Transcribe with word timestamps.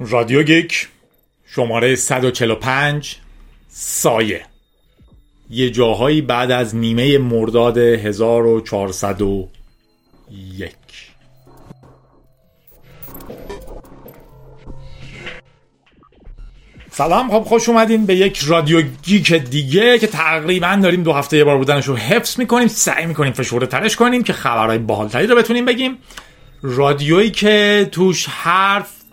رادیو 0.00 0.42
گیک 0.42 0.88
شماره 1.46 1.96
145 1.96 3.16
سایه. 3.68 4.42
یه 5.50 5.70
جاهایی 5.70 6.20
بعد 6.20 6.50
از 6.50 6.76
نیمه 6.76 7.18
مرداد 7.18 7.78
1401 7.78 10.70
سلام 16.90 17.30
خب 17.30 17.40
خوش 17.40 17.68
اومدین 17.68 18.06
به 18.06 18.16
یک 18.16 18.38
رادیو 18.38 18.82
گیک 19.02 19.32
دیگه 19.32 19.98
که 19.98 20.06
تقریبا 20.06 20.78
داریم 20.82 21.02
دو 21.02 21.12
هفته 21.12 21.36
یه 21.36 21.44
بار 21.44 21.58
بودنش 21.58 21.86
رو 21.86 21.96
حفظ 21.96 22.38
می‌کنیم 22.38 22.68
سعی 22.68 23.06
می‌کنیم 23.06 23.32
فشرده 23.32 23.66
ترش 23.66 23.96
کنیم 23.96 24.22
که 24.22 24.32
خبرهای 24.32 24.78
باحالتری 24.78 25.26
رو 25.26 25.36
بتونیم 25.36 25.64
بگیم. 25.64 25.98
رادیویی 26.62 27.30
که 27.30 27.88
توش 27.92 28.26
حرف 28.26 29.03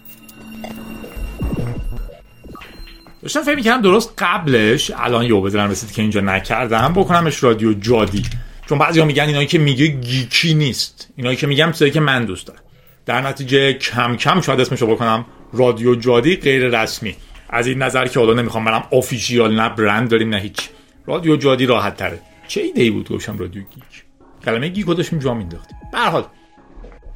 داشتم 3.22 3.42
فکر 3.42 3.56
می‌کردم 3.56 3.82
درست 3.82 4.14
قبلش 4.18 4.92
الان 4.96 5.26
یهو 5.26 5.42
به 5.42 5.51
نظرم 5.51 5.70
رسید 5.70 5.92
که 5.92 6.02
اینجا 6.02 6.22
نکردم. 6.22 6.94
بکنمش 6.94 7.44
رادیو 7.44 7.74
جادی. 7.74 8.24
چون 8.70 8.78
بعضیا 8.78 9.06
میگن 9.06 9.24
اینایی 9.24 9.48
که 9.48 9.58
میگه 9.58 9.88
geek 9.88 10.40
ی 10.40 10.54
نیست. 10.54 11.10
اینایی 11.16 11.38
که 11.38 11.48
میگم 11.48 11.72
چیزایی 11.72 11.92
که 11.92 12.00
من 12.00 12.26
دوست 12.26 12.48
دارم. 12.48 12.62
در 13.06 13.22
نتیجه 13.22 13.74
کم 13.74 14.16
کم 14.16 14.42
شاید 14.42 14.60
اسمشو 14.60 14.88
بکنم 14.88 15.26
رادیو 15.54 15.96
جادی 15.96 16.36
غیر 16.36 16.82
رسمی. 16.82 17.16
از 17.50 17.68
این 17.68 17.82
نظر 17.82 18.08
که 18.08 18.20
حالا 18.20 18.34
نمی‌خوام 18.34 18.66
برم 18.66 18.84
official 18.92 19.56
نه 19.56 19.70
برند 19.70 20.10
داریم 20.10 20.30
نه 20.30 20.38
هیچ. 20.38 20.70
رادیو 21.06 21.36
جادی 21.36 21.66
راحت 21.66 21.98
تره. 21.98 22.20
چه 22.48 22.62
ایده 22.62 22.82
ای 22.82 22.90
بود 22.90 23.10
گوشم 23.10 23.38
رادیو 23.38 23.62
گیک؟ 23.62 24.04
کلمه 24.46 24.68
geek 24.68 24.86
رو 24.86 24.94
داشتیم 24.94 25.20
جا 25.20 25.34
مینداختیم 25.34 25.78
به 25.92 25.96
هر 25.96 26.00
حال 26.00 26.26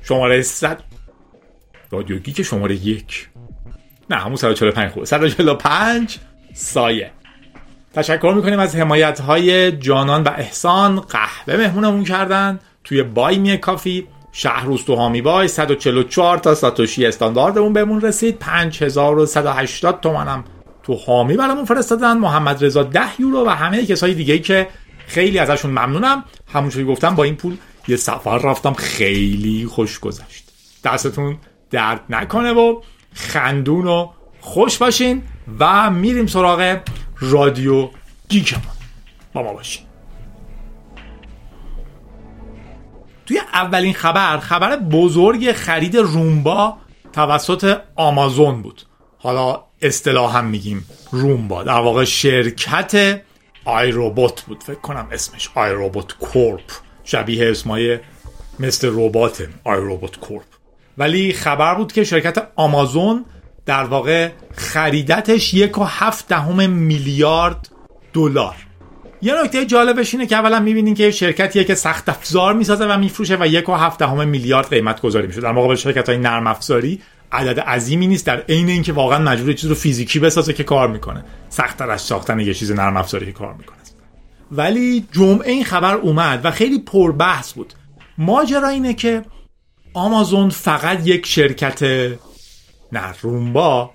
شماره 0.03 0.41
100 0.41 0.83
رادیو 1.91 2.19
گیک 2.19 2.41
شماره 2.41 2.75
یک. 2.75 3.29
نه 4.09 4.15
همون 4.15 4.35
145 4.35 4.91
خوبه 4.91 5.05
145 5.05 6.19
سایه. 6.53 7.11
تشکر 7.93 8.33
می‌کنیم 8.35 8.59
از 8.59 8.75
حمایت 8.75 9.19
های 9.19 9.71
جانان 9.71 10.23
و 10.23 10.29
احسان. 10.37 10.99
قهوه 10.99 11.57
مهمونمون 11.57 12.03
کردن. 12.03 12.59
توی 12.83 13.03
Buy 13.03 13.37
Me 13.37 13.57
a 13.57 13.63
Coffee. 13.63 14.07
شهر 14.31 14.77
تو 14.77 14.95
حامی 14.95 15.21
باش 15.21 15.47
144 15.47 16.37
تا 16.37 16.55
ساتوشی 16.55 17.05
استانداردمون 17.05 17.73
بهمون 17.73 18.01
رسید. 18.01 18.39
5180 18.39 20.01
تومنم 20.01 20.43
تو 20.83 20.95
حامی 20.95 21.37
برامون 21.37 21.65
فرستادن. 21.65 22.17
محمد 22.17 22.65
رضا 22.65 22.83
10 22.83 23.01
یورو 23.19 23.45
و 23.45 23.49
همه 23.49 23.85
کسای 23.85 24.13
دیگه 24.13 24.39
که 24.39 24.67
خیلی 25.07 25.39
ازشون 25.39 25.71
ممنونم. 25.71 26.23
همونجوری 26.53 26.85
گفتم 26.85 27.15
با 27.15 27.23
این 27.23 27.35
پول 27.35 27.57
یه 27.87 27.95
سفر 27.95 28.37
رفتم. 28.37 28.73
خیلی 28.73 29.65
خوش 29.69 29.99
گذشت. 29.99 30.45
دستتون 30.83 31.37
درد 31.71 32.01
نکنه 32.09 32.51
و 32.51 32.81
خندون 33.15 33.87
و 33.87 34.09
خوش 34.41 34.77
باشین 34.77 35.23
و 35.59 35.89
میریم 35.89 36.27
سراغ 36.27 36.79
رادیو 37.19 37.89
گیکمون 38.29 38.63
با 39.33 39.43
ما 39.43 39.53
باشین. 39.53 39.85
توی 43.25 43.39
اولین 43.53 43.93
خبر 43.93 44.37
خبر 44.37 44.77
بزرگ 44.77 45.51
خرید 45.51 45.97
رومبا 45.97 46.77
توسط 47.13 47.77
آمازون 47.95 48.61
بود. 48.61 48.81
حالا 49.17 49.63
اصطلاحا 49.81 50.41
میگیم 50.41 50.85
Roomba. 51.11 51.63
در 51.63 51.79
واقع 51.79 52.03
شرکت 52.03 53.21
iRobot 53.65 54.41
بود. 54.41 54.63
فکر 54.63 54.79
کنم 54.79 55.07
اسمش 55.11 55.49
iRobot 55.55 56.13
Corp 56.13 56.71
شبیه 57.03 57.51
اسمای 57.51 57.99
مثل 58.59 58.91
ربات 58.93 59.47
iRobot 59.63 60.17
Corp 60.17 60.54
ولی 60.97 61.33
خبر 61.33 61.75
بود 61.75 61.91
که 61.91 62.03
شرکت 62.03 62.47
آمازون 62.55 63.25
در 63.65 63.83
واقع 63.83 64.29
خریدتش 64.55 65.53
یک 65.53 65.77
و 65.77 65.83
هفت 65.83 66.27
دهم 66.27 66.69
میلیارد 66.69 67.69
دلار. 68.13 68.55
یه 69.21 69.43
نکته 69.43 69.65
جالبش 69.65 70.13
اینه 70.13 70.25
که 70.25 70.35
اولا 70.35 70.59
می‌بینین 70.59 70.93
که 70.93 71.11
شرکتیه 71.11 71.63
که 71.63 71.75
سخت 71.75 72.09
افزار 72.09 72.53
می‌سازه 72.53 72.85
و 72.85 72.97
میفروشه 72.97 73.37
و 73.39 73.47
یک 73.47 73.69
و 73.69 73.73
هفت 73.73 73.99
دهم 73.99 74.27
میلیارد 74.27 74.69
قیمت 74.69 75.01
گذاری 75.01 75.27
میشه. 75.27 75.41
در 75.41 75.51
مقابل 75.51 75.75
شرکت 75.75 76.09
های 76.09 76.17
نرم 76.17 76.47
افزاری 76.47 77.01
عدد 77.31 77.59
عظیمی 77.59 78.07
نیست 78.07 78.25
در 78.25 78.41
عین 78.41 78.69
اینکه 78.69 78.93
واقعا 78.93 79.19
مجبور 79.19 79.53
چیز 79.53 79.69
رو 79.69 79.75
فیزیکی 79.75 80.19
بسازه 80.19 80.53
که 80.53 80.63
کار 80.63 80.87
می‌کنه. 80.87 81.23
سخت 81.49 81.81
از 81.81 82.01
ساختن 82.01 82.39
یه 82.39 82.53
چیز 82.53 82.71
نرم 82.71 82.97
افزاری 82.97 83.25
که 83.25 83.31
کار 83.31 83.53
می‌کنه. 83.53 83.75
ولی 84.51 85.05
جمعه 85.11 85.51
این 85.51 85.63
خبر 85.63 85.95
اومد 85.95 86.45
و 86.45 86.51
خیلی 86.51 86.79
پربحث 86.79 87.53
بود. 87.53 87.73
ماجرا 88.17 88.67
اینه 88.67 88.93
که 88.93 89.21
آمازون 89.95 90.49
فقط 90.49 91.07
یک 91.07 91.25
شرکت 91.25 91.83
نه 92.91 93.13
رومبا 93.21 93.91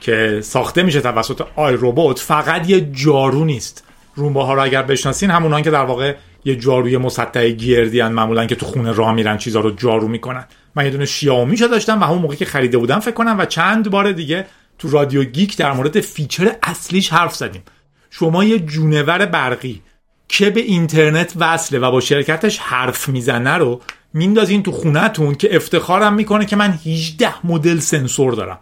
که 0.00 0.40
ساخته 0.42 0.82
میشه 0.82 1.00
توسط 1.00 1.42
آی 1.56 1.74
روبوت 1.74 2.18
فقط 2.18 2.70
یه 2.70 2.80
جارو 2.80 3.44
نیست. 3.44 3.84
رومبا 4.14 4.44
ها 4.44 4.54
رو 4.54 4.62
اگر 4.62 4.82
بشناسین 4.82 5.30
همونان 5.30 5.62
که 5.62 5.70
در 5.70 5.84
واقع 5.84 6.14
یه 6.44 6.56
جاروی 6.56 6.96
مسطح 6.96 7.48
گردی 7.48 8.00
ان 8.00 8.12
معمولا 8.12 8.46
که 8.46 8.54
تو 8.54 8.66
خونه 8.66 8.92
راه 8.92 9.12
میرن 9.12 9.38
چیزا 9.38 9.60
رو 9.60 9.70
جارو 9.70 10.08
می‌کنن. 10.08 10.44
من 10.74 10.84
یه 10.84 10.90
دونه 10.90 11.06
شیائومی 11.06 11.56
داشتم 11.56 12.00
و 12.00 12.04
همون 12.04 12.18
موقعی 12.18 12.36
که 12.36 12.44
خریده 12.44 12.78
بودم 12.78 13.00
فکر 13.00 13.14
کنم 13.14 13.38
و 13.38 13.44
چند 13.44 13.90
بار 13.90 14.12
دیگه 14.12 14.46
تو 14.78 14.90
رادیو 14.90 15.24
گیک 15.24 15.56
در 15.56 15.72
مورد 15.72 16.00
feature 16.00 16.56
اصلیش 16.62 17.12
حرف 17.12 17.34
زدیم. 17.34 17.62
شما 18.10 18.44
یه 18.44 18.58
جونور 18.58 19.26
برقی 19.26 19.82
که 20.28 20.50
به 20.50 20.60
اینترنت 20.60 21.32
وصله 21.36 21.78
و 21.78 21.90
با 21.90 22.00
شرکتش 22.00 22.58
حرف 22.58 23.08
می‌زنه 23.08 23.54
رو 23.54 23.80
میندازین 24.14 24.62
تو 24.62 24.72
خونهتون 24.72 25.34
که 25.34 25.56
افتخارم 25.56 26.14
می‌کنه 26.14 26.44
که 26.44 26.56
من 26.56 26.78
18 26.86 27.46
مدل 27.46 27.78
سنسور 27.78 28.34
دارم. 28.34 28.58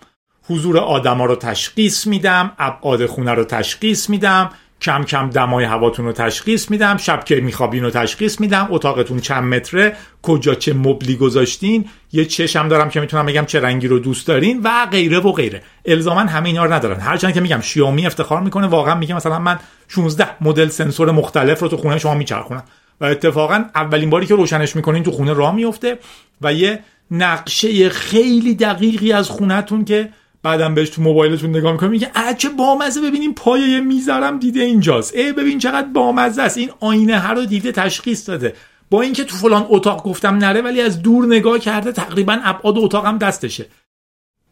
حضور 0.48 0.78
آدما 0.78 1.24
رو 1.24 1.36
تشخیص 1.36 2.06
میدم 2.06 2.52
ابعاد 2.58 3.06
خونه 3.06 3.32
رو 3.32 3.44
تشخیص 3.44 4.10
میدم 4.10 4.50
کم 4.80 5.04
کم 5.04 5.30
دمای 5.30 5.64
هواتون 5.64 6.06
رو 6.06 6.12
تشخیص 6.12 6.70
میدم 6.70 6.96
شب 6.96 7.24
که 7.24 7.40
میخوابین 7.40 7.82
رو 7.82 7.90
تشخیص 7.90 8.40
میدم 8.40 8.68
اتاقتون 8.70 9.20
چند 9.20 9.54
متره 9.54 9.96
کجا 10.22 10.54
چه 10.54 10.74
مبلی 10.74 11.16
گذاشتین 11.16 11.84
یه 12.12 12.24
چشم 12.24 12.68
دارم 12.68 12.88
که 12.88 13.00
می‌تونم 13.00 13.26
بگم 13.26 13.44
چه 13.44 13.60
رنگی 13.60 13.88
رو 13.88 13.98
دوست 13.98 14.26
دارین 14.26 14.60
و 14.64 14.86
غیره 14.86 15.18
و 15.18 15.32
غیره. 15.32 15.62
الزاما 15.84 16.20
همه 16.20 16.48
اینا 16.48 16.64
رو 16.64 16.72
ندارن. 16.72 17.00
هرچند 17.00 17.34
که 17.34 17.40
میگم 17.40 17.60
شیائومی 17.60 18.06
افتخار 18.06 18.40
می‌کنه 18.40 18.66
واقعا 18.66 18.94
میگه 18.94 19.14
مثلا 19.14 19.38
من 19.38 19.58
16 19.88 20.28
مدل 20.40 20.68
سنسور 20.68 21.10
مختلف 21.10 21.60
رو 21.60 21.68
تو 21.68 21.76
خونه 21.76 21.98
شما 21.98 22.14
میچرخونم. 22.14 22.64
و 23.00 23.04
اتفاقا 23.04 23.64
اولین 23.74 24.10
باری 24.10 24.26
که 24.26 24.34
روشنش 24.34 24.76
می‌کنین 24.76 25.02
تو 25.02 25.10
خونه 25.10 25.32
راه 25.32 25.54
میفته 25.54 25.98
و 26.40 26.54
یه 26.54 26.78
نقشه 27.10 27.88
خیلی 27.88 28.54
دقیقی 28.54 29.12
از 29.12 29.28
خونهتون 29.30 29.84
که 29.84 30.08
بعدم 30.42 30.74
بهش 30.74 30.88
تو 30.88 31.02
موبایلتون 31.02 31.50
نگاه 31.50 31.72
می‌کنیم 31.72 31.92
میگه 31.92 32.10
چه 32.38 32.48
بامزه 32.48 33.00
ببینیم 33.00 33.34
پایه 33.34 33.80
می‌ذارم 33.80 34.38
دیده 34.38 34.60
اینجاست. 34.60 35.14
ای 35.14 35.32
ببین 35.32 35.58
چقدر 35.58 35.88
بامزه 35.94 36.42
است. 36.42 36.58
این 36.58 36.70
آینه 36.80 37.18
هر 37.18 37.34
رو 37.34 37.46
دیده 37.46 37.72
تشخیص 37.72 38.28
داده. 38.28 38.54
با 38.90 39.02
اینکه 39.02 39.24
تو 39.24 39.36
فلان 39.36 39.66
اتاق 39.68 40.02
گفتم 40.02 40.34
نره 40.34 40.62
ولی 40.62 40.80
از 40.80 41.02
دور 41.02 41.26
نگاه 41.26 41.58
کرده 41.58 41.92
تقریبا 41.92 42.38
ابعاد 42.44 42.78
اتاقم 42.78 43.18
دستشه. 43.18 43.66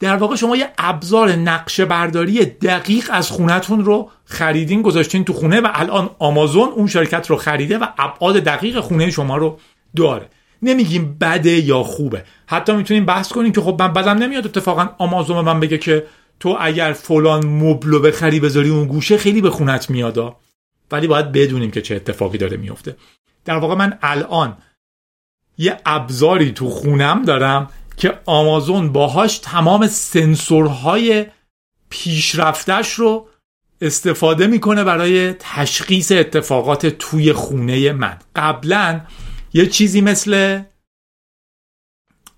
در 0.05 0.17
واقع 0.17 0.37
شما 0.37 0.57
یه 0.57 0.71
ابزار 0.79 1.33
نقشه 1.33 1.85
برداری 1.85 2.45
دقیق 2.45 3.11
از 3.13 3.31
خونتون 3.31 3.85
رو 3.85 4.11
خریدین 4.25 4.83
گذاشتین 4.83 5.25
تو 5.25 5.33
خونه 5.33 5.61
و 5.61 5.69
الان 5.75 6.11
آمازون 6.19 6.69
اون 6.69 6.87
شرکت 6.87 7.31
رو 7.31 7.37
خریده 7.37 7.79
و 7.79 7.87
ابعاد 7.99 8.37
دقیق 8.37 8.81
خونه 8.81 9.11
شما 9.11 9.37
رو 9.37 9.59
داره. 9.97 10.29
نمیگیم 10.63 11.17
بده 11.21 11.51
یا 11.51 11.83
خوبه. 11.83 12.25
حتی 12.47 12.73
می‌تونیم 12.73 13.07
بحث 13.07 13.33
کنیم 13.33 13.53
که 13.53 13.61
خب 13.61 13.83
من 13.83 13.93
بدم 13.93 14.19
نمیاد. 14.19 14.47
اتفاقا 14.47 14.89
آمازون 14.99 15.45
من 15.45 15.61
بگه 15.61 15.79
که 15.79 16.07
تو 16.41 16.57
اگر 16.61 16.93
فلان 16.93 17.47
مبل 17.47 18.09
بخری 18.09 18.41
بذاری 18.41 18.69
اون 18.69 18.87
گوشه 18.87 19.17
خیلی 19.19 19.41
به 19.41 19.51
خونت 19.51 19.91
میادا 19.91 20.37
ولی 20.91 21.07
باید 21.07 21.33
بدونیم 21.33 21.71
که 21.71 21.83
چه 21.83 21.95
اتفاقی 21.95 22.39
داره 22.39 22.57
میفته 22.57 22.97
در 23.45 23.57
واقع 23.57 23.75
من 23.75 23.99
الان 24.03 24.57
یه 25.59 25.77
ابزاری 25.87 26.53
تو 26.53 26.71
خونم 26.71 27.23
دارم 27.23 27.71
که 27.97 28.19
آمازون 28.27 28.93
باهاش 28.93 29.39
تمام 29.39 29.87
سنسورهای 29.87 31.27
پیشرفتش 31.89 32.93
رو 32.93 33.29
استفاده 33.81 34.47
می‌کنه 34.47 34.85
برای 34.85 35.33
تشخیص 35.33 36.13
اتفاقات 36.13 36.87
توی 36.87 37.33
خونه 37.33 37.93
من. 37.93 38.19
قبلا 38.37 39.01
یه 39.55 39.67
چیزی 39.67 40.01
مثل 40.01 40.63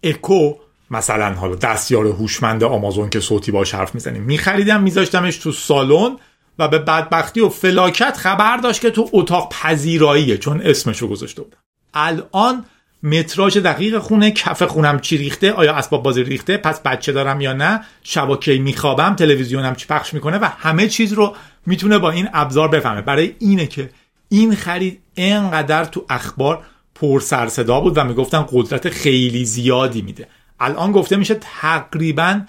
اکو 0.03 0.55
مثلا 0.91 1.35
حالا 1.35 1.55
دستیار 1.55 2.07
هوشمند 2.07 2.65
آمازون 2.65 3.11
که 3.11 3.21
صوتی 3.21 3.53
باش 3.53 3.75
حرف 3.75 3.95
می‌زنیم. 3.95 4.23
میخریدم 4.23 4.83
میذاشتمش 4.83 5.37
تو 5.37 5.53
سالن 5.53 6.17
و 6.59 6.69
به 6.69 6.79
بدبختی 6.79 7.41
و 7.41 7.49
فلاکت 7.49 8.17
خبر 8.17 8.57
داشت 8.57 8.81
که 8.81 8.91
تو 8.91 9.11
اتاق 9.13 9.53
پذیراییه 9.53 10.39
چون 10.39 10.61
اسمشو 10.63 11.09
گذاشته 11.09 11.43
بودم. 11.43 11.59
الان 11.95 12.65
متراژ 13.07 13.59
دقیق 13.59 13.99
خونه 13.99 14.31
کف 14.31 14.63
خونم 14.63 15.01
چی 15.01 15.17
ریخته؟ 15.19 15.53
آیا 15.53 15.75
اسباب 15.75 16.03
بازی 16.03 16.25
ریخته؟ 16.25 16.57
پس 16.57 16.81
بچه 16.81 17.13
دارم 17.13 17.41
یا 17.41 17.53
نه؟ 17.53 17.81
شبکه 18.03 18.59
میخوابم؟ 18.59 19.15
تلویزیونم 19.15 19.75
چی 19.75 19.87
پخش 19.87 20.15
می‌کنه؟ 20.15 20.39
و 20.39 20.45
همه 20.59 20.89
چیز 20.89 21.13
رو 21.13 21.37
می‌تونه 21.67 21.99
با 21.99 22.11
این 22.11 22.29
ابزار 22.33 22.69
بفهمه. 22.69 23.01
برای 23.01 23.35
اینه 23.39 23.67
که 23.67 23.91
این 24.29 24.55
خرید 24.55 25.01
انقدر 25.17 25.85
تو 25.85 26.05
اخبار 26.11 26.63
پر 26.95 27.21
سر 27.21 27.49
صدا 27.49 27.81
بود 27.81 27.99
و 27.99 28.05
می‌گفتن 28.05 28.47
قدرت 28.53 28.89
خیلی 28.89 29.45
زیادی 29.45 30.03
میده. 30.03 30.29
الان 30.61 30.93
گفته 30.93 31.17
میشه 31.17 31.35
تقریبا 31.35 32.41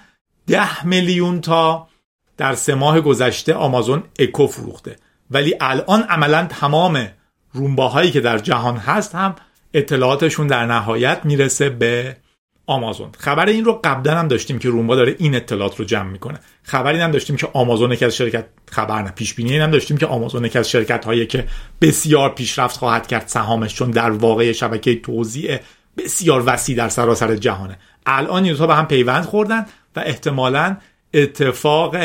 ده 0.46 0.86
میلیون 0.86 1.40
تا 1.40 1.88
در 2.36 2.54
سه 2.54 2.74
ماه 2.74 3.00
گذشته 3.00 3.54
آمازون 3.54 4.02
اکو 4.18 4.46
فروخته. 4.46 4.96
ولی 5.30 5.54
الان 5.60 6.02
عملا 6.02 6.46
تمام 6.50 7.08
رومباهایی 7.52 8.10
که 8.10 8.20
در 8.20 8.38
جهان 8.38 8.76
هست 8.76 9.14
هم 9.14 9.34
اطلاعاتشون 9.74 10.46
در 10.46 10.66
نهایت 10.66 11.20
می‌رسه 11.24 11.68
به 11.68 12.16
آمازون. 12.66 13.08
خبر 13.18 13.46
این 13.46 13.64
رو 13.64 13.80
قبلا 13.84 14.18
هم 14.18 14.28
داشتیم 14.28 14.58
که 14.58 14.68
رومبا 14.68 14.96
داره 14.96 15.16
این 15.18 15.34
اطلاعات 15.34 15.76
رو 15.76 15.84
جمع 15.84 16.10
می‌کنه. 16.10 16.38
خبر 16.62 16.92
این 16.92 17.00
هم 17.00 17.10
داشتیم 17.10 17.36
که 17.36 17.48
آمازون 17.52 17.92
یکی 17.92 18.04
از 18.04 18.16
شرکت 18.16 18.46
خبر 18.70 19.02
نه 19.02 19.10
پیش 19.10 19.34
بینی 19.34 19.58
هم 19.58 19.70
داشتیم 19.70 19.96
که 19.96 20.06
آمازون 20.06 20.44
یکی 20.44 20.58
از 20.58 20.70
شرکت 20.70 21.04
هایی 21.04 21.26
که 21.26 21.44
بسیار 21.80 22.34
پیشرفت 22.34 22.76
خواهد 22.76 23.06
کرد 23.06 23.26
سهامش 23.26 23.74
چون 23.74 23.90
در 23.90 24.10
واقع 24.10 24.52
شبکه 24.52 25.00
توزیع 25.00 25.58
بسیار 25.98 26.42
وسیع 26.46 26.76
در 26.76 26.88
سراسر 26.88 27.36
جهانه. 27.36 27.78
الان 28.06 28.44
این 28.44 28.66
به 28.66 28.74
هم 28.74 28.86
پیوند 28.86 29.24
خوردن 29.24 29.66
و 29.96 30.00
احتمالا 30.06 30.76
اتفاق 31.14 31.96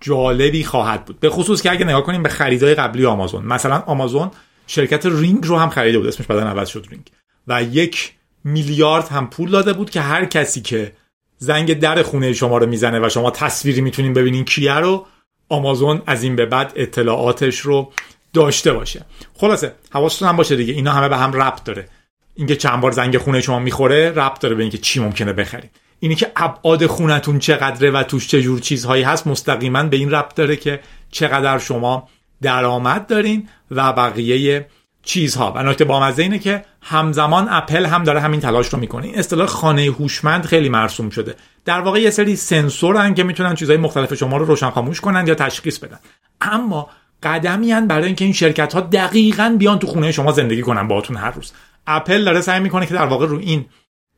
جالبی 0.00 0.64
خواهد 0.64 1.04
بود. 1.04 1.20
به 1.20 1.30
خصوص 1.30 1.62
که 1.62 1.70
اگه 1.70 1.84
نگاه 1.84 2.02
کنیم 2.02 2.22
به 2.22 2.28
خریدای 2.28 2.74
قبلی 2.74 3.06
آمازون. 3.06 3.44
مثلا 3.44 3.82
آمازون 3.86 4.30
شرکت 4.70 5.06
رینگ 5.06 5.46
رو 5.46 5.58
هم 5.58 5.70
خریده 5.70 5.98
بود 5.98 6.06
اسمش 6.06 6.26
بعدا 6.26 6.42
عوض 6.42 6.68
شد 6.68 6.86
رینگ. 6.90 7.10
و 7.48 7.62
یک 7.62 8.12
میلیارد 8.44 9.08
هم 9.08 9.30
پول 9.30 9.50
داده 9.50 9.72
بود 9.72 9.90
که 9.90 10.00
هر 10.00 10.24
کسی 10.24 10.60
که 10.60 10.92
زنگ 11.38 11.78
در 11.78 12.02
خونه 12.02 12.32
شما 12.32 12.58
رو 12.58 12.66
می‌زنه 12.66 13.06
و 13.06 13.08
شما 13.08 13.30
تصویری 13.30 13.80
می‌تونین 13.80 14.12
ببینین 14.12 14.44
کیه 14.44 14.74
رو 14.74 15.06
آمازون 15.48 16.02
از 16.06 16.22
این 16.22 16.36
به 16.36 16.46
بعد 16.46 16.72
اطلاعاتش 16.76 17.58
رو 17.58 17.92
داشته 18.32 18.72
باشه. 18.72 19.04
خلاصه 19.34 19.74
حواستون 19.90 20.28
هم 20.28 20.36
باشه 20.36 20.56
دیگه 20.56 20.72
اینا 20.72 20.92
همه 20.92 21.08
به 21.08 21.16
هم 21.16 21.32
ربط 21.32 21.64
داره. 21.64 21.88
اینکه 22.34 22.56
چند 22.56 22.80
بار 22.80 22.92
زنگ 22.92 23.18
خونه 23.18 23.40
شما 23.40 23.58
می‌خوره 23.58 24.10
ربط 24.10 24.40
داره 24.40 24.54
به 24.54 24.62
اینکه 24.62 24.78
چی 24.78 25.00
ممکنه 25.00 25.32
بخرید 25.32 25.70
اینی 26.00 26.14
که 26.14 26.32
ابعاد 26.36 26.86
خونتون 26.86 27.38
چقدره 27.38 27.90
و 27.90 28.02
توش 28.02 28.28
چه 28.28 28.42
جور 28.42 28.60
چیزهایی 28.60 29.02
هست 29.02 29.26
مستقیما 29.26 29.82
به 29.82 29.96
این 29.96 30.10
ربط 30.10 30.34
داره 30.34 30.56
که 30.56 30.80
چقدر 31.10 31.58
شما 31.58 32.08
درآمد 32.42 33.06
دارین 33.06 33.48
و 33.70 33.92
بقیه 33.92 34.66
چیزها. 35.02 35.52
و 35.56 35.62
نکته 35.62 35.84
بامزه 35.84 36.22
اینه 36.22 36.38
که 36.38 36.64
همزمان 36.82 37.46
اپل 37.50 37.86
هم 37.86 38.04
داره 38.04 38.20
همین 38.20 38.40
تلاش 38.40 38.68
رو 38.68 38.78
می‌کنه. 38.78 39.04
این 39.04 39.18
اصطلاح 39.18 39.46
خانه 39.46 39.82
هوشمند 39.82 40.44
خیلی 40.44 40.68
مرسوم 40.68 41.10
شده. 41.10 41.34
در 41.64 41.80
واقع 41.80 42.00
یه 42.00 42.10
سری 42.10 42.36
سنسورن 42.36 43.14
که 43.14 43.24
می‌تونن 43.24 43.54
چیزهای 43.54 43.78
مختلف 43.78 44.14
شما 44.14 44.36
رو 44.36 44.44
روشن 44.44 44.70
خاموش 44.70 45.00
کنن 45.00 45.26
یا 45.26 45.34
تشخیص 45.34 45.78
بدن. 45.78 45.98
اما 46.40 46.88
قدمی 47.22 47.72
هستن 47.72 47.86
برای 47.86 48.06
اینکه 48.06 48.24
این 48.24 48.34
شرکت 48.34 48.74
ها 48.74 48.80
دقیقا 48.80 49.56
بیان 49.58 49.78
تو 49.78 49.86
خونه 49.86 50.12
شما 50.12 50.32
زندگی 50.32 50.62
کنن 50.62 50.88
باهاتون 50.88 51.16
هر 51.16 51.30
روز. 51.30 51.52
اپل 51.86 52.24
داره 52.24 52.40
سعی 52.40 52.60
می‌کنه 52.60 52.86
که 52.86 52.94
در 52.94 53.06
واقع 53.06 53.26
رو 53.26 53.38
این 53.38 53.66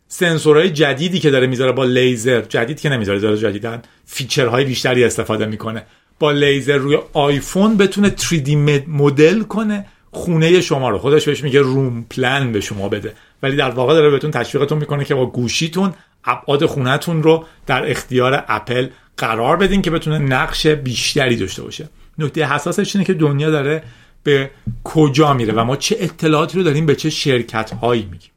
سنسورهای 0.09 0.71
جدیدی 0.71 1.19
که 1.19 1.31
داره 1.31 1.47
می‌ذاره 1.47 1.73
با 1.73 1.85
لیزر 1.85 2.41
جدید 2.41 2.81
که 2.81 2.89
نمی‌ذاره 2.89 3.19
داره 3.19 3.37
جدیدن 3.37 3.83
feature 4.05 4.51
های 4.51 4.65
بیشتری 4.65 5.05
استفاده 5.05 5.47
می‌کنه. 5.47 5.87
با 6.23 6.33
لیزر 6.33 6.77
روی 6.77 6.99
آیفون 7.13 7.77
بتونه 7.77 8.15
3D 8.17 8.49
مدل 8.89 9.43
کنه 9.43 9.87
خونه 10.11 10.61
شما 10.61 10.91
رو. 10.91 10.99
خودش 10.99 11.29
بهش 11.29 11.43
میگه 11.45 11.61
room 11.61 12.05
plan 12.11 12.53
به 12.53 12.61
شما 12.61 12.89
بده. 12.89 13.15
ولی 13.43 13.57
در 13.57 13.71
واقع 13.71 13.95
داره 13.95 14.11
بهتون 14.11 14.31
تشویقتون 14.31 14.79
می‌کنه 14.79 15.05
که 15.05 15.15
با 15.15 15.27
گوشیتون 15.27 15.95
ابعاد 16.25 16.67
خونهتون 16.67 17.23
رو 17.23 17.45
در 17.67 17.91
اختیار 17.91 18.45
اپل 18.49 18.89
قرار 19.17 19.57
بدین 19.57 19.83
که 19.83 19.91
بتونه 19.91 20.19
نقش 20.19 20.67
بیشتری 20.67 21.37
داشته 21.37 21.63
باشه. 21.63 21.89
نکته 22.19 22.47
حساسش 22.47 22.97
اینه 22.97 23.07
که 23.07 23.15
دنیا 23.15 23.51
داره 23.51 23.83
به 24.23 24.51
کجا 24.85 25.35
میره 25.35 25.53
و 25.53 25.65
ما 25.65 25.77
چه 25.77 25.97
اطلاعاتی 26.01 26.59
رو 26.59 26.65
داریم 26.65 26.87
به 26.87 26.97
چه 26.97 27.11
شرکت 27.11 27.71
هایی 27.71 28.09
میگیم. 28.11 28.31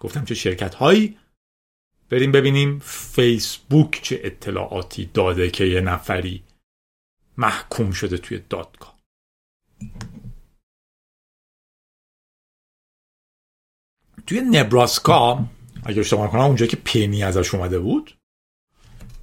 گفتم 0.00 0.24
چه 0.24 0.34
شرکت 0.34 0.74
هایی 0.74 1.16
بریم 2.10 2.32
ببینیم 2.32 2.78
فیسبوک 2.84 4.00
چه 4.02 4.20
اطلاعاتی 4.24 5.10
داده 5.14 5.50
که 5.50 5.64
یه 5.64 5.80
نفری 5.80 6.42
محکوم 7.40 7.90
شده 7.90 8.18
توی 8.18 8.40
دادگاه. 8.48 8.96
توی 14.26 14.40
نبراسکا 14.40 15.44
اگه 15.84 16.00
اشتباه 16.00 16.30
کنم 16.30 16.40
اونجا 16.40 16.66
که 16.66 16.76
پنی 16.76 17.22
ازش 17.22 17.54
اومده 17.54 17.78
بود 17.78 18.14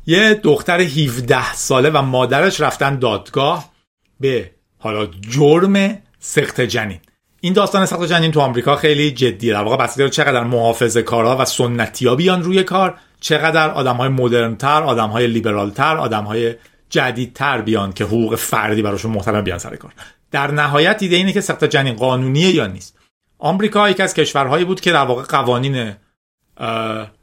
یه 0.08 0.34
دختر 0.34 0.80
17 0.80 1.54
ساله 1.54 1.90
و 1.90 2.02
مادرش 2.02 2.62
رفتن 2.62 3.00
دادگاه 3.00 3.72
به 4.20 4.52
حالا 4.78 5.06
جرم 5.06 6.02
سخت 6.20 6.62
جنین. 6.62 7.00
این 7.42 7.54
داستان 7.54 7.86
سخت 7.86 8.04
جنین 8.04 8.32
تو 8.32 8.40
آمریکا 8.40 8.76
خیلی 8.76 9.12
جدیه. 9.12 9.54
در 9.54 9.64
واقع 9.64 9.84
بسیار 9.84 10.10
چقدر 10.10 10.44
محافظه 10.44 11.02
کارها 11.02 11.38
و 11.38 11.46
سنتی 11.46 12.16
بیان 12.16 12.44
روی 12.44 12.64
کار 12.64 13.00
چقدر 13.20 13.70
آدم 13.70 13.96
های 13.96 14.10
مدرن 14.10 14.56
تر 14.56 14.84
آدم 14.84 15.10
های 15.10 15.28
لیبرال 15.28 15.70
تر 15.70 15.98
آدم 15.98 16.24
های 16.24 16.56
جدید 16.90 17.34
تر 17.34 17.62
بیان 17.62 17.94
که 17.94 18.04
حقوق 18.04 18.36
فردی 18.36 18.82
براشون 18.82 19.12
محترم 19.12 19.44
بیان 19.44 19.58
سر 19.58 19.76
کار. 19.76 19.94
در 20.32 20.52
نهایت 20.52 21.04
ایده 21.04 21.16
اینه 21.16 21.34
که 21.34 21.42
سخت 21.42 21.64
جنین 21.64 21.96
قانونیه 21.96 22.56
یا 22.56 22.68
نیست. 22.68 22.98
آمریکا 23.40 23.90
یک 23.90 24.00
از 24.00 24.14
کشورهایی 24.14 24.66
بود 24.66 24.82
که 24.82 24.92
در 24.92 25.06
واقع 25.06 25.24
قوانین 25.24 25.94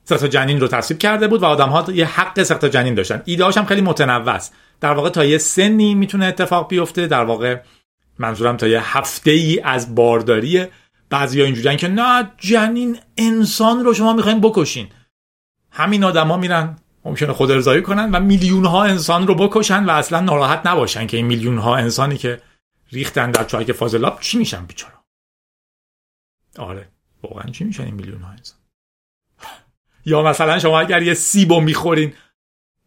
سخت 0.05 0.25
جنین 0.25 0.61
رو 0.61 0.69
تصویب 0.69 0.99
کرده 0.99 1.29
بود 1.29 1.43
و 1.43 1.47
آدم 1.47 1.69
ها 1.69 1.93
یه 1.93 2.07
حق 2.07 2.43
سخت 2.43 2.65
جنین 2.65 2.95
داشتن. 2.95 3.23
ایده 3.25 3.45
هم 3.45 3.65
خیلی 3.65 3.81
متنوع 3.81 4.29
است 4.29 4.55
در 4.81 4.93
واقع 4.93 5.09
تا 5.09 5.25
یه 5.25 5.39
سنی 5.39 5.95
می‌تونه 5.95 6.27
اتفاق 6.27 6.69
بیفته. 6.69 7.07
در 7.07 7.25
واقع 7.25 7.61
منظورم 8.19 8.57
تا 8.57 8.67
یه 8.67 8.97
هفته 8.99 9.31
ای 9.31 9.61
از 9.61 9.95
بارداری 9.95 10.67
بعضی 11.11 11.41
ها 11.41 11.47
اینجوریان 11.47 11.77
که 11.77 11.89
نه 11.89 12.31
جنین 12.39 12.99
انسان 13.19 13.85
رو 13.85 13.95
شما 13.95 14.13
می‌خواین 14.13 14.41
بکشین. 14.41 14.89
همین 15.71 16.05
آدما 16.05 16.37
میرن 16.37 16.77
ممکنه 17.05 17.33
خود 17.33 17.51
ارزایی 17.51 17.83
کنن 17.83 18.11
و 18.11 18.21
میلیون 18.21 18.65
ها 18.65 18.85
انسان 18.85 19.27
رو 19.27 19.35
بکشن 19.35 19.85
و 19.85 19.91
اصلا 19.91 20.21
ناراحت 20.21 20.67
نباشن 20.67 21.07
که 21.07 21.17
این 21.17 21.27
میلیون 21.27 21.59
ها 21.59 21.77
انسانی 21.77 22.19
که 22.19 22.41
ریختن 22.93 23.31
در 23.31 23.45
چاهک 23.45 23.73
فاضلاب 23.73 24.21
چی 24.21 24.39
میشن 24.39 24.67
بیچاره؟ 24.67 24.95
آره 26.59 26.89
واقعا 27.23 27.51
چی 27.51 27.65
میشن 27.65 27.85
این 27.85 27.95
میلیون 27.95 28.23
ها 28.23 28.31
انسان؟ 28.31 28.59
یا 30.07 30.23
مثلا 30.23 30.59
شما 30.59 30.81
اگر 30.81 31.03
یه 31.03 31.15
سیبو 31.15 31.61
می‌خورین 31.61 32.13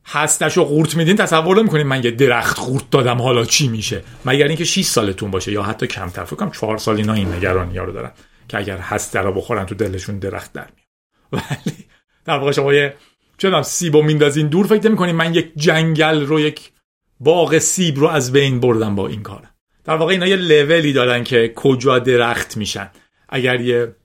هستش 0.06 0.58
رو 0.58 0.64
قورت 0.64 0.96
میدین 0.96 1.16
تصور 1.16 1.64
می‌کنین 1.64 1.88
من 1.88 2.04
یه 2.04 2.12
درخت 2.12 2.60
قورت 2.60 2.90
دادم 2.90 3.22
حالا 3.22 3.46
چی 3.46 3.68
میشه؟ 3.68 4.04
مگر 4.25 4.48
اینکه 4.48 4.66
6 4.66 4.86
سالتون 4.86 5.31
باشه 5.31 5.52
یا 5.52 5.64
حتی 5.64 5.88
کمتر 5.88 6.24
فکر 6.24 6.36
کنم 6.36 6.52
4 6.52 6.78
سال 6.78 6.98
اینا 6.98 7.14
این 7.14 7.34
نگرانی 7.34 7.78
ها 7.78 7.84
رو 7.84 7.92
دارن 7.92 8.12
که 8.48 8.58
اگر 8.58 8.78
هست 8.78 9.16
رو 9.16 9.31
بخورن 9.31 9.66
تو 9.66 9.75
دلشون 9.75 10.19
درخت 10.19 10.54
در 10.54 10.68
میاد. 10.75 11.44
ولی 11.66 11.86
در 12.25 12.38
واقع 12.38 12.52
شما 12.52 12.74
یه 12.74 12.96
چون 13.38 13.63
سیبو 13.63 14.01
میندازین 14.01 14.47
دور 14.47 14.68
فکر 14.68 14.90
می‌کنین 14.90 15.16
من 15.16 15.33
یک 15.33 15.52
جنگل 15.56 16.26
رو 16.26 16.40
یک 16.40 16.71
باغ 17.19 17.57
سیب 17.57 18.00
رو 18.00 18.07
از 18.07 18.31
بین 18.31 18.59
بردم 18.59 18.95
با 18.95 19.07
این 19.07 19.23
کار. 19.23 19.44
در 19.85 19.95
واقع 19.95 20.12
اینا 20.12 20.28
یه 20.28 20.35
لولی 20.35 20.94
دارن 20.94 21.23
که 21.23 21.54
کجا 21.56 22.00
درخت 22.00 22.57
میشن. 22.57 22.90
اگر 23.30 23.62
یه 23.62 23.95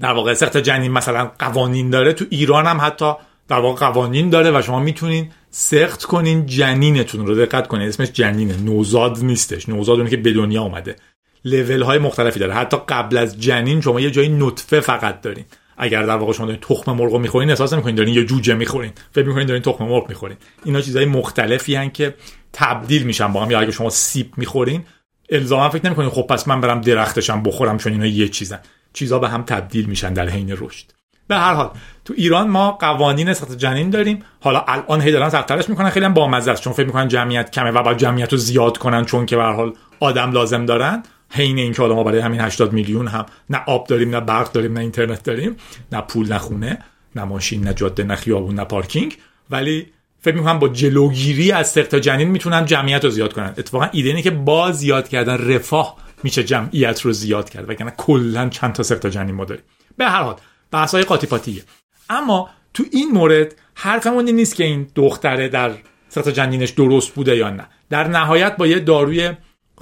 در 0.00 0.12
واقع 0.12 0.34
سخت 0.34 0.56
جنین 0.56 0.92
مثلا 0.92 1.30
قوانین 1.38 1.90
داره 1.90 2.12
تو 2.12 2.24
ایران 2.30 2.66
هم 2.66 2.80
حتی 2.80 3.12
در 3.48 3.58
واقع 3.58 3.86
قوانین 3.86 4.30
داره 4.30 4.58
و 4.58 4.62
شما 4.62 4.80
می‌تونین 4.80 5.30
سخت 5.50 6.04
کنین 6.04 6.46
جنینتون 6.46 7.26
رو. 7.26 7.34
دقت 7.34 7.68
کنین 7.68 7.88
اسمش 7.88 8.12
جنینه 8.12 8.56
نوزاد 8.56 9.24
نیستش. 9.24 9.68
نوزاد 9.68 9.98
اونه 9.98 10.10
که 10.10 10.16
به 10.16 10.32
دنیا 10.32 10.62
اومده. 10.62 10.96
لول 11.44 11.82
های 11.82 11.98
مختلفی 11.98 12.40
داره. 12.40 12.54
حتی 12.54 12.76
قبل 12.88 13.16
از 13.16 13.40
جنین 13.40 13.80
شما 13.80 14.00
یه 14.00 14.10
جایی 14.10 14.28
نطفه 14.28 14.80
فقط 14.80 15.20
دارین. 15.20 15.44
اگر 15.82 16.02
در 16.02 16.16
واقع 16.16 16.32
شما 16.32 16.46
دارین 16.46 16.60
تخم 16.60 16.92
مرغ 16.92 17.16
می‌خورین 17.16 17.50
احساس 17.50 17.72
نمی‌کنین 17.72 17.94
دارین 17.94 18.14
یه 18.14 18.24
جوجه 18.24 18.54
می‌خورین. 18.54 18.92
فکر 19.12 19.26
می‌کنین 19.26 19.46
دارین 19.46 19.62
تخم 19.62 19.84
مرغ 19.84 20.08
می‌خورین. 20.08 20.36
اینا 20.64 20.80
چیزهای 20.80 21.06
مختلفی 21.06 21.74
هن 21.74 21.90
که 21.90 22.14
تبدیل 22.52 23.02
میشن 23.02 23.32
با 23.32 23.44
هم. 23.44 23.50
یا 23.50 23.60
اگه 23.60 23.70
شما 23.70 23.90
سیب 23.90 24.32
می‌خورین 24.36 24.84
الزاما 25.30 25.68
فکر 25.68 25.86
نمی‌کنین 25.86 26.10
خب 26.10 26.22
پس 26.22 26.48
من 26.48 26.60
برم 26.60 26.80
درختشم 26.80 27.42
بخورم 27.42 27.78
چون 27.78 27.92
اینا 27.92 28.06
یه 28.06 28.28
چیزن. 28.28 28.58
چیزا 28.92 29.18
به 29.18 29.28
هم 29.28 29.42
تبدیل 29.42 29.86
میشن 29.86 30.12
در 30.12 30.28
حین 30.28 30.50
رشد. 30.58 30.86
به 31.28 31.36
هر 31.36 31.54
حال 31.54 31.70
تو 32.04 32.14
ایران 32.16 32.48
ما 32.48 32.72
قوانین 32.72 33.34
سخت 33.34 33.58
جنین 33.58 33.90
داریم. 33.90 34.22
حالا 34.40 34.64
الان 34.68 35.00
هی 35.00 35.12
دارن 35.12 35.28
سختترش 35.28 35.68
می‌کنن. 35.68 35.90
خیلی 35.90 36.06
هم 36.06 36.14
بامزه 36.14 36.50
است. 36.50 36.62
چون 36.62 36.72
فکر 36.72 36.86
می‌کنن 36.86 37.08
جمعیت 37.08 37.50
کمه 37.50 37.70
و 37.70 37.82
باید 37.82 37.98
جمعیت 37.98 38.32
رو 38.32 38.38
زیاد 38.38 38.78
کنن 38.78 39.04
چون 39.04 39.26
که 39.26 39.36
به 39.36 39.42
هر 39.42 39.52
حال 39.52 39.72
آدم 40.00 40.32
لازم 40.32 40.66
دارن. 40.66 41.02
حین 41.34 41.58
اینکه 41.58 41.82
ما 41.82 42.04
برای 42.04 42.20
همین 42.20 42.40
80 42.40 42.72
میلیون 42.72 43.08
هم 43.08 43.26
نه 43.50 43.62
آب 43.66 43.86
داریم 43.86 44.10
نه 44.10 44.20
برق 44.20 44.52
داریم 44.52 44.72
نه 44.72 44.80
اینترنت 44.80 45.22
داریم 45.22 45.56
نه 45.92 46.00
پول 46.00 46.32
نه 46.32 46.38
خونه 46.38 46.78
نه 47.16 47.24
ماشین 47.24 47.64
نه 47.64 47.74
جاده 47.74 48.04
نه 48.04 48.16
خیابون 48.16 48.54
نه 48.54 48.64
پارکینگ. 48.64 49.16
ولی 49.50 49.86
فکر 50.20 50.36
می‌کنم 50.36 50.58
با 50.58 50.68
جلوگیری 50.68 51.52
از 51.52 51.70
سخت 51.70 51.94
جنین 51.94 52.28
می‌تونن 52.28 52.66
جمعیت 52.66 53.04
رو 53.04 53.10
زیاد 53.10 53.32
کنن. 53.32 53.54
اتفاقا 53.58 53.88
ایده 53.92 54.08
اینه 54.08 54.22
که 54.22 54.30
با 54.30 54.72
زیاد 54.72 55.08
کردن 55.08 55.48
رفاه 55.48 55.96
میشه 56.22 56.44
جمعیت 56.44 57.00
رو 57.00 57.12
زیاد 57.12 57.50
کرد 57.50 57.70
وگرنه 57.70 57.92
کلا 57.96 58.48
چند 58.48 58.72
تا 58.72 58.82
سخت 58.82 59.06
جنین 59.06 59.34
ما 59.34 59.44
داریم. 59.44 59.64
به 59.96 60.04
هر 60.04 60.22
حال 60.22 60.36
بحث 60.70 60.94
های 60.94 61.04
قاطی 61.04 61.26
پاتیه. 61.26 61.62
اما 62.10 62.50
تو 62.74 62.84
این 62.92 63.10
مورد 63.12 63.54
حرفمون 63.74 64.26
این 64.26 64.36
نیست 64.36 64.56
که 64.56 64.64
این 64.64 64.86
دختره 64.94 65.48
در 65.48 65.70
سخت 66.08 66.28
جنینش 66.28 66.70
درست 66.70 67.14
بوده 67.14 67.36
یا 67.36 67.50
نه. 67.50 67.66
در 67.90 68.08
نهایت 68.08 68.56
با 68.56 68.66
یه 68.66 68.78
داروی 68.78 69.32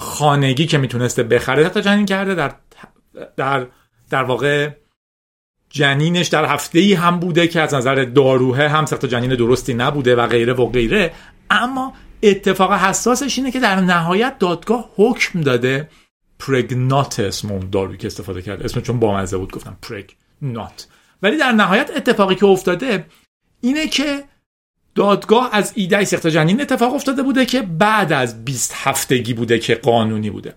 خانگی 0.01 0.67
که 0.67 0.79
می‌تونسته 0.79 1.23
بخره 1.23 1.65
سخت 1.65 1.79
جنین 1.79 2.07
کرده 2.07 2.35
در 2.35 2.55
در 3.37 3.67
در 4.11 4.23
واقع 4.23 4.71
جنینش 5.71 6.29
در 6.29 6.45
هفته 6.45 6.79
ای 6.79 6.95
هم 6.95 7.21
بوده 7.21 7.49
که 7.49 7.61
از 7.61 7.75
نظر 7.75 8.05
داروه 8.05 8.69
هم 8.69 8.87
سخت 8.87 9.07
جنین 9.07 9.35
درستی 9.35 9.75
نبوده 9.75 10.17
و 10.17 10.27
غیره 10.27 10.53
و 10.53 10.67
غیره. 10.67 11.13
اما 11.51 11.93
اتفاق 12.23 12.73
حساسش 12.73 13.39
اینه 13.39 13.51
که 13.51 13.61
در 13.61 13.81
نهایت 13.81 14.39
دادگاه 14.39 14.91
حکم 14.97 15.41
داده 15.41 15.89
پرگنات 16.39 17.21
اسم 17.21 17.51
اون 17.51 17.71
داروی 17.71 17.97
که 17.97 18.07
استفاده 18.07 18.43
کرد. 18.43 18.63
اسم 18.63 18.81
چون 18.81 19.01
بامزه 19.01 19.37
بود 19.37 19.53
گفتم 19.53 19.77
پرگنات 19.83 20.87
ولی 21.23 21.37
در 21.37 21.53
نهایت 21.53 21.91
اتفاقی 21.97 22.35
که 22.35 22.47
افتاده 22.47 23.07
اینه 23.61 23.89
که 23.89 24.25
دادگاه 24.95 25.49
از 25.53 25.73
ایده 25.75 26.05
سخت 26.05 26.27
جنین 26.27 26.61
اتفاق 26.61 26.95
افتاده 26.95 27.23
بوده 27.23 27.47
که 27.47 27.63
بعد 27.63 28.13
از 28.13 28.45
20 28.45 28.73
هفتگی 28.77 29.35
بوده 29.35 29.59
که 29.59 29.75
قانونی 29.75 30.31
بوده. 30.31 30.55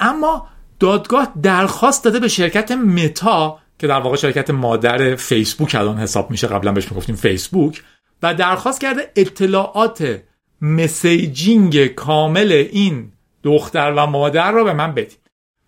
اما 0.00 0.48
دادگاه 0.80 1.32
درخواست 1.42 2.04
داده 2.04 2.20
به 2.20 2.28
شرکت 2.28 2.72
متا 2.72 3.58
که 3.78 3.86
در 3.86 4.00
واقع 4.00 4.16
شرکت 4.16 4.50
مادر 4.50 5.16
فیسبوک 5.16 5.74
الان 5.74 5.98
حساب 5.98 6.30
میشه 6.30 6.46
قبلا 6.46 6.72
بهش 6.72 6.90
می‌گفتیم 6.90 7.16
فیسبوک 7.16 7.82
و 8.22 8.34
درخواست 8.34 8.80
کرده 8.80 9.12
اطلاعات 9.16 10.20
messaging 10.60 11.86
کامل 11.86 12.52
این 12.52 13.12
دختر 13.42 13.92
و 13.96 14.06
مادر 14.06 14.52
رو 14.52 14.64
به 14.64 14.72
من 14.72 14.94
بدید. 14.94 15.18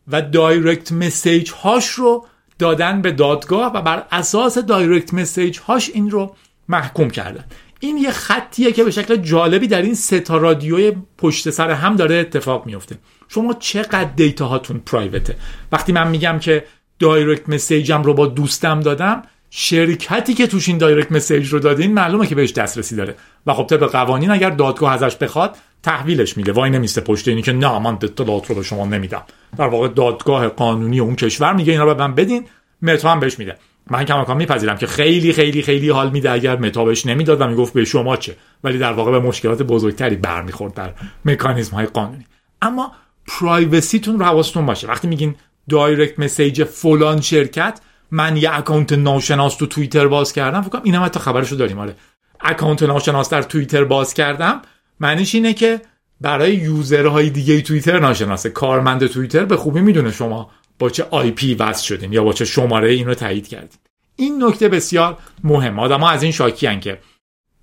و 0.09 0.23
direct 0.23 0.93
message 0.93 1.51
هاش 1.51 1.89
رو 1.89 2.27
دادن 2.59 3.03
به 3.03 3.13
دادگاه 3.13 3.73
و 3.73 3.83
بر 3.83 4.07
اساس 4.11 4.59
direct 4.59 5.15
message 5.15 5.59
هاش 5.59 5.91
این 5.95 6.11
رو 6.11 6.37
محکوم 6.69 7.11
کردن. 7.11 7.45
این 7.81 7.97
یه 7.97 8.11
خطیه 8.11 8.73
که 8.73 8.85
به 8.85 8.91
شکل 8.91 9.17
جالبی 9.17 9.67
در 9.67 9.83
این 9.83 9.95
سه 9.95 10.21
تا 10.21 10.37
رادیوی 10.37 10.93
پشت 11.19 11.51
سر 11.51 11.71
هم 11.71 11.97
داره 11.97 12.15
اتفاق 12.15 12.67
میفته. 12.67 12.99
شما 13.29 13.53
چقدر 13.53 14.05
data 14.17 14.47
هاتون 14.47 14.79
private 14.87 15.25
ه؟ 15.25 15.37
وقتی 15.73 15.93
من 15.93 16.09
میگم 16.09 16.39
که 16.39 16.65
direct 16.99 17.49
message 17.49 17.96
م 17.96 18.03
رو 18.03 18.15
با 18.15 18.27
دوستم 18.27 18.81
دادم 18.81 19.23
شرکتی 19.51 20.35
که 20.35 20.47
توش 20.47 20.69
این 20.69 20.79
direct 20.79 21.13
message 21.13 21.49
رو 21.49 21.59
دادین 21.59 21.95
معلومه 21.95 22.27
که 22.27 22.35
بهش 22.35 22.53
دسترسی 22.53 22.97
داره. 22.97 23.15
و 23.47 23.55
خب 23.55 23.67
طبق 23.67 23.91
قوانین 23.91 24.31
اگر 24.31 24.51
دادگاه 24.51 24.93
ازش 24.93 25.17
بخواد 25.17 25.57
تحویلش 25.83 26.37
میده. 26.37 26.53
وای 26.53 26.71
نمیسته 26.71 27.01
پشت 27.01 27.29
اینی 27.29 27.43
که 27.43 27.53
نه 27.53 27.79
من 27.79 27.95
اطلاعات 27.95 28.47
رو 28.47 28.55
به 28.55 28.63
شما 28.63 28.87
نمیدم. 28.87 29.23
در 29.59 29.67
واقع 29.67 29.89
دادگاه 29.89 30.49
قانونی 30.49 31.01
اون 31.01 31.17
کشور 31.17 31.53
میگه 31.53 31.73
اینا 31.73 31.85
رو 31.85 31.95
به 31.95 32.07
من 32.07 32.15
بدین 32.15 32.45
متا 32.83 33.13
هم 33.13 33.21
بهش 33.21 33.39
میده. 33.39 33.57
من 33.91 34.05
کماکان 34.05 34.37
میپذیرم 34.37 34.77
که 34.77 34.87
خیلی 34.87 35.33
خیلی 35.33 35.63
خیلی 35.63 35.89
حال 35.89 36.11
میده 36.11 36.31
اگر 36.31 36.57
متا 36.57 36.85
بهش 36.85 37.07
نمی‌داد 37.07 37.41
و 37.41 37.47
می‌گفت 37.47 37.73
به 37.73 37.85
شما 37.85 38.17
چه. 38.17 38.37
ولی 38.65 38.79
در 38.79 38.93
واقع 38.93 39.11
به 39.11 39.19
مشکلات 39.21 39.63
بزرگتری 39.63 40.17
برمیخورد 40.17 40.75
در 40.75 40.95
مکانیزم 41.25 41.77
های 41.77 41.87
قانونی. 41.87 42.27
اما 42.63 42.93
privacy 43.27 43.91
تون 43.91 44.19
رو 44.19 44.25
حواستون 44.25 44.67
باشه. 44.67 44.89
وقتی 44.89 45.09
میگین 45.09 45.35
direct 45.69 46.19
message 46.19 46.65
فلان 46.65 47.21
شرکت 47.21 47.81
من 48.11 48.37
یه 48.37 48.57
account 48.59 48.93
ناشناس 48.93 49.57
تو 49.57 49.67
توییتر 49.67 50.09
باز 50.09 50.33
کردم 50.33 50.61
فکر 50.63 50.71
کنم 50.71 50.83
اینم 50.85 51.03
حتی 51.03 51.21
خبرشو 51.21 51.57
داریم. 51.57 51.79
آره. 51.79 51.95
account 52.41 52.83
ناشناس 52.83 53.31
در 53.31 53.43
توییتر 53.43 53.85
باز 53.85 54.15
کردم. 54.15 54.63
معنیش 55.01 55.35
اینه 55.35 55.55
که 55.55 55.81
برای 56.21 56.55
user 56.55 57.05
های 57.05 57.31
دیگه 57.31 57.61
توییتر 57.61 57.99
ناشناسه. 57.99 58.51
کارمند 58.51 59.07
توییتر 59.07 59.45
به 59.45 59.57
خوبی 59.57 59.81
می‌دونه 59.81 60.11
شما 60.11 60.51
با 60.81 60.91
چه 60.91 61.07
IP 61.11 61.55
وصل 61.55 61.85
شدین 61.85 62.13
یا 62.13 62.25
با 62.25 62.33
چه 62.33 62.45
شماره 62.45 62.91
این 62.91 63.07
رو 63.07 63.15
تایید 63.15 63.49
کردین 63.49 63.79
این 64.17 64.45
نکته 64.45 64.69
بسیار 64.69 65.19
مهم. 65.45 65.79
آدم 65.79 66.01
ها 66.01 66.11
از 66.11 66.23
این 66.23 66.33
شاکی 66.33 66.81
که 66.81 66.99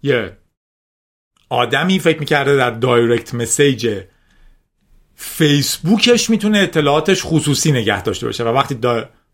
یه 0.03 0.37
آدمی 1.49 1.99
فکر 1.99 2.19
می‌کرده 2.19 2.55
در 2.55 2.71
direct 2.71 3.33
message 3.33 4.03
فیسبوکش 5.15 6.29
می‌تونه 6.29 6.59
اطلاعاتش 6.59 7.21
خصوصی 7.25 7.71
نگه 7.71 8.01
داشته 8.01 8.25
باشه 8.25 8.43
و 8.43 8.47
وقتی 8.47 8.75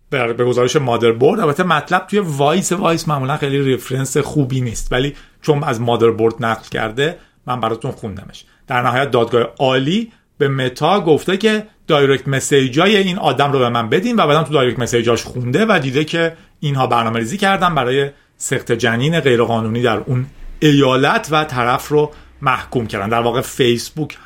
به 0.10 0.46
گزارش 0.46 0.76
Motherboard 0.76 1.40
البته 1.40 1.64
مطلب 1.64 2.08
توی 2.08 2.20
وایس 2.20 2.72
وایس 2.72 3.08
معمولا 3.08 3.38
خیلی 3.38 3.74
reference 3.74 4.18
خوبی 4.18 4.62
نیست. 4.62 4.92
ولی 4.92 5.16
چون 5.42 5.64
از 5.64 5.82
Motherboard 5.82 6.34
نقل 6.40 6.70
کرده 6.70 7.18
من 7.48 7.60
براتون 7.60 7.92
خوندمش. 7.92 8.46
در 8.68 8.82
نهایت 8.82 9.12
دادگاه 9.12 9.44
عالی 9.60 10.12
به 10.44 10.50
متا 10.50 11.02
گفته 11.02 11.38
که 11.38 11.68
direct 11.88 12.28
message 12.28 12.89
ای 12.89 12.98
این 12.98 13.18
آدم 13.18 13.52
رو 13.52 13.60
به 13.60 13.70
من 13.70 13.90
بدین 13.90 14.16
و 14.16 14.28
بعدا 14.28 14.44
تو 14.44 14.54
direct 14.54 14.80
message 14.80 15.14
اش 15.14 15.24
خونده 15.24 15.66
و 15.66 15.80
دیده 15.80 16.04
که 16.04 16.38
اینها 16.60 16.88
برنامه 16.88 17.20
ریزی 17.20 17.38
کردن 17.38 17.76
برای 17.76 18.10
سخت 18.38 18.72
جنین 18.72 19.20
غیرقانونی 19.20 19.82
در 19.82 19.98
اون 19.98 20.26
ایالت 20.60 21.28
و 21.32 21.44
طرف 21.44 21.88
رو 21.88 22.12
محکوم 22.42 22.88
کردن. 22.88 23.10
در 23.10 23.22
واقع 23.22 23.42
فیسبوک 23.42 24.18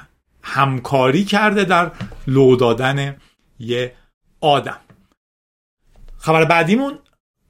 همکاری 0.43 1.25
کرده 1.25 1.63
در 1.63 1.91
لو 2.27 2.55
دادن 2.55 3.15
یه 3.59 3.93
آدم. 4.41 4.79
خبر 6.17 6.45
بعدیمون 6.45 6.99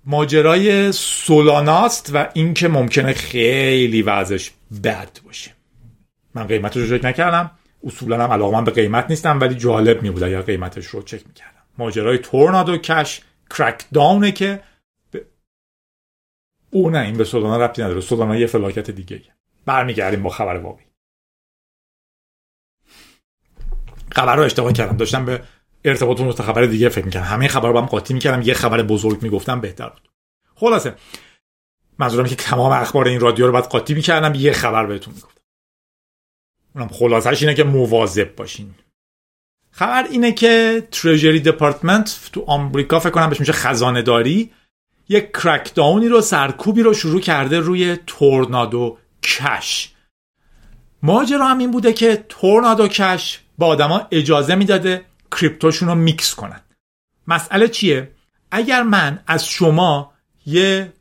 ماجرای 0.06 0.92
سولاناست 0.92 2.12
و 2.14 2.28
اینکه 2.34 2.68
ممکنه 2.68 3.14
خیلی 3.14 4.02
وضعش 4.02 4.52
بد 4.84 5.20
باشه. 5.26 5.52
من 6.36 6.48
قیمتش 6.48 6.78
رو 6.78 7.08
نکردم. 7.08 7.52
اصولا 7.84 8.24
هم 8.24 8.32
علاقه 8.32 8.54
من 8.58 8.64
به 8.64 8.72
قیمت 8.72 9.10
نیستم 9.10 9.40
ولی 9.40 9.56
جالب 9.56 10.02
می 10.02 10.12
بود 10.12 10.24
اگر 10.24 10.42
قیمتش 10.42 10.86
رو 10.86 11.02
چک 11.02 11.28
می‌کردم. 11.28 11.64
ماجرای 11.78 12.18
تورنادو 12.18 12.78
کش 12.78 13.22
کرک 13.50 13.86
داونه 13.94 14.32
که 14.32 14.64
ب... 15.14 15.18
او 16.72 16.90
نه 16.90 17.00
این 17.00 17.18
به 17.18 17.24
سولانا 17.24 17.66
ربطی 17.66 17.82
نداره. 17.82 18.02
سولانا 18.02 18.36
یه 18.36 18.48
فلاکت 18.48 18.92
دیگه 18.92 19.22
برمیگردیم 19.66 20.24
با 20.24 20.30
خبر 20.30 20.58
واقعی. 20.58 20.86
خبر 24.12 24.36
رو 24.36 24.44
اشتباه 24.44 24.74
کردم. 24.74 24.98
داشتم 24.98 25.26
به 25.26 25.44
ارتباط 25.86 26.36
تا 26.36 26.44
خبر 26.44 26.66
دیگه 26.66 26.90
فکر 26.90 27.06
می‌کنم 27.06 27.24
همه 27.24 27.48
خبر 27.48 27.70
رو 27.70 27.78
هم 27.80 27.86
قاطی 27.86 28.14
می‌کردم. 28.14 28.42
یه 28.42 28.54
خبر 28.54 28.82
بزرگ 28.82 29.24
می‌گفتم 29.24 29.62
بهتر 29.62 29.90
بود. 29.90 30.10
خلاصه 30.56 30.96
منظورم 32.00 32.28
که 32.28 32.36
تمام 32.36 32.72
اخبار 32.72 33.08
این 33.08 33.20
رادیو 33.20 33.46
رو 33.46 33.52
باید 33.52 33.66
قاطی 33.66 33.94
می‌کردم. 33.94 34.36
یه 34.36 34.52
خبر 34.52 34.86
بهتون 34.86 35.14
می‌گفتم. 35.14 35.37
اونم 36.78 36.90
خلاصش 36.90 37.42
اینه 37.42 37.54
که 37.54 37.64
مواظب 37.64 38.36
باشین. 38.36 38.76
خبر 39.72 40.08
اینه 40.12 40.32
که 40.32 40.88
تریجری 40.92 41.40
دپارتمنت 41.40 42.20
تو 42.34 42.44
آمریکا 42.48 43.00
فکر 43.00 43.10
کنم 43.10 43.30
بهش 43.30 43.40
میشه 43.40 43.54
خزانه 43.54 44.02
داری 44.02 44.52
یک 45.10 45.32
کرک 45.32 45.74
داونی 45.74 46.08
رو 46.08 46.22
سرکوبی 46.22 46.84
رو 46.84 46.94
شروع 46.94 47.22
کرده 47.22 47.60
روی 47.60 47.98
تورنادو 48.08 48.98
کش. 49.24 49.94
ماجرا 51.04 51.48
هم 51.48 51.58
این 51.58 51.72
بوده 51.72 51.94
که 51.94 52.26
تورنادو 52.30 52.88
کش 52.88 53.40
با 53.58 53.68
آدما 53.68 54.08
اجازه 54.12 54.56
می‌داده 54.56 55.06
کریپتوشون 55.32 55.90
رو 55.90 55.96
میکس 55.96 56.36
کنن. 56.36 56.62
مسئله 57.28 57.68
چیه؟ 57.68 58.12
اگر 58.52 58.84
من 58.84 59.20
از 59.28 59.48
شما 59.48 60.14
یه 60.46 60.94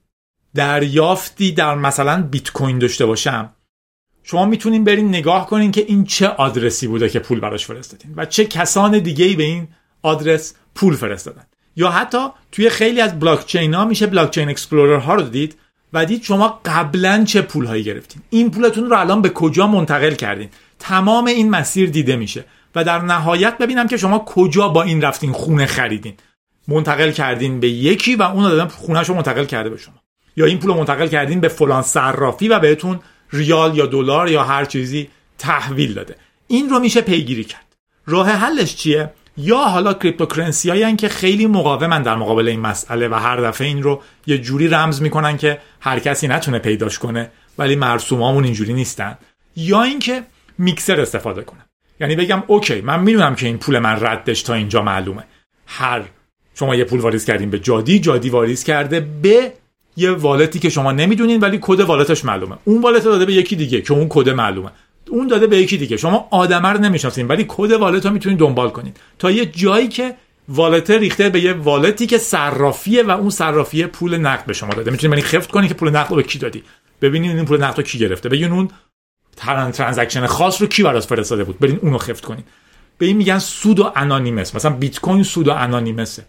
دریافتی 0.55 1.53
در 1.53 1.75
مثلا 1.75 2.23
بیت 2.23 2.51
کوین 2.51 2.79
داشته 2.79 3.07
باشم 3.07 3.56
شما 4.29 4.47
می‌تونین 4.47 4.85
برین 4.85 5.09
نگاه 5.09 5.47
کنین 5.47 5.73
که 5.73 5.85
این 5.89 6.05
چه 6.05 6.29
آدرسی 6.29 6.87
بوده 6.87 7.09
که 7.09 7.19
پول 7.19 7.41
براش 7.41 7.67
فرستادین 7.67 8.15
و 8.17 8.25
چه 8.25 8.45
کسان 8.45 8.99
دیگه 8.99 9.25
ای 9.25 9.37
به 9.37 9.43
این 9.43 9.69
آدرس 10.03 10.55
پول 10.75 10.97
فرستادن. 10.97 11.47
یا 11.77 11.91
حتی 11.91 12.19
توی 12.53 12.71
خیلی 12.71 13.01
از 13.01 13.19
بلاک 13.19 13.47
چین 13.47 13.75
ها 13.75 13.85
میشه 13.85 14.07
blockchain 14.07 14.49
explorer 14.49 14.99
ها 14.99 15.15
رو 15.15 15.23
دید 15.23 15.57
و 15.93 16.07
دید 16.07 16.23
شما 16.23 16.61
قبلا 16.65 17.25
چه 17.25 17.43
پول 17.43 17.67
هایی 17.67 17.85
گرفتین. 17.85 18.23
این 18.31 18.51
پولتون 18.51 18.91
رو 18.91 18.99
الان 18.99 19.23
به 19.23 19.29
کجا 19.29 19.67
منتقل 19.67 20.15
کردین؟ 20.15 20.49
تمام 20.79 21.25
این 21.25 21.51
مسیر 21.51 21.91
دیده 21.91 22.17
میشه 22.17 22.45
و 22.75 22.85
در 22.85 22.99
نهایت 22.99 23.59
ببینم 23.59 23.89
که 23.89 23.97
شما 23.97 24.19
کجا 24.19 24.69
با 24.69 24.83
این 24.83 25.03
رفتین 25.03 25.33
خونه 25.33 25.67
خریدین. 25.67 26.15
منتقل 26.69 27.11
کردین 27.11 27.61
به 27.61 27.69
یکی 27.69 28.17
و 28.17 28.23
اون 28.23 28.45
آدم 28.45 28.69
خونهش 28.69 29.09
رو 29.09 29.15
منتقل 29.15 29.45
کرده 29.45 29.71
به 29.71 29.77
شما. 29.77 29.95
یا 30.37 30.47
این 30.47 30.59
پول 30.59 30.71
رو 30.71 30.77
منتقل 30.77 31.07
کردین 31.07 31.41
به 31.41 31.49
فلان 31.49 31.83
صرافی 31.83 32.49
و 32.49 32.59
بهتون 32.59 33.01
ریال 33.33 33.77
یا 33.77 33.87
دلار 33.87 34.31
یا 34.31 34.45
هر 34.45 34.65
چیزی 34.65 35.09
تحویل 35.39 35.95
داده. 35.95 36.17
این 36.47 36.69
رو 36.69 36.79
میشه 36.79 37.01
پیگیری 37.01 37.45
کرد. 37.45 37.77
راه 38.07 38.31
حلش 38.31 38.77
چیه؟ 38.77 39.11
یا 39.37 39.59
حالا 39.59 39.95
cryptocurrency 39.95 40.71
هایی 40.71 40.97
که 40.97 41.09
خیلی 41.09 41.47
مقاومن 41.47 42.03
در 42.03 42.17
مقابل 42.17 42.49
این 42.49 42.61
مسئله 42.61 43.09
و 43.09 43.15
هر 43.15 43.37
دفعه 43.37 43.67
این 43.67 43.83
رو 43.83 44.03
یه 44.27 44.39
جوری 44.39 44.69
رمز 44.69 45.03
می‌کنن 45.03 45.37
که 45.37 45.59
هر 45.81 45.99
کسی 45.99 46.29
نتونه 46.29 46.59
پیداش 46.59 46.99
کنه 46.99 47.31
ولی 47.59 47.77
مرسوماشون 47.77 48.45
اینجوری 48.45 48.73
نیستن. 48.73 49.19
یا 49.57 49.83
اینکه 49.83 50.23
میکسر 50.59 51.01
استفاده 51.01 51.43
کنن. 51.43 51.65
یعنی 52.01 52.17
بگم 52.17 52.43
اوکی 52.47 52.81
من 52.81 53.01
می‌دونم 53.01 53.35
که 53.35 53.47
این 53.47 53.59
پول 53.59 53.79
من 53.79 54.01
ردش 54.01 54.43
تا 54.43 54.55
اینجا 54.55 54.83
معلومه. 54.83 55.25
هر 55.67 56.03
شما 56.55 56.75
یه 56.75 56.85
پول 56.85 57.01
واریز 57.01 57.25
کردین 57.25 57.51
به 57.51 57.59
جادی 57.59 57.99
جادی 57.99 58.31
واریز 58.31 58.65
کرده 58.65 59.01
به 59.01 59.53
یه 59.97 60.11
wallet 60.11 60.52
ی 60.52 60.59
که 60.59 60.69
شما 60.69 60.93
نمی‌دونین 60.93 61.41
ولی 61.41 61.59
کد 61.63 61.81
wallet 61.81 62.14
ش 62.14 62.25
معلومه. 62.25 62.57
اون 62.65 62.83
wallet 62.83 63.05
داده 63.05 63.25
به 63.25 63.33
یکی 63.33 63.57
دیگه 63.57 63.81
که 63.81 63.93
اون 63.93 64.07
کد 64.11 64.29
معلومه. 64.29 64.71
اون 65.11 65.27
داده 65.27 65.47
به 65.47 65.57
یکی 65.57 65.77
دیگه. 65.77 65.97
شما 65.97 66.29
آدمه 66.31 66.69
رو 66.69 66.81
نمی‌شناسین 66.81 67.29
ولی 67.29 67.45
کد 67.49 67.73
wallet 67.73 68.07
رو 68.07 68.13
می‌تونین 68.13 68.39
دنبال 68.39 68.71
کنین. 68.71 68.93
تا 69.19 69.31
یه 69.31 69.47
جایی 69.47 69.89
که 69.89 70.15
wallet 70.49 70.91
ریخته 70.91 71.29
به 71.29 71.41
یه 71.41 71.53
wallet 71.53 71.99
ی 71.99 72.07
که 72.07 72.19
صرافیه 72.19 73.03
و 73.03 73.11
اون 73.11 73.31
صرافیه 73.31 73.87
پول 73.87 74.17
نقد 74.17 74.47
به 74.47 74.53
شما 74.53 74.75
داده. 74.75 74.91
می‌تونین 74.91 75.19
یعنی 75.19 75.29
خفت 75.29 75.51
کنین 75.51 75.69
که 75.69 75.75
پول 75.75 75.91
نقد 75.91 76.11
رو 76.11 76.17
به 76.17 76.23
کی 76.23 76.39
دادی. 76.39 76.63
ببینین 77.03 77.37
این 77.37 77.45
پول 77.45 77.65
نقد 77.65 77.77
رو 77.77 77.83
کی 77.83 77.99
گرفته. 77.99 78.29
بگین 78.29 78.53
اون 78.53 78.69
transaction 79.37 80.27
خاص 80.27 80.63
رو 80.63 80.69
کی 80.69 80.83
برات 80.83 81.05
فرستاده 81.05 81.45
بود. 81.45 81.59
برین 81.59 81.79
اونو 81.83 81.99
خفت 81.99 82.25
کنین. 82.25 82.45
به 82.99 83.07
این 83.07 83.17
میگن 83.17 83.39
pseudo 83.39 83.81
anonymous. 83.81 84.55
مثلا 84.55 84.71
بیت 84.71 85.01
کوین 85.01 85.23
pseudo 85.23 85.49
anonymous 85.49 85.53
ه. 85.53 86.27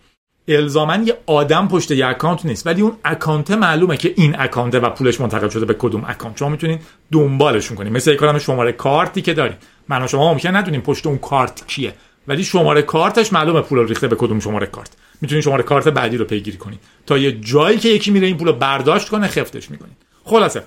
الزاما 0.47 0.95
یه 0.95 1.17
آدم 1.25 1.67
پشت 1.67 1.91
یه 1.91 2.07
account 2.07 2.45
نیست. 2.45 2.67
ولی 2.67 2.81
اون 2.81 2.93
account 3.05 3.51
معلومه 3.51 3.97
که 3.97 4.13
این 4.17 4.35
account 4.39 4.74
ه 4.74 4.79
و 4.79 4.89
پولش 4.89 5.21
منتقل 5.21 5.49
شده 5.49 5.65
به 5.65 5.73
کدوم 5.73 6.05
account. 6.07 6.37
شما 6.37 6.49
می‌تونید 6.49 6.81
دنبالشون 7.11 7.77
کنید. 7.77 7.93
مثل 7.93 8.15
کارم 8.15 8.39
شماره 8.39 8.71
کارتی 8.71 9.21
که 9.21 9.33
دارید. 9.33 9.57
من 9.87 10.03
و 10.03 10.07
شما 10.07 10.33
ممکن 10.33 10.55
ندونیم 10.55 10.81
پشت 10.81 11.07
اون 11.07 11.17
کارت 11.17 11.67
کیه. 11.67 11.93
ولی 12.27 12.43
شماره 12.43 12.81
کارتش 12.81 13.33
معلومه 13.33 13.61
پول 13.61 13.87
ریخته 13.87 14.07
به 14.07 14.15
کدوم 14.15 14.39
شماره 14.39 14.67
کارت. 14.67 14.89
می‌تونید 15.21 15.43
شماره 15.43 15.63
کارت 15.63 15.87
بعدی 15.87 16.17
رو 16.17 16.25
پیگیری 16.25 16.57
کنید. 16.57 16.79
تا 17.05 17.17
یه 17.17 17.31
جایی 17.31 17.77
که 17.77 17.89
یکی 17.89 18.11
میره 18.11 18.27
این 18.27 18.37
پول 18.37 18.47
رو 18.47 18.53
برداشت 18.53 19.09
کنه 19.09 19.27
خفتش 19.27 19.71
می‌کنید. 19.71 19.97
خلاصه. 20.23 20.63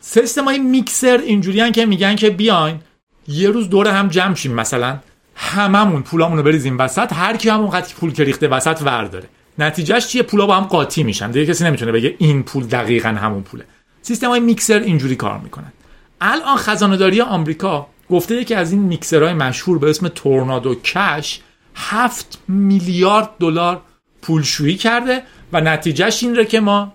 سیستم 0.00 0.44
های 0.44 0.58
میکسر 0.58 1.20
اینجوریان 1.26 1.72
که 1.72 1.86
میگن 1.86 2.16
که 2.16 2.30
بیاین 2.30 2.80
یه 3.28 3.50
روز 3.50 3.68
دور 3.68 3.88
هم 3.88 4.08
جمع 4.08 4.34
شیم 4.34 4.52
مثلا. 4.52 4.98
هممون 5.36 6.02
پولامون 6.02 6.38
رو 6.38 6.44
بریزیم 6.44 6.78
وسط 6.78 7.12
هر 7.12 7.36
کی 7.36 7.48
همون 7.48 7.70
قطعی 7.70 7.94
پول 7.94 8.12
که 8.12 8.24
ریخته 8.24 8.48
وسط 8.48 8.82
ورداره. 8.82 9.28
نتیجهش 9.58 10.06
چیه؟ 10.06 10.22
پولا 10.22 10.46
با 10.46 10.56
هم 10.56 10.64
قاطی 10.64 11.02
میشن. 11.02 11.30
دیگه 11.30 11.46
کسی 11.46 11.64
نمی‌تونه 11.64 11.92
بگه 11.92 12.14
این 12.18 12.42
پول 12.42 12.66
دقیقا 12.66 13.08
همون 13.08 13.42
پوله. 13.42 13.64
سیستم 14.02 14.28
های 14.28 14.40
میکسر 14.40 14.78
اینجوری 14.78 15.16
کار 15.16 15.38
می‌کنن. 15.38 15.72
الان 16.20 16.56
خزانه 16.56 16.96
داری 16.96 17.20
آمریکا 17.20 17.86
گفته 18.10 18.34
یکی 18.34 18.54
از 18.54 18.72
این 18.72 18.82
میکسرهای 18.82 19.34
مشهور 19.34 19.78
به 19.78 19.90
اسم 19.90 20.08
تورنادو 20.08 20.74
کش 20.74 21.40
هفت 21.74 22.38
میلیارد 22.48 23.30
دلار 23.40 23.82
پولشویی 24.22 24.76
کرده 24.76 25.22
و 25.52 25.60
نتیجهش 25.60 26.22
این 26.22 26.44
که 26.44 26.60
ما 26.60 26.92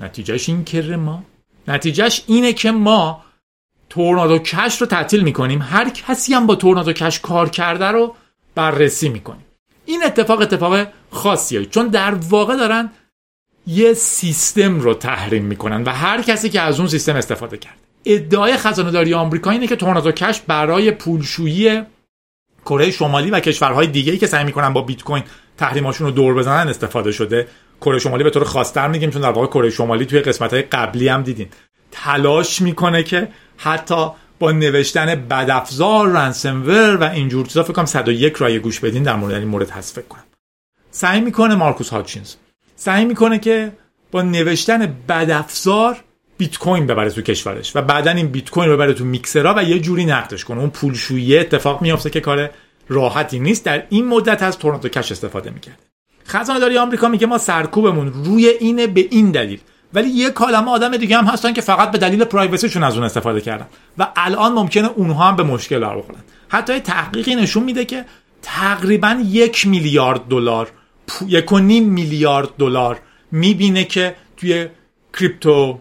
نتیجهش 0.00 0.48
این 0.48 0.64
که 0.64 0.82
ما 0.82 1.24
نتیجهش 1.68 2.24
اینه 2.26 2.52
که 2.52 2.70
ما 2.70 3.24
تورنادو 3.94 4.38
کش 4.38 4.80
رو 4.80 4.86
تعطیل 4.86 5.22
می‌کنیم. 5.22 5.62
هر 5.62 5.90
کسی 5.90 6.34
هم 6.34 6.46
با 6.46 6.54
تورنادو 6.54 6.92
کش 6.92 7.20
کار 7.20 7.48
کرده 7.48 7.84
رو 7.84 8.14
بررسی 8.54 9.08
می‌کنیم. 9.08 9.46
این 9.86 10.04
اتفاق 10.04 10.40
اتفاق 10.40 10.86
خاصیه 11.10 11.64
چون 11.64 11.88
در 11.88 12.14
واقع 12.14 12.56
دارن 12.56 12.90
یه 13.66 13.92
سیستم 13.92 14.80
رو 14.80 14.94
تحریم 14.94 15.44
می‌کنن 15.44 15.84
و 15.84 15.90
هر 15.90 16.22
کسی 16.22 16.50
که 16.50 16.60
از 16.60 16.78
اون 16.78 16.88
سیستم 16.88 17.16
استفاده 17.16 17.56
کرد 17.56 17.74
ادعای 18.04 18.56
خزانه 18.56 18.90
داری 18.90 19.14
آمریکا 19.14 19.50
اینه 19.50 19.66
که 19.66 19.76
تورنادو 19.76 20.12
کش 20.12 20.40
برای 20.40 20.90
پولشویی 20.90 21.82
کره 22.64 22.90
شمالی 22.90 23.30
و 23.30 23.40
کشورهای 23.40 23.86
دیگه 23.86 24.12
ای 24.12 24.18
که 24.18 24.26
سعی 24.26 24.44
می‌کنن 24.44 24.72
با 24.72 24.82
بیت 24.82 25.02
کوین 25.02 25.22
تحریماشون 25.58 26.06
رو 26.06 26.12
دور 26.12 26.34
بزنن 26.34 26.68
استفاده 26.68 27.12
شده. 27.12 27.48
کره 27.80 27.98
شمالی 27.98 28.24
به 28.24 28.30
طور 28.30 28.44
خاصتر 28.44 28.88
میگیم 28.88 29.10
چون 29.10 29.22
در 29.22 29.30
واقع 29.30 29.46
کره 29.46 29.70
شمالی 29.70 30.06
توی 30.06 30.20
قسمت 30.20 30.52
های 30.52 30.62
قبلی 30.62 31.08
هم 31.08 31.22
دیدین. 31.22 31.48
تلاش 31.92 32.60
می‌کنه 32.60 33.02
که 33.02 33.28
حتی 33.62 34.06
با 34.38 34.52
نوشتن 34.52 35.14
بدافزار 35.14 36.08
رنسمور 36.08 36.96
و 36.96 37.04
اینجور 37.04 37.46
چیزا 37.46 37.62
فکر 37.62 37.72
کنم 37.72 37.84
101 37.84 38.36
رای 38.36 38.58
گوش 38.58 38.80
بدین 38.80 39.02
در 39.02 39.16
مورد 39.16 39.34
این 39.34 39.48
مورد 39.48 39.70
هست 39.70 39.94
فکر 39.94 40.06
کنم. 40.06 40.22
سعی 40.90 41.20
می‌کنه 41.20 41.54
مارکوس 41.54 41.88
هاتچینز. 41.88 42.34
سعی 42.76 43.04
می‌کنه 43.04 43.38
که 43.38 43.72
با 44.10 44.22
نوشتن 44.22 44.96
بدافزار 45.08 45.96
بیت 46.38 46.58
کوین 46.58 46.86
ببره 46.86 47.10
تو 47.10 47.22
کشورش 47.22 47.76
و 47.76 47.82
بعدا 47.82 48.10
این 48.10 48.28
بیت 48.28 48.50
کوین 48.50 48.70
ببره 48.70 48.92
تو 48.92 49.04
میکسرها 49.04 49.54
و 49.56 49.62
یه 49.62 49.80
جوری 49.80 50.04
نقدش 50.04 50.44
کنه. 50.44 50.60
اون 50.60 50.70
پولشویی 50.70 51.38
اتفاق 51.38 51.82
میافته 51.82 52.10
که 52.10 52.20
کار 52.20 52.50
راحتی 52.88 53.38
نیست. 53.38 53.64
در 53.64 53.82
این 53.88 54.08
مدت 54.08 54.42
از 54.42 54.58
تورنتو 54.58 54.88
کش 54.88 55.12
استفاده 55.12 55.50
می‌کرده. 55.50 55.78
خزانه 56.26 56.60
داری 56.60 56.78
آمریکا 56.78 57.08
میگه 57.08 57.26
ما 57.26 57.38
سرکوبمون 57.38 58.12
روی 58.24 58.48
اینه 58.48 58.86
به 58.86 59.06
این 59.10 59.30
دلیل. 59.30 59.60
ولی 59.94 60.08
یه 60.08 60.30
کالمه 60.30 60.70
آدم 60.70 60.96
دیگه 60.96 61.16
هم 61.16 61.24
هستن 61.24 61.52
که 61.52 61.60
فقط 61.60 61.90
به 61.90 61.98
دلیل 61.98 62.24
پرایوسیشون 62.24 62.84
از 62.84 62.94
اون 62.94 63.04
استفاده 63.04 63.40
کردن. 63.40 63.66
و 63.98 64.08
الان 64.16 64.52
ممکنه 64.52 64.88
اونها 64.96 65.28
هم 65.28 65.36
به 65.36 65.42
مشکل 65.42 65.84
بخورن. 65.84 66.18
حتی 66.48 66.80
تحقیقی 66.80 67.34
نشون 67.34 67.62
میده 67.62 67.84
که 67.84 68.04
تقریبا 68.42 69.22
یک 69.24 69.66
میلیارد 69.66 70.20
دلار 70.28 70.70
یک 71.26 71.52
و 71.52 71.58
نیم 71.58 71.88
میلیارد 71.88 72.48
دلار 72.58 73.00
می‌بینه 73.32 73.84
که 73.84 74.16
توی 74.36 74.68
کریپتو 75.18 75.80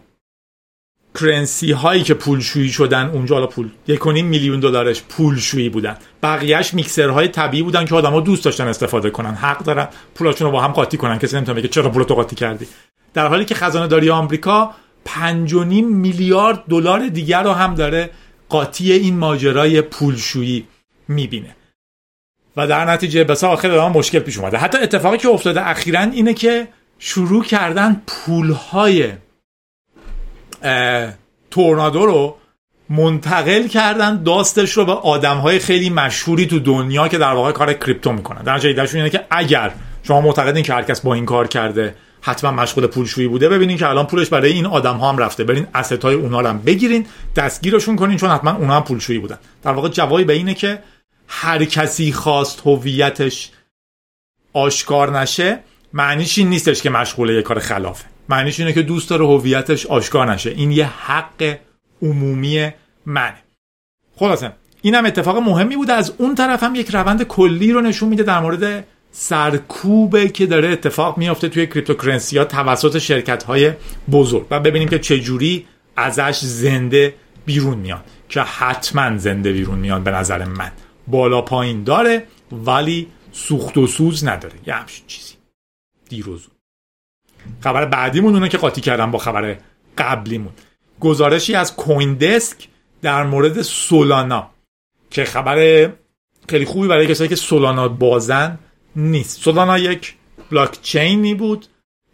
کرنسی 1.20 1.72
هایی 1.72 2.04
که 2.04 2.14
پولشویی 2.14 2.70
شدن 2.70 3.10
اونجا 3.10 3.36
حالا 3.36 3.48
پول 3.48 3.70
یک 3.88 4.08
میلیون 4.08 4.60
دلارش 4.60 5.04
پولشویی 5.04 5.70
بودن. 5.70 5.98
بقیهش 6.24 6.74
میکسرهای 6.74 7.28
طبیعی 7.28 7.64
بودن 7.64 7.86
که 7.86 7.96
آدما 7.96 8.20
دوست 8.20 8.46
داشتن 8.46 8.68
استفاده 8.68 9.10
کنن. 9.10 9.34
حق 9.34 9.64
دارن. 9.64 9.88
پولاشون 10.16 10.48
رو 10.48 10.52
با 10.52 10.62
هم 10.62 10.72
قاطی 10.72 10.98
کنن. 10.98 11.20
کسی 11.20 11.36
نمی‌تونه 11.36 11.60
بگه 11.60 11.68
چرا 11.68 11.90
پولتو 11.90 12.16
قاطی 12.16 12.36
کردی. 12.36 12.68
در 13.14 13.28
حالی 13.28 13.46
که 13.46 13.56
خزانه 13.56 13.88
داری 13.88 14.10
آمریکا 14.10 14.72
5.5 15.06 15.54
میلیارد 15.84 16.64
دلار 16.70 17.08
دیگر 17.08 17.44
رو 17.44 17.52
هم 17.52 17.76
داره 17.76 18.10
قاطی 18.50 18.92
این 18.92 19.18
ماجرای 19.18 19.82
پولشویی 19.82 20.68
می‌بینه. 21.08 21.56
و 22.58 22.68
در 22.68 22.86
نتیجه 22.86 23.24
بسا 23.24 23.50
آخر 23.50 23.90
مشکل 23.90 24.20
پیش 24.20 24.38
اومده. 24.38 24.58
حتی 24.58 24.78
اتفاقی 24.78 25.18
که 25.18 25.28
افتاده 25.28 25.70
اخیرا 25.70 26.02
اینه 26.02 26.34
که 26.34 26.68
شروع 27.00 27.44
کردن 27.44 28.02
پولهای 28.08 29.12
تورنادو 31.52 32.06
رو 32.06 32.38
منتقل 32.90 33.68
کردن 33.68 34.24
داستش 34.24 34.72
رو 34.72 34.86
به 34.86 34.92
آدم 34.92 35.38
های 35.38 35.60
خیلی 35.60 35.90
مشهوری 35.90 36.46
تو 36.46 36.60
دنیا 36.60 37.08
که 37.08 37.18
در 37.18 37.34
واقع 37.34 37.52
کار 37.52 37.74
کریپتو 37.74 38.12
می‌کنن. 38.12 38.44
در 38.44 38.56
نتیجه 38.56 38.96
اینه 38.96 39.10
که 39.10 39.26
اگر 39.30 39.72
شما 40.04 40.22
معتقدین 40.22 40.64
که 40.64 40.74
هر 40.74 40.84
کس 40.84 41.02
با 41.02 41.14
این 41.14 41.26
کار 41.26 41.48
کرده 41.48 41.96
حتما 42.22 42.52
مشغول 42.52 42.88
پولشویی 42.88 43.28
بوده 43.28 43.50
ببینین 43.50 43.78
که 43.78 43.88
الان 43.88 44.08
پولش 44.08 44.30
برای 44.30 44.52
این 44.52 44.66
آدم 44.66 44.98
ها 44.98 45.10
هم 45.10 45.18
رفته. 45.18 45.44
برین 45.44 45.68
اسست 45.76 46.06
های 46.06 46.16
اونا 46.16 46.40
هم 46.50 46.62
بگیرین 46.62 47.06
دستگیرشون 47.36 47.96
کنین 47.96 48.18
چون 48.18 48.30
حتما 48.30 48.52
اونا 48.52 48.76
هم 48.76 48.84
پولشویی 48.84 49.20
بودن. 49.20 49.38
در 49.64 49.72
واقع 49.72 49.90
جوابی 49.90 50.24
به 50.24 50.34
اینه 50.34 50.54
که 50.54 50.84
هر 51.28 51.66
کسی 51.66 52.12
خواست 52.12 52.62
هویتش 52.66 53.52
آشکار 54.54 55.20
نشه 55.20 55.60
معنیش 55.94 56.38
این 56.38 56.50
نیستش 56.50 56.82
که 56.82 56.90
مشغول 56.90 57.30
یه 57.30 57.42
کار 57.42 57.60
خلافه. 57.60 58.11
معنیش 58.30 58.60
اینه 58.60 58.74
که 58.74 58.82
دوست 58.82 59.10
داره 59.10 59.26
هویتش 59.26 59.86
آشکار 59.86 60.32
نشه. 60.32 60.50
این 60.50 60.72
یه 60.72 60.86
حق 60.86 61.58
عمومی 62.02 62.70
منه. 63.06 63.44
خلاصه 64.16 64.52
این 64.82 64.96
هم 64.96 65.06
اتفاق 65.06 65.38
مهمی 65.38 65.76
بوده 65.76 65.94
از 65.94 66.14
اون 66.18 66.36
طرف 66.36 66.64
هم 66.64 66.76
یک 66.76 66.90
روند 66.90 67.24
کلی 67.24 67.72
رو 67.72 67.82
نشون 67.82 68.10
میده 68.10 68.24
در 68.24 68.40
مورد 68.40 68.86
سرکوبه 69.12 70.30
که 70.30 70.46
داره 70.46 70.70
اتفاق 70.70 71.18
میافته 71.18 71.50
توی 71.50 71.68
cryptocurrency 71.68 72.38
ها 72.38 72.46
توسط 72.46 72.98
شرکت 72.98 73.44
های 73.44 73.72
بزرگ. 74.12 74.48
و 74.52 74.60
ببینیم 74.60 74.90
که 74.90 75.00
چجوری 75.00 75.68
ازش 75.96 76.40
زنده 76.40 77.14
بیرون 77.46 77.78
میاد. 77.78 78.06
که 78.30 78.42
حتما 78.42 79.18
زنده 79.18 79.52
بیرون 79.52 79.80
میاد 79.80 80.04
به 80.04 80.12
نظر 80.12 80.46
من. 80.46 80.72
بالا 81.08 81.42
پایین 81.42 81.84
داره 81.84 82.28
ولی 82.52 83.08
سوخت 83.32 83.78
و 83.78 83.88
سوز 83.88 84.26
نداره. 84.26 84.54
یه 84.68 84.74
همچین 84.74 85.04
چیزی. 85.08 85.34
دیر 86.10 86.30
و 86.30 86.38
زود 86.38 86.61
خبر 87.60 87.86
بعدیمون 87.86 88.34
اونه 88.34 88.50
که 88.50 88.58
قاطی 88.58 88.82
کردم 88.82 89.12
با 89.12 89.20
خبر 89.20 89.58
قبلیمون. 89.98 90.52
گزارشی 91.00 91.56
از 91.56 91.76
کوین 91.76 92.14
دسک 92.14 92.68
در 93.02 93.24
مورد 93.24 93.62
سولانا 93.62 94.50
که 95.10 95.24
خبر 95.24 95.90
خیلی 96.50 96.66
خوبی 96.66 96.88
برای 96.88 97.08
کسایی 97.08 97.30
که 97.30 97.36
سولانا 97.36 97.88
بازن 97.88 98.60
نیست. 98.96 99.42
سولانا 99.42 99.78
یک 99.78 100.16
بلاک 100.52 100.82
چینی 100.82 101.34
بود 101.34 101.66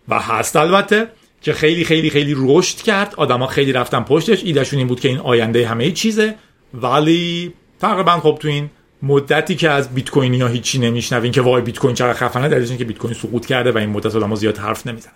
و 0.07 0.19
هست 0.19 0.55
البته 0.55 1.07
که 1.41 1.53
خیلی 1.53 1.83
خیلی 1.83 2.09
خیلی 2.09 2.35
رشد 2.37 2.77
کرد. 2.77 3.13
آدما 3.17 3.47
خیلی 3.47 3.73
رفتن 3.73 4.03
پشتش. 4.03 4.43
ایدهشون 4.43 4.79
این 4.79 4.87
بود 4.87 4.99
که 4.99 5.09
این 5.09 5.17
آینده 5.17 5.67
همه 5.67 5.91
چیزه. 5.91 6.35
ولی 6.73 7.53
تقریبا 7.79 8.11
خب 8.11 8.37
تو 8.41 8.47
این 8.47 8.69
مدتی 9.01 9.55
که 9.55 9.69
از 9.69 9.93
بیت 9.93 10.09
کوینی 10.09 10.41
ها 10.41 10.47
هیچی 10.47 10.79
نمیشنوین 10.79 11.31
که 11.31 11.41
وای 11.41 11.61
بیت 11.61 11.79
کوین 11.79 11.95
چقدر 11.95 12.13
خفنه 12.13 12.49
دلیلش 12.49 12.71
که 12.77 12.85
بیت 12.85 12.97
کوین 12.97 13.13
سقوط 13.13 13.45
کرده 13.45 13.71
و 13.71 13.77
این 13.77 13.89
مدت 13.89 14.15
آدم‌ها 14.15 14.35
زیاد 14.35 14.57
حرف 14.57 14.87
نمی‌زنن. 14.87 15.13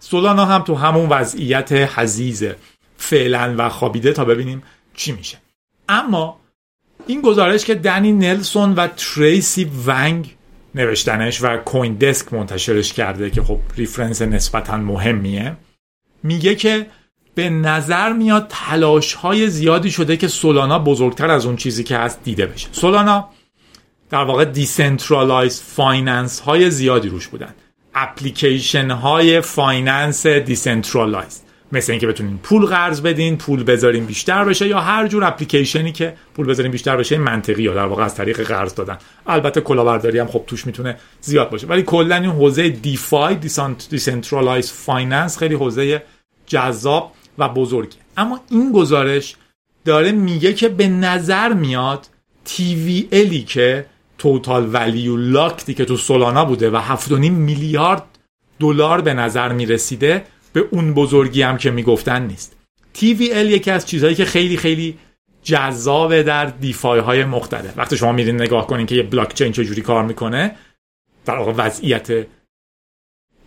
سولانا 0.00 0.44
هم 0.44 0.62
تو 0.62 0.74
همون 0.74 1.08
وضعیت 1.08 1.72
حضیضه 1.72 2.56
فعلا 2.96 3.54
و 3.58 3.68
خوابیده 3.68 4.12
تا 4.12 4.24
ببینیم 4.24 4.62
چی 4.94 5.12
میشه. 5.12 5.38
اما 5.88 6.40
این 7.06 7.20
گزارش 7.20 7.64
که 7.64 7.74
دنی 7.74 8.12
نلسون 8.12 8.74
و 8.74 8.88
تریسی 8.88 9.70
ونگ 9.86 10.36
نوشتنش 10.74 11.42
و 11.42 11.56
CoinDesk 11.56 12.32
منتشرش 12.32 12.92
کرده 12.92 13.30
که 13.30 13.42
خب 13.42 13.60
reference 13.76 14.22
نسبتا 14.22 14.76
مهمیه 14.76 15.56
میگه 16.22 16.54
که 16.54 16.86
به 17.38 17.50
نظر 17.50 18.12
میاد 18.12 18.46
تلاش 18.48 19.14
های 19.14 19.50
زیادی 19.50 19.90
شده 19.90 20.16
که 20.16 20.28
سولانا 20.28 20.78
بزرگتر 20.78 21.30
از 21.30 21.46
اون 21.46 21.56
چیزی 21.56 21.84
که 21.84 21.96
هست 21.96 22.20
دیده 22.24 22.46
بشه. 22.46 22.68
سولانا 22.72 23.28
در 24.10 24.24
واقع 24.24 24.44
decentralized 24.44 25.62
finance 25.62 26.40
های 26.40 26.70
زیادی 26.70 27.08
روش 27.08 27.28
بودن. 27.28 27.54
اپلیکیشن 27.94 28.90
های 28.90 29.40
finance 29.40 30.26
decentralized. 30.26 31.42
مثل 31.72 31.92
اینکه 31.92 32.06
بتونین 32.06 32.38
پول 32.38 32.66
قرض 32.66 33.00
بدین 33.00 33.36
پول 33.36 33.64
بذارین 33.64 34.06
بیشتر 34.06 34.44
بشه 34.44 34.68
یا 34.68 34.80
هر 34.80 35.08
جور 35.08 35.24
اپلیکیشنی 35.24 35.92
که 35.92 36.14
پول 36.34 36.46
بذارین 36.46 36.72
بیشتر 36.72 36.96
بشه 36.96 37.18
منطقی 37.18 37.62
یا 37.62 37.74
در 37.74 37.86
واقع 37.86 38.04
از 38.04 38.14
طریق 38.14 38.40
قرض 38.40 38.74
دادن. 38.74 38.98
البته 39.26 39.60
کلاهبرداری 39.60 40.18
هم 40.18 40.26
خب 40.26 40.44
توش 40.46 40.66
می‌تونه 40.66 40.96
زیاد 41.20 41.50
باشه. 41.50 41.66
ولی 41.66 41.82
کلا 41.82 42.16
این 42.16 42.30
حوزه 42.30 42.68
DeFi 42.68 43.34
decentralized 43.90 44.72
finance 44.72 45.38
خیلی 45.38 45.54
حوزه 45.54 46.02
جذاب 46.46 47.12
و 47.38 47.48
بزرگی 47.48 47.96
اما 48.16 48.40
این 48.50 48.72
گزارش 48.72 49.36
داره 49.84 50.12
میگه 50.12 50.54
که 50.54 50.68
به 50.68 50.88
نظر 50.88 51.52
میاد 51.52 52.06
TVL 52.46 53.20
ی 53.20 53.44
که 53.46 53.86
total 54.18 54.70
value 54.72 55.16
locked 55.16 55.66
ی 55.66 55.74
که 55.74 55.84
تو 55.84 55.96
سولانا 55.96 56.44
بوده 56.44 56.70
و 56.70 56.96
7.5 56.96 57.10
میلیارد 57.30 58.02
دلار 58.60 59.00
به 59.00 59.14
نظر 59.14 59.52
می‌رسیده 59.52 60.24
به 60.52 60.64
اون 60.70 60.94
بزرگی 60.94 61.42
هم 61.42 61.58
که 61.58 61.70
می‌گفتن 61.70 62.26
نیست. 62.26 62.56
TVL 62.94 63.02
یکی 63.46 63.70
از 63.70 63.86
چیزهایی 63.86 64.14
که 64.14 64.24
خیلی 64.24 64.56
خیلی 64.56 64.98
جذابه 65.42 66.22
در 66.22 66.46
DeFi 66.46 67.00
های 67.00 67.24
مختلف. 67.24 67.72
وقتی 67.76 67.96
شما 67.96 68.12
میرین 68.12 68.34
نگاه 68.34 68.66
کنین 68.66 68.86
که 68.86 68.94
یه 68.94 69.02
بلاک 69.02 69.34
چین 69.34 69.52
چجوری 69.52 69.82
کار 69.82 70.04
می‌کنه 70.04 70.56
در 71.24 71.36
واقع 71.36 71.52
وضعیت 71.52 72.26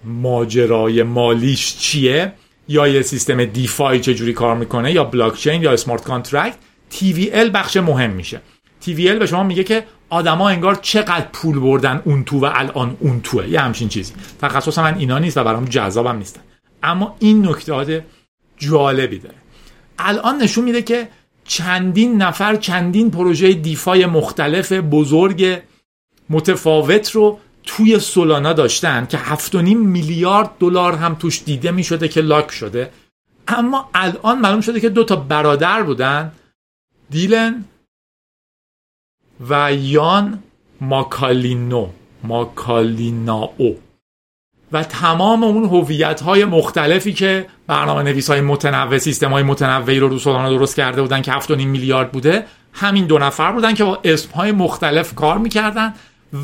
ماجرای 0.03 1.03
مالیش 1.03 1.77
چیه؟ 1.77 2.33
یا 2.71 2.87
یه 2.87 3.01
سیستم 3.01 3.45
DeFi 3.45 3.99
چجوری 3.99 4.33
کار 4.33 4.55
می‌کنه 4.55 4.91
یا 4.91 5.03
بلاک 5.03 5.35
چین 5.35 5.61
یا 5.61 5.71
smart 5.71 6.03
contract 6.03 6.55
TVL 6.91 7.49
بخش 7.53 7.77
مهم 7.77 8.09
میشه. 8.09 8.41
TVL 8.85 8.89
به 9.19 9.25
شما 9.25 9.43
میگه 9.43 9.63
که 9.63 9.83
آدما 10.09 10.49
انگار 10.49 10.75
چقدر 10.75 11.25
پول 11.33 11.59
بردن 11.59 12.01
اون 12.05 12.23
تو 12.23 12.39
و 12.39 12.51
الان 12.53 12.97
اون 12.99 13.21
توه. 13.21 13.49
یه 13.49 13.59
همچین 13.59 13.89
چیزی. 13.89 14.13
تخصص 14.41 14.79
من 14.79 14.97
اینا 14.97 15.19
نیست 15.19 15.37
و 15.37 15.43
برام 15.43 15.65
جذابم 15.65 16.17
نیستن 16.17 16.41
اما 16.83 17.15
این 17.19 17.47
نکته 17.47 18.05
جالبی 18.57 19.19
داره. 19.19 19.35
الان 19.99 20.37
نشون 20.41 20.63
میده 20.63 20.81
که 20.81 21.07
چندین 21.43 22.21
نفر 22.21 22.55
چندین 22.55 23.11
پروژه 23.11 23.53
دیفای 23.53 24.05
مختلف 24.05 24.71
بزرگ 24.71 25.61
متفاوت 26.29 27.11
رو 27.11 27.39
توی 27.63 27.99
سولانا 27.99 28.53
داشتن 28.53 29.05
که 29.05 29.17
7.5 29.17 29.55
میلیارد 29.75 30.49
دلار 30.59 30.95
هم 30.95 31.15
توش 31.15 31.43
دیده 31.43 31.71
می 31.71 31.83
شده 31.83 32.07
که 32.07 32.21
لاک 32.21 32.51
شده. 32.51 32.91
اما 33.47 33.89
الان 33.93 34.39
معلوم 34.39 34.61
شده 34.61 34.79
که 34.79 34.89
دو 34.89 35.03
تا 35.03 35.15
برادر 35.15 35.83
بودن 35.83 36.31
دیلن 37.09 37.65
و 39.49 39.73
یان 39.73 40.43
ماکالینو 40.81 41.87
ماکالیناو. 42.23 43.77
و 44.71 44.83
تمام 44.83 45.43
اون 45.43 45.63
هویت 45.63 46.21
های 46.21 46.45
مختلفی 46.45 47.13
که 47.13 47.45
برنامه 47.67 48.03
نویس 48.03 48.29
های 48.29 48.41
متنوع 48.41 48.97
سیستم 48.97 49.31
های 49.31 49.43
متنوعی 49.43 49.99
رو 49.99 50.07
رو 50.07 50.19
سولانا 50.19 50.49
درست 50.49 50.75
کرده 50.75 51.01
بودن 51.01 51.21
که 51.21 51.31
7.5 51.31 51.49
میلیارد 51.49 52.11
بوده 52.11 52.45
همین 52.73 53.05
دو 53.05 53.17
نفر 53.17 53.51
بودن 53.51 53.73
که 53.73 53.83
با 53.83 53.99
اسم 54.03 54.31
های 54.31 54.51
مختلف 54.51 55.15
کار 55.15 55.37
می‌کردن 55.37 55.93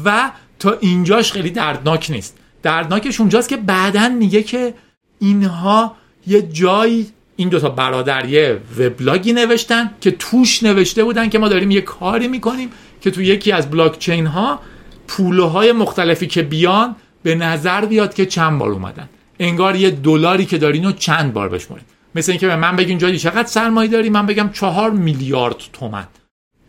و 0.06 0.32
تا 0.60 0.78
اینجاش 0.82 1.32
خیلی 1.32 1.50
دردناک 1.50 2.12
نیست. 2.12 2.38
دردناکش 2.64 3.20
اونجاست 3.20 3.50
که 3.50 3.58
بعدا 3.58 4.10
میگه 4.10 4.44
که 4.44 4.74
اینها 5.20 5.96
یه 6.28 6.42
جایی 6.42 7.08
این 7.36 7.50
دوتا 7.50 7.70
برادر 7.70 8.26
یه 8.26 8.60
وبلاگی 8.80 9.34
نوشتن 9.34 9.92
که 10.02 10.12
توش 10.12 10.64
نوشته 10.64 11.04
بودن 11.04 11.30
که 11.30 11.40
ما 11.40 11.48
داریم 11.48 11.72
یه 11.72 11.82
کاری 11.82 12.28
می‌کنیم 12.28 12.70
که 13.02 13.12
تو 13.12 13.22
یکی 13.22 13.52
از 13.52 13.70
بلاک 13.70 14.00
چین 14.00 14.26
ها 14.26 14.60
پوله 15.08 15.44
های 15.44 15.72
مختلفی 15.72 16.28
که 16.28 16.42
بیان 16.42 16.96
به 17.24 17.36
نظر 17.36 17.86
بیاد 17.86 18.14
که 18.14 18.26
چند 18.26 18.60
بار 18.60 18.72
اومدن. 18.72 19.10
انگار 19.40 19.76
یه 19.76 19.92
دلاری 19.92 20.46
که 20.46 20.58
دارین 20.58 20.86
رو 20.86 20.92
چند 20.92 21.34
بار 21.34 21.50
بشمارید 21.50 21.86
مثل 22.16 22.32
اینکه 22.32 22.48
به 22.48 22.56
من 22.56 22.76
بگین 22.76 22.98
جایی 22.98 23.20
چقدر 23.20 23.48
سرمایه 23.48 23.90
داری؟ 23.90 24.10
من 24.10 24.26
بگم 24.26 24.50
چهار 24.54 24.92
میلیارد 24.92 25.56
تومن. 25.74 26.08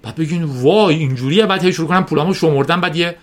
بعد 0.02 0.16
بگین 0.16 0.44
وای 0.44 0.94
اینجوریه. 0.94 1.46
بعد 1.46 1.70
شروع 1.70 1.88
کنم 1.88 2.04
پولامو 2.04 2.34
شمردم 2.34 2.80
بعد 2.80 2.96
یه 2.96 3.16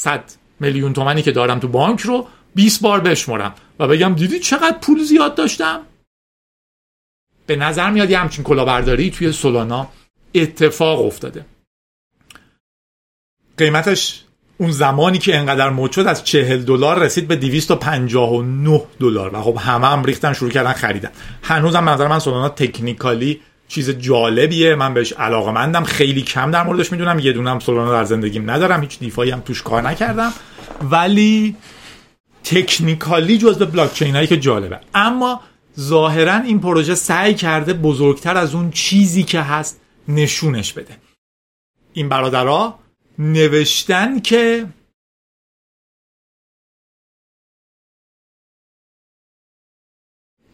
100 0.00 0.24
میلیون 0.60 0.92
تومنی 0.92 1.22
که 1.22 1.32
دارم 1.32 1.58
تو 1.58 1.68
بانک 1.68 2.00
رو 2.00 2.28
20 2.54 2.82
بار 2.82 3.00
بشمرم 3.00 3.54
و 3.78 3.88
بگم 3.88 4.14
دیدی 4.14 4.38
چقدر 4.38 4.78
پول 4.78 5.02
زیاد 5.02 5.34
داشتم؟ 5.34 5.80
به 7.46 7.56
نظر 7.56 7.90
میاد 7.90 8.10
یه 8.10 8.18
همچین 8.18 8.44
کلاهبرداری 8.44 9.10
توی 9.10 9.32
سولانا 9.32 9.88
اتفاق 10.34 11.06
افتاده. 11.06 11.46
قیمتش 13.58 14.24
اون 14.58 14.70
زمانی 14.70 15.18
که 15.18 15.36
انقدر 15.36 15.70
مد 15.70 15.92
شد 15.92 16.06
از 16.06 16.24
40 16.24 16.64
دلار 16.64 16.98
رسید 16.98 17.28
به 17.28 17.36
259 17.36 18.82
دلار 19.00 19.34
و 19.34 19.42
خب 19.42 19.56
همه 19.60 19.86
هم 19.86 20.04
ریختن 20.04 20.32
شروع 20.32 20.50
کردن 20.50 20.72
خریدن. 20.72 21.10
هنوزم 21.42 21.88
نظر 21.88 22.08
من 22.08 22.18
سولانا 22.18 22.48
تکنیکالی 22.48 23.40
چیز 23.70 23.90
جالبیه. 23.90 24.74
من 24.74 24.94
بهش 24.94 25.12
علاقه 25.12 25.50
مندم 25.50 25.84
خیلی 25.84 26.22
کم 26.22 26.50
در 26.50 26.62
موردش 26.62 26.92
می‌دونم. 26.92 27.18
یه 27.18 27.32
دونم 27.32 27.58
سولانا 27.58 27.92
در 27.92 28.04
زندگیم 28.04 28.50
ندارم 28.50 28.80
هیچ 28.80 28.98
دیفایی 28.98 29.30
هم 29.30 29.40
توش 29.40 29.62
کار 29.62 29.82
نکردم. 29.82 30.32
ولی 30.82 31.56
تکنیکالی 32.44 33.38
جزء 33.38 33.86
چین 33.86 34.14
هایی 34.14 34.26
که 34.26 34.36
جالبه. 34.36 34.80
اما 34.94 35.40
ظاهرا 35.78 36.34
این 36.36 36.60
پروژه 36.60 36.94
سعی 36.94 37.34
کرده 37.34 37.72
بزرگتر 37.72 38.36
از 38.36 38.54
اون 38.54 38.70
چیزی 38.70 39.22
که 39.22 39.40
هست 39.40 39.80
نشونش 40.08 40.72
بده. 40.72 40.96
این 41.92 42.08
برادرها 42.08 42.78
نوشتن 43.18 44.20
که 44.20 44.66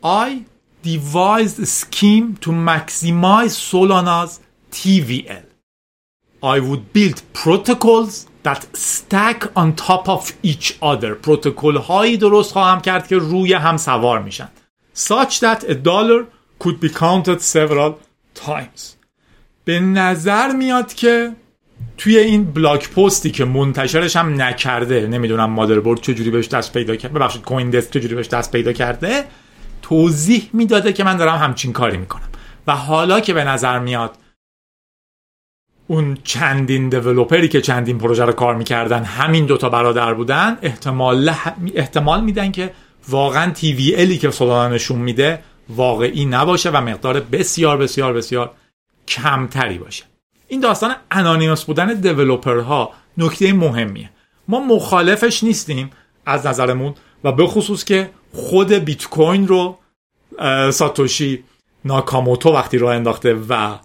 I 0.03 0.56
devised 0.93 1.59
a 1.67 1.69
scheme 1.83 2.29
to 2.45 2.51
maximize 2.71 3.55
Solana's 3.71 4.33
TVL. 4.77 5.47
I 6.55 6.57
would 6.67 6.85
build 6.97 7.19
protocols 7.43 8.13
that 8.47 8.63
stack 8.91 9.41
on 9.61 9.69
top 9.89 10.05
of 10.17 10.23
each 10.43 10.69
other. 10.83 11.15
پروتکل 11.15 11.77
هایی 11.77 12.17
درست 12.17 12.53
خواهم 12.53 12.81
کرد 12.81 13.09
که 13.09 13.17
روی 13.17 13.55
هم 13.55 13.77
سوار 13.77 14.23
میشن. 14.23 14.49
Such 14.95 15.41
that 15.41 15.65
a 15.65 15.75
dollar 15.75 16.27
could 16.59 16.81
be 16.81 16.89
counted 16.89 17.41
several 17.41 17.93
times. 18.47 18.97
به 19.65 19.81
نظر 19.81 20.53
میاد 20.53 20.95
که 20.95 21.33
توی 21.99 22.19
این 22.19 22.45
بلاک 22.45 22.91
پستی 22.91 23.31
که 23.31 23.45
منتشرش 23.45 24.17
هم 24.17 24.43
نکرده 24.43 25.07
نمی‌دونم 25.07 25.51
مادربرد 25.51 26.01
چجوری 26.01 26.31
بهش 26.31 26.49
دست 26.49 26.73
پیدا 26.73 26.97
کرده 26.97 27.15
ببخشید 27.15 27.43
کوین 27.43 27.71
دسک 27.71 27.91
چجوری 27.91 28.15
بهش 28.15 28.29
دست 28.29 28.53
پیدا 28.53 28.73
کرده 28.73 29.25
توضیح 29.89 30.51
می‌داده 30.53 30.93
که 30.93 31.05
من 31.05 31.17
دارم 31.17 31.39
همچین 31.39 31.73
کاری 31.73 31.97
می‌کنم. 31.97 32.29
و 32.67 32.77
حالا 32.77 33.21
که 33.21 33.35
به 33.35 33.45
نظر 33.45 33.79
میاد 33.79 34.17
اون 35.87 36.19
چندین 36.25 36.89
دیولوپری 36.89 37.49
که 37.49 37.61
چندین 37.61 37.99
پروژه 37.99 38.25
رو 38.25 38.33
کار 38.33 38.55
می‌کردن 38.55 39.05
همین 39.05 39.47
دوتا 39.47 39.69
برادر 39.69 40.15
بودن 40.15 40.59
احتمال 40.63 41.35
احتمال 41.75 42.25
میدن 42.25 42.53
که 42.53 42.73
واقعا 43.09 43.53
الی 43.97 44.19
که 44.19 44.31
سولانا 44.31 44.75
نشون 44.75 44.99
میده 44.99 45.43
واقعی 45.69 46.25
نباشه 46.25 46.71
و 46.71 46.81
مقدار 46.81 47.21
بسیار 47.21 47.77
بسیار 47.77 48.13
بسیار 48.13 48.51
کمتری 49.09 49.79
باشه. 49.79 50.05
این 50.49 50.61
داستان 50.61 50.95
انانیمس 51.11 51.65
بودن 51.65 51.95
دیولوپرها 51.95 52.93
نکته 53.19 53.53
مهمیه. 53.53 54.11
ما 54.49 54.61
مخالفش 54.61 55.45
نیستیم 55.45 55.91
از 56.27 56.47
نظرمون 56.47 56.95
و 57.25 57.33
به 57.33 57.47
خصوص 57.47 57.85
که 57.85 58.11
خود 58.33 58.73
بیت 58.73 59.07
کوین 59.07 59.49
رو 59.49 59.79
ساتوشی 60.71 61.45
ناکاموتو 61.85 62.53
وقتی 62.53 62.79
راه 62.79 62.95
انداخته 62.95 63.35
و 63.49 63.79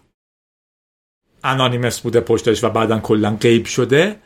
انانیمس 1.43 1.99
بوده 1.99 2.21
پشتش 2.21 2.63
و 2.63 2.69
بعدا 2.69 2.99
کلا 2.99 3.37
غیب 3.41 3.65
شده 3.65 4.19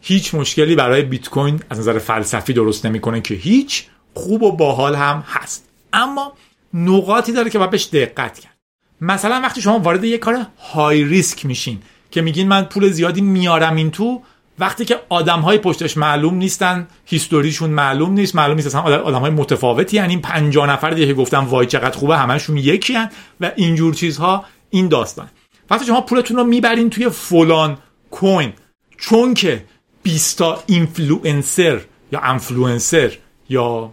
هیچ 0.00 0.34
مشکلی 0.34 0.74
برای 0.74 1.02
بیت 1.02 1.28
کوین 1.28 1.60
از 1.70 1.78
نظر 1.78 1.98
فلسفی 1.98 2.52
درست 2.52 2.86
نمی‌کنه 2.86 3.20
که 3.20 3.34
هیچ 3.34 3.86
خوب 4.14 4.42
و 4.42 4.52
باحال 4.52 4.94
هم 4.94 5.24
هست. 5.26 5.68
اما 5.92 6.32
نقاطی 6.74 7.32
داره 7.32 7.50
که 7.50 7.58
باید 7.58 7.70
بهش 7.70 7.88
دقت 7.92 8.38
کرد. 8.38 8.56
مثلا 9.00 9.40
وقتی 9.40 9.60
شما 9.60 9.78
وارد 9.78 10.04
یه 10.04 10.18
کار 10.18 10.46
های 10.72 11.04
ریسک 11.04 11.46
میشین 11.46 11.82
که 12.10 12.22
میگین 12.22 12.48
من 12.48 12.64
پول 12.64 12.88
زیادی 12.88 13.20
میارم 13.20 13.76
این 13.76 13.90
تو 13.90 14.22
وقتی 14.58 14.84
که 14.84 15.00
آدم 15.08 15.40
های 15.40 15.58
پشتش 15.58 15.96
معلوم 15.96 16.34
نیستن 16.34 16.88
هیستوریشون 17.04 17.70
معلوم 17.70 18.12
نیست 18.12 18.34
معلوم 18.36 18.56
نیست 18.56 18.66
اصلا 18.66 18.80
آدم 18.80 19.20
های 19.20 19.30
متفاوتی 19.30 19.96
یعنی 19.96 20.08
این 20.08 20.22
50 20.22 20.70
نفر 20.70 20.90
دیگه 20.90 21.06
که 21.06 21.14
گفتم 21.14 21.44
وای 21.44 21.66
چقدر 21.66 21.98
خوبه 21.98 22.18
همشون 22.18 22.56
یکی 22.56 22.94
هن 22.94 23.10
و 23.40 23.52
اینجور 23.56 23.94
چیزها 23.94 24.44
این 24.70 24.88
داستان. 24.88 25.30
وقتی 25.70 25.84
شما 25.84 26.00
پولتون 26.00 26.36
رو 26.36 26.44
می‌برین 26.44 26.90
توی 26.90 27.08
فلان 27.08 27.78
coin 28.10 28.52
چون 28.98 29.34
که 29.34 29.64
20 30.02 30.38
تا 30.38 30.62
اینفلوئنسر 30.66 31.80
یا 32.12 32.20
انفلوئنسر 32.20 33.18
یا 33.48 33.92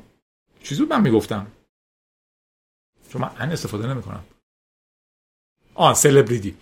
چیزی 0.64 0.86
من 0.86 1.02
می‌گفتم؟ 1.02 1.48
چون 3.14 3.22
من 3.22 3.32
ان 3.40 3.52
استفاده 3.52 3.88
نمی‌کنم. 3.88 4.24
آن 5.76 5.94
سلبریتی. 5.94 6.56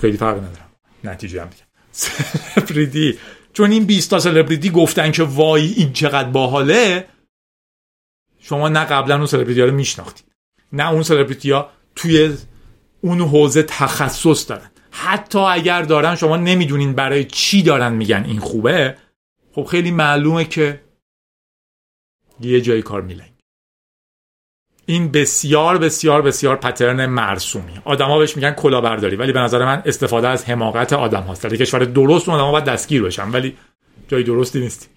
خیلی 0.00 0.16
فرق 0.16 0.36
ندارم 0.36 0.70
نتیجه 1.04 1.42
هم 1.42 1.48
دیگه. 1.48 1.61
سلبریتی 1.92 3.18
چون 3.52 3.70
این 3.70 3.84
20 3.84 4.10
تا 4.10 4.18
سلبریتی 4.18 4.70
گفتن 4.70 5.12
که 5.12 5.22
وای 5.22 5.72
این 5.72 5.92
چقدر 5.92 6.28
باحاله 6.28 7.08
شما 8.40 8.68
نه 8.68 8.84
قبلا 8.84 9.16
اون 9.16 9.26
سلبریتی 9.26 9.60
ها 9.60 9.66
رو 9.66 9.74
میشناختید. 9.74 10.26
نه 10.72 10.92
اون 10.92 11.02
سلبریتی 11.02 11.50
ها 11.50 11.70
توی 11.96 12.36
اون 13.00 13.20
حوزه 13.20 13.62
تخصص 13.62 14.50
دارن. 14.50 14.70
حتی 14.90 15.38
اگر 15.38 15.82
دارن 15.82 16.16
شما 16.16 16.36
نمی‌دونین 16.36 16.92
برای 16.92 17.24
چی 17.24 17.62
دارن 17.62 17.92
میگن 17.92 18.24
این 18.24 18.38
خوبه. 18.38 18.96
خب 19.54 19.64
خیلی 19.64 19.90
معلومه 19.90 20.44
که 20.44 20.80
یه 22.40 22.60
جایی 22.60 22.82
کار 22.82 23.02
میلنگ 23.02 23.31
این 24.92 25.12
بسیار 25.12 25.78
بسیار 25.78 26.22
بسیار 26.22 26.56
پترن 26.56 27.06
مرسومی. 27.06 27.72
آدما 27.84 28.18
بهش 28.18 28.36
میگن 28.36 28.50
کلاهبرداری 28.50 29.16
ولی 29.16 29.32
به 29.32 29.40
نظر 29.40 29.64
من 29.64 29.82
استفاده 29.86 30.28
از 30.28 30.44
حماقت 30.44 30.92
آدم 30.92 31.22
هاست. 31.22 31.42
در 31.46 31.56
کشور 31.56 31.84
درست 31.84 32.28
اون 32.28 32.38
آدما 32.38 32.52
باید 32.52 32.64
دستگیر 32.64 33.02
بشن 33.02 33.30
ولی 33.30 33.56
جای 34.08 34.22
درستی 34.22 34.60
نیست 34.60 34.90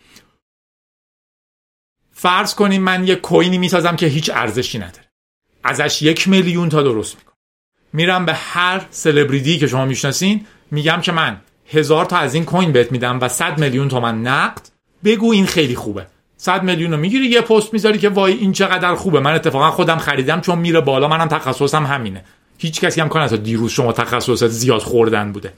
فرض 2.11 2.55
کنیم 2.55 2.81
من 2.81 3.07
یه 3.07 3.15
کوینی 3.15 3.57
می‌سازم 3.57 3.95
که 3.95 4.05
هیچ 4.05 4.31
ارزشی 4.33 4.77
نداره. 4.77 5.07
ازش 5.63 6.01
یک 6.01 6.27
میلیون 6.27 6.69
تا 6.69 6.83
درست 6.83 7.15
می‌کنم. 7.15 7.35
میرم 7.93 8.25
به 8.25 8.33
هر 8.33 8.85
سلبریتی 8.89 9.59
که 9.59 9.67
شما 9.67 9.85
می‌شناسین 9.85 10.45
میگم 10.71 11.01
که 11.01 11.11
من 11.11 11.41
هزار 11.67 12.05
تا 12.05 12.17
از 12.17 12.33
این 12.33 12.45
کوین 12.45 12.71
بهت 12.71 12.91
میدم 12.91 13.19
و 13.21 13.29
100 13.29 13.59
میلیون 13.59 13.89
تومن 13.89 14.21
نقد. 14.21 14.61
بگو 15.03 15.31
این 15.31 15.45
خیلی 15.45 15.75
خوبه. 15.75 16.07
100 16.45 16.63
میلیون 16.63 16.91
رو 16.91 16.97
می‌گیری 16.97 17.27
یه 17.27 17.41
پست 17.41 17.73
می‌ذاری 17.73 17.97
که 17.97 18.09
وای 18.09 18.33
این 18.33 18.51
چقدر 18.51 18.95
خوبه. 18.95 19.19
من 19.19 19.33
اتفاقا 19.33 19.71
خودم 19.71 19.97
خریدم 19.97 20.41
چون 20.41 20.59
میره 20.59 20.81
بالا 20.81 21.07
منم 21.07 21.27
تخصصم 21.27 21.85
همینه. 21.85 22.25
هیچ 22.57 22.81
کسی 22.81 23.01
هم 23.01 23.09
کنه 23.09 23.27
دیروز 23.27 23.71
شما 23.71 23.91
تخصصت 23.91 24.47
زیاد 24.47 24.81
خوردن 24.81 25.31
بوده. 25.31 25.53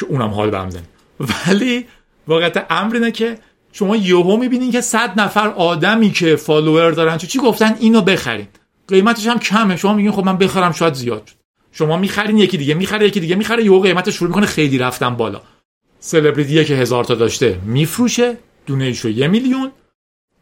که 0.00 0.06
اونم 0.06 0.30
حال 0.30 0.50
بهم 0.50 0.70
ولی 1.20 1.86
واقعیت 2.28 2.66
امر 2.70 2.94
اینه 2.94 3.10
که 3.10 3.38
شما 3.72 3.96
یهو 3.96 4.36
می‌بینین 4.36 4.72
که 4.72 4.80
100 4.80 5.20
نفر 5.20 5.48
آدمی 5.48 6.10
که 6.10 6.36
فالوور 6.36 6.90
دارن. 6.90 7.18
چی 7.18 7.38
گفتن؟ 7.38 7.76
اینو 7.80 8.00
بخرین. 8.00 8.48
قیمتش 8.88 9.26
هم 9.26 9.38
کمه. 9.38 9.76
شما 9.76 9.92
میگین 9.92 10.12
خب 10.12 10.24
من 10.24 10.36
بخرم 10.36 10.72
شاید 10.72 10.94
زیاد 10.94 11.26
شد. 11.26 11.34
شما 11.72 11.96
می‌خرین 11.96 12.38
یکی 12.38 12.56
دیگه 12.56 12.74
می‌خره 12.74 13.06
یکی 13.06 13.20
دیگه 13.20 13.36
می‌خره 13.36 13.64
یهو 13.64 13.80
قیمتش 13.80 14.14
شروع 14.14 14.28
می‌کنه 14.28 14.46
خیلی 14.46 14.78
رفتن 14.78 15.16
بالا. 15.16 15.40
سلبریتی 16.00 16.64
که 16.64 16.74
هزار 16.74 17.04
تا 17.04 17.14
داشته. 17.14 17.58
میفروشه. 17.64 18.36
دونه 18.66 18.84
ایشو 18.84 19.08
یه 19.08 19.28
میلیون. 19.28 19.72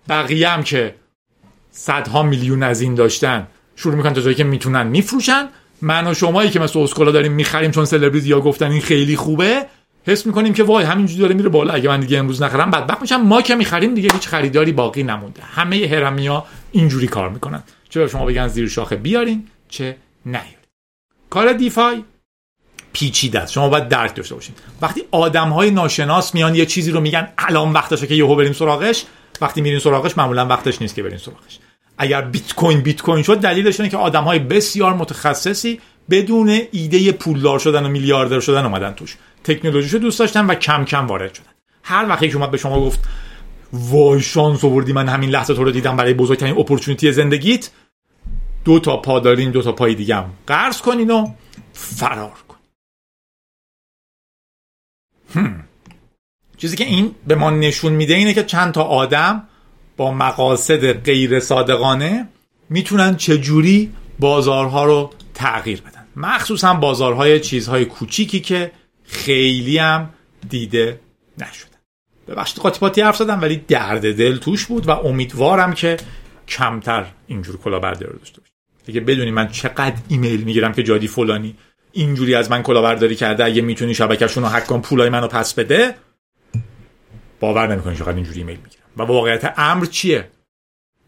بقیه 0.09 0.49
هم 0.49 0.63
که 0.63 0.95
صدها 1.71 2.23
میلیون 2.23 2.63
از 2.63 2.81
این 2.81 2.95
داشتن. 2.95 3.47
شروع 3.77 3.95
می‌کنن 3.95 4.13
تا 4.13 4.21
جایی 4.21 4.35
که 4.35 4.45
می‌تونن 4.45 4.87
میفروشن. 4.87 5.49
من 5.83 6.07
و 6.07 6.15
شمایی 6.15 6.51
که 6.51 6.61
مثل 6.61 6.79
اسکولا 6.79 7.11
داریم 7.11 7.33
می‌خریم 7.33 7.71
چون 7.71 7.85
سلبریتی 7.85 8.29
یا 8.29 8.41
گفتن 8.41 8.71
این 8.71 8.81
خیلی 8.81 9.17
خوبه 9.17 9.67
حس 10.07 10.27
می‌کنیم 10.27 10.53
که 10.53 10.63
وای 10.63 10.85
همینجوری 10.85 11.21
داره 11.21 11.35
میره 11.35 11.49
بالا. 11.49 11.73
اگه 11.73 11.89
من 11.89 12.01
دیگه 12.01 12.19
امروز 12.19 12.43
نخرم 12.43 12.71
بدبخت 12.71 13.01
میشم. 13.01 13.17
ما 13.17 13.43
که 13.43 13.55
می‌خریم 13.55 13.95
دیگه 13.95 14.13
هیچ 14.13 14.29
خریداری 14.29 14.73
باقی 14.73 15.03
نمونده. 15.03 15.43
همه 15.43 15.89
هرمیا 15.91 16.45
اینجوری 16.73 17.07
کار 17.07 17.29
می‌کنن. 17.29 17.63
چه 17.89 18.09
شما 18.09 18.25
بگن 18.25 18.49
زیر 18.49 18.69
شاخه 18.69 18.97
بیارین 18.97 19.47
چه 19.69 19.97
نیارین 20.27 20.47
کار 21.31 21.53
دیفای. 21.53 22.05
پیچیده 22.93 23.41
است. 23.41 23.53
شما 23.53 23.69
باید 23.69 23.89
درک 23.89 24.15
داشته 24.15 24.35
باشین. 24.35 24.55
وقتی 24.83 25.03
آدم 25.11 25.49
های 25.49 25.71
ناشناس 25.71 26.35
میان 26.35 26.55
یه 26.55 26.67
چیزی 26.67 26.91
رو 26.91 27.01
میگن 27.01 27.29
الان 27.39 27.73
وقتشه 27.73 28.07
که 28.07 28.15
یهو 28.15 28.37
بریم 28.37 28.53
سراغش 28.53 29.05
وقتی 29.41 29.61
میرین 29.61 29.79
سراغش 29.79 30.19
معمولا 30.19 30.47
وقتش 30.47 30.83
نیست 30.83 30.95
که 30.95 31.03
برین 31.03 31.19
سراغش. 31.19 31.59
اگر 31.99 32.23
بیت 32.23 32.55
کوین 32.55 32.81
بیت 32.81 33.03
کوین 33.03 33.23
شد 33.23 33.41
دلیلش 33.41 33.81
اینه 33.81 33.91
که 33.91 33.97
آدم 33.97 34.25
های 34.25 34.39
بسیار 34.39 34.95
متخصصی 34.95 35.81
بدون 36.11 36.61
ایده 36.73 37.13
پولدار 37.13 37.59
شدن 37.59 37.87
و 37.87 37.89
میلیاردر 37.89 38.41
شدن 38.41 38.65
اومدن 38.65 38.93
توش. 38.93 39.17
تکنولوژیشو 39.45 39.99
دوست 39.99 40.19
داشتن 40.19 40.47
و 40.47 40.55
کم 40.55 40.85
کم 40.85 41.07
وارد 41.07 41.35
شدن. 41.35 41.47
هر 41.83 42.09
وقتی 42.09 42.29
که 42.29 42.37
اومد 42.37 42.51
به 42.51 42.59
شما 42.59 42.81
گفت 42.81 43.01
وای 43.73 44.21
شانس 44.21 44.65
آوردی 44.65 44.93
من 44.93 45.09
همین 45.09 45.31
لحظه 45.31 45.55
تو 45.55 45.65
رو 45.65 45.71
دیدم 45.71 45.97
برای 45.97 46.15
بزرگترین 46.15 46.59
اپورتونتی 46.59 47.13
زندگیت. 47.13 47.71
دو 48.65 48.79
تا 48.79 48.97
پا 48.97 49.21
دارین 49.21 49.51
دو 49.51 49.63
تا 49.63 49.73
پای 49.73 49.95
دیگه 49.95 50.17
هم 50.17 50.31
قرض 50.47 50.81
کنین 50.81 51.11
و 51.11 51.29
فرار. 51.73 52.33
چیزی 56.57 56.77
که 56.77 56.85
این 56.85 57.15
به 57.27 57.35
ما 57.35 57.51
نشون 57.51 57.93
میده 57.93 58.15
اینه 58.15 58.35
که 58.35 58.45
چند 58.45 58.73
تا 58.73 58.83
آدم 58.83 59.49
با 59.97 60.13
مقاصد 60.13 60.93
غیر 60.93 61.41
صادقانه 61.41 62.29
می‌تونن 62.71 63.17
چجوری 63.17 63.93
بازارها 64.19 64.85
رو 64.85 65.11
تغییر 65.35 65.81
بدن. 65.81 66.07
مخصوصا 66.17 66.75
بازارهای 66.75 67.41
چیزهای 67.41 67.85
کوچیکی 67.85 68.41
که 68.41 68.73
خیلی 69.05 69.79
هم 69.79 70.11
دیده 70.49 71.01
نشدن. 71.39 71.79
ببخشید 72.29 72.59
قاطی 72.59 72.81
پاتی 72.81 73.01
حرف 73.01 73.17
زدم 73.17 73.43
ولی 73.43 73.57
درد 73.57 74.17
دل 74.17 74.37
توش 74.37 74.67
بود 74.67 74.89
و 74.89 74.91
امیدوارم 74.91 75.73
که 75.73 75.97
کمتر 76.49 77.07
اینجور 77.27 77.57
کلاهبرداری 77.57 78.13
رو 78.13 78.19
داشته 78.19 78.41
باشید 78.41 78.55
اگه 78.89 79.01
بدونی 79.01 79.31
من 79.31 79.49
چقدر 79.49 79.97
ایمیل 80.09 80.43
می‌گیرم 80.43 80.73
که 80.73 80.83
جادی 80.83 81.09
فلانی 81.09 81.57
اینجوری 81.93 82.35
از 82.35 82.51
من 82.51 82.63
کلاهبرداری 82.63 83.17
کرده 83.17 83.45
اگه 83.45 83.63
می‌تونی 83.63 83.95
شبکهشون 83.95 84.43
رو 84.43 84.49
هک 84.49 84.67
کن 84.67 84.81
پولای 84.81 85.09
منو 85.09 85.29
پس 85.29 85.55
بده. 85.55 85.95
باور 87.41 87.67
نمی‌کنی 87.67 87.97
چقدر 87.97 88.15
اینجوری 88.15 88.39
ایمیل 88.39 88.59
می‌گیرم. 88.63 88.83
و 88.97 89.03
واقعیت 89.03 89.55
امر 89.57 89.85
چیه؟ 89.85 90.29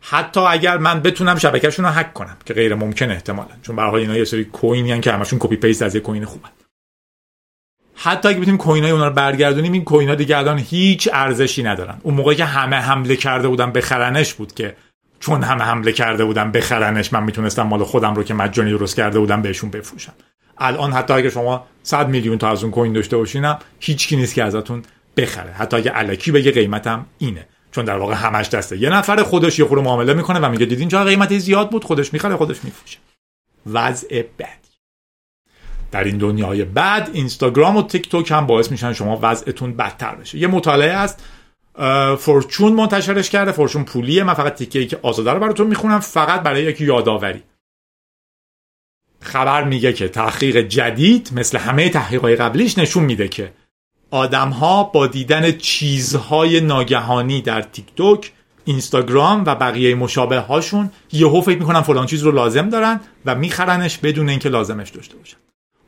حتی 0.01 0.41
اگر 0.41 0.79
من 0.79 1.01
بتونم 1.01 1.39
شبکهشون 1.39 1.85
رو 1.85 1.91
هک 1.91 2.13
کنم 2.13 2.37
که 2.47 2.55
غیر 2.55 2.75
ممکن 2.75 3.11
احتمالا 3.11 3.51
چون 3.63 3.77
به 3.77 3.95
اینا 3.95 4.17
یه 4.17 4.25
سری 4.25 4.45
کوینی 4.45 5.01
که 5.01 5.13
همشون 5.13 5.39
copy 5.39 5.57
paste 5.57 5.83
از 5.83 5.95
یه 5.95 6.01
coin 6.01 6.25
خوبن 6.25 6.49
حتی 7.95 8.29
اگه 8.29 8.39
بتونیم 8.39 8.59
coin 8.59 8.85
ای 8.85 8.91
اونا 8.91 9.09
رو 9.09 9.15
برگردونیم 9.15 9.73
این 9.73 9.85
coin 9.85 10.09
ا 10.09 10.15
دیگه 10.15 10.39
الان 10.39 10.59
هیچ 10.59 11.09
ارزشی 11.13 11.63
ندارن. 11.63 12.01
اون 12.03 12.15
موقعی 12.15 12.37
که 12.37 12.45
همه 12.45 12.77
حمله 12.77 13.17
کرده 13.17 13.49
بودن 13.49 13.73
بخرنش 13.73 14.35
بود 14.35 14.55
که 14.55 14.77
چون 15.21 15.43
همه 15.43 15.65
حمله 15.65 15.93
کرده 15.93 16.25
بودن 16.25 16.53
بخرنش 16.53 17.13
من 17.13 17.23
می‌تونستم 17.23 17.63
مال 17.63 17.85
خودم 17.85 18.15
رو 18.15 18.23
که 18.23 18.35
مجانی 18.35 18.71
درست 18.71 18.97
کرده 18.97 19.19
بودم 19.19 19.43
بهشون 19.43 19.71
بفروشم. 19.71 20.13
الان 20.59 20.93
حتی 20.93 21.15
اگه 21.15 21.31
شما 21.31 21.67
100 21.83 22.09
میلیون 22.09 22.39
تا 22.39 22.49
از 22.49 22.63
اون 22.63 22.73
coin 22.73 22.93
داشته 22.93 23.17
باشینم 23.17 23.59
هیچ 23.81 24.09
کی 24.09 24.17
نیست 24.17 24.35
که 24.35 24.45
ازتون 24.45 24.83
بخره. 25.17 25.53
حتی 25.53 25.77
اگه 25.77 25.93
الکی 25.95 26.33
بگه 26.33 26.51
قیمتم 26.51 27.07
اینه. 27.19 27.47
چون 27.73 27.85
در 27.85 27.97
واقع 27.97 28.15
همش 28.15 28.49
دسته. 28.49 28.79
یه 28.79 28.91
نفر 28.91 29.23
خودش 29.23 29.59
یه 29.59 29.65
خورده 29.65 29.85
معامله 29.85 30.15
می‌کنه 30.15 30.39
و 30.39 30.49
میگه 30.49 30.67
دیدین 30.67 30.89
چرا 30.89 31.05
قیمت 31.05 31.39
زیاد 31.39 31.71
بود؟ 31.71 31.85
خودش 31.85 32.13
می‌خره 32.13 32.37
خودش 32.37 32.65
میفروشه. 32.65 32.99
وضع 33.73 34.23
بد 34.39 34.65
در 35.93 36.05
این 36.05 36.19
دنیای 36.19 36.65
بعد 36.65 37.11
اینستاگرام 37.13 37.77
و 37.77 37.83
تیک 37.83 38.09
توک 38.09 38.31
هم 38.31 38.47
باعث 38.47 38.71
میشن 38.71 38.93
شما 38.93 39.19
وضعتون 39.23 39.77
بدتر 39.77 40.15
بشه. 40.15 40.39
یه 40.39 40.47
مطالعه 40.47 40.93
است 40.93 41.25
فورچون 42.19 42.73
منتشرش 42.73 43.31
کرده. 43.31 43.53
فورچون 43.53 43.85
پولیه. 43.85 44.25
من 44.25 44.35
فقط 44.35 44.55
تیکه 44.55 44.79
ای 44.79 44.87
که 44.87 44.99
آزاده 45.03 45.31
رو 45.31 45.41
براتون 45.41 45.67
می‌خونم. 45.67 46.01
فقط 46.01 46.43
برای 46.43 46.63
یک 46.63 46.81
یادآوری. 46.81 47.43
خبر 49.25 49.65
میگه 49.65 49.93
که 49.93 50.09
تحقیق 50.09 50.57
جدید 50.57 51.31
مثل 51.35 51.59
همه 51.59 51.89
تحقیقات 51.89 52.41
قبلیش 52.41 52.79
نشون 52.79 53.05
میده 53.05 53.29
که 53.29 53.53
آدم 54.11 54.49
ها 54.49 54.85
با 54.85 55.07
دیدن 55.07 55.53
چیزهای 55.53 56.61
ناگهانی 56.61 57.43
در 57.43 57.63
تیک 57.63 57.87
توک 57.97 58.33
اینستاگرام 58.65 59.45
و 59.47 59.55
بقیه 59.55 59.95
مشابه 59.95 60.39
هاشون 60.39 60.91
یهو 61.13 61.41
فکر 61.41 61.59
می‌کنن 61.59 61.81
فلان 61.81 62.07
چیز 62.07 62.23
رو 62.23 62.33
لازم 62.33 62.69
دارن 62.69 63.01
و 63.27 63.35
میخرنش 63.35 63.99
بدون 63.99 64.29
اینکه 64.29 64.49
لازمش 64.49 64.91
داشته 64.91 65.17
باشن. 65.17 65.37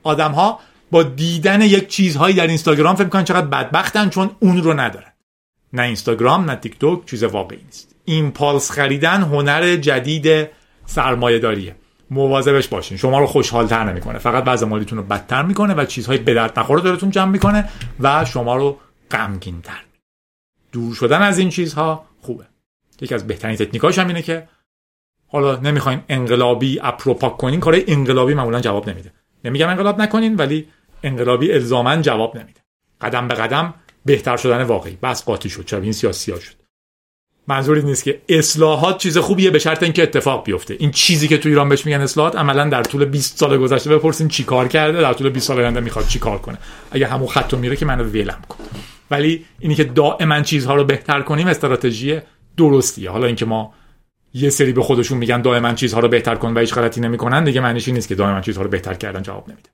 آدم 0.03 0.33
ها 0.33 0.61
با 0.90 1.03
دیدن 1.03 1.62
یک 1.62 1.88
چیزهایی 1.88 2.35
در 2.37 2.46
اینستاگرام 2.46 2.94
فکر 2.94 3.05
می‌کنن 3.05 3.25
چقدر 3.25 3.46
بدبختن 3.46 4.09
چون 4.09 4.31
اون 4.40 4.62
رو 4.62 4.81
ندارن. 4.81 5.12
نه 5.72 5.83
اینستاگرام 5.83 6.51
نه 6.51 6.57
تیک 6.57 6.79
توک 6.79 7.07
چیز 7.07 7.25
واقعی 7.25 7.61
نیست. 7.66 7.94
ایمپالس 8.05 8.70
خریدن 8.70 9.22
هنر 9.22 9.77
جدید 9.77 10.49
سرمایه 10.87 11.38
داریه 11.38 11.77
مواظبش 12.11 12.69
باشین. 12.69 12.97
شما 12.97 13.19
رو 13.19 13.27
خوشحالتر 13.27 13.85
نمی‌کنه. 13.85 14.19
فقط 14.19 14.45
وضع 14.47 14.66
مالیتون 14.66 14.99
رو 14.99 15.05
بدتر 15.05 15.42
می‌کنه 15.42 15.75
و 15.75 15.85
چیزهای 15.85 16.19
به 16.19 16.35
درد 16.35 16.59
نخور 16.59 16.79
دارتون 16.79 17.11
جمع 17.11 17.31
می‌کنه 17.31 17.69
و 18.01 18.25
شما 18.25 18.57
رو 18.57 18.79
غمگین 19.11 19.62
تر 19.62 19.81
دور 20.73 20.95
شدن 20.95 21.23
از 21.23 21.38
این 21.38 21.49
چیزها 21.49 22.05
خوبه. 22.21 22.45
یکی 23.01 23.14
از 23.14 23.27
بهترین 23.27 23.57
تکنیکاش 23.57 23.99
هم 23.99 24.09
اینه 24.09 24.23
که 24.23 24.49
حالا 25.29 25.57
نمی‌خواین 25.57 26.03
انقلابی 26.09 26.81
اپروپاک 26.83 27.37
کنین 27.37 27.61
کار 27.61 27.81
انقلابی 27.87 28.35
معمولا 28.35 28.61
جواب 28.61 28.90
نمیده. 28.90 29.12
نمیگم 29.45 29.69
انقلاب 29.69 30.03
نکنین 30.03 30.37
ولی 30.37 30.69
انقلابی 31.03 31.53
الزاما 31.53 31.97
جواب 31.97 32.37
نمیده. 32.37 32.61
قدم 33.01 33.29
به 33.29 33.35
قدم 33.35 33.75
بهتر 34.05 34.37
شدن 34.37 34.62
واقعی. 34.62 34.99
بس 35.03 35.25
قاطی 35.25 35.51
شد. 35.51 35.64
چرا؟ 35.64 35.81
این 35.81 35.92
سیاسی 35.92 36.33
شد. 36.40 36.65
منظوری 37.48 37.82
نیست 37.82 38.04
که 38.04 38.20
اصلاحات 38.28 38.98
چیز 38.98 39.18
خوبیه 39.18 39.50
به 39.50 39.59
شرط 39.59 39.82
اینکه 39.82 40.02
اتفاق 40.02 40.44
بیفته. 40.44 40.76
این 40.78 40.90
چیزی 40.90 41.28
که 41.28 41.38
تو 41.38 41.48
ایران 41.48 41.68
بهش 41.68 41.87
میگن 41.87 42.00
اصلاحات 42.00 42.37
عملا 42.37 42.68
در 42.68 42.82
طول 42.82 43.04
20 43.04 43.38
سال 43.38 43.59
گذشته 43.59 43.90
بپرسین 43.90 44.28
چی 44.28 44.44
کار 44.44 44.68
کرده 44.68 45.00
در 45.00 45.12
طول 45.12 45.30
20 45.30 45.46
سال 45.46 45.61
آینده 45.61 45.80
می‌خواد 45.80 46.06
چی 46.06 46.18
کار 46.18 46.38
کنه. 46.38 46.59
اگه 46.90 47.06
همون 47.06 47.28
خط 47.28 47.54
میره 47.54 47.76
که 47.76 47.87
منو 47.87 48.04
ولم 48.04 48.42
کن. 48.48 48.64
ولی 49.11 49.44
اینی 49.59 49.74
که 49.74 49.85
دائما 49.85 50.40
چیزها 50.40 50.74
رو 50.74 50.85
بهتر 50.85 51.22
کنیم 51.22 51.46
استراتژی 51.46 52.20
درستیه. 52.56 53.11
حالا 53.11 53.26
اینکه 53.26 53.44
ما 53.44 53.74
یه 54.35 54.50
سری 54.50 54.72
به 54.72 54.82
خودشون 54.82 55.18
میگن 55.18 55.42
دائما 55.42 55.74
چیزها 55.74 56.00
رو 56.00 56.09
بهتر 56.09 56.35
کن 56.35 56.54
و 56.54 56.59
هیچ 56.61 56.74
غلطی 56.74 57.00
نمی‌کنن 57.00 57.44
دیگه 57.44 57.61
معنیش 57.61 57.88
نیست 57.88 58.09
که 58.09 58.14
دائما 58.14 58.40
چیزها 58.40 58.62
رو 58.62 58.68
بهتر 58.68 58.94
کردن 58.94 59.22
جواب 59.22 59.48
نمیده. 59.48 59.70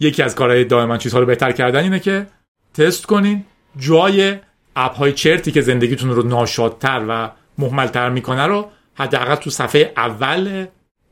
یکی 0.00 0.22
از 0.22 0.34
کارهای 0.34 0.64
دائما 0.64 0.98
چیزها 0.98 1.20
رو 1.20 1.26
بهتر 1.26 1.52
کردن 1.52 1.82
اینه 1.82 2.00
که 2.00 2.26
تست 2.74 3.06
کنین 3.06 3.44
جای 3.76 4.36
اپ 4.78 4.96
های 4.96 5.12
چرتی 5.12 5.52
که 5.52 5.60
زندگیتون 5.60 6.10
رو 6.10 6.22
ناشادتر 6.22 7.04
و 7.08 7.30
محملتر 7.58 8.10
می‌کنه 8.10 8.46
رو 8.46 8.70
حداقل 8.94 9.34
تو 9.34 9.50
صفحه 9.50 9.92
اول 9.96 10.66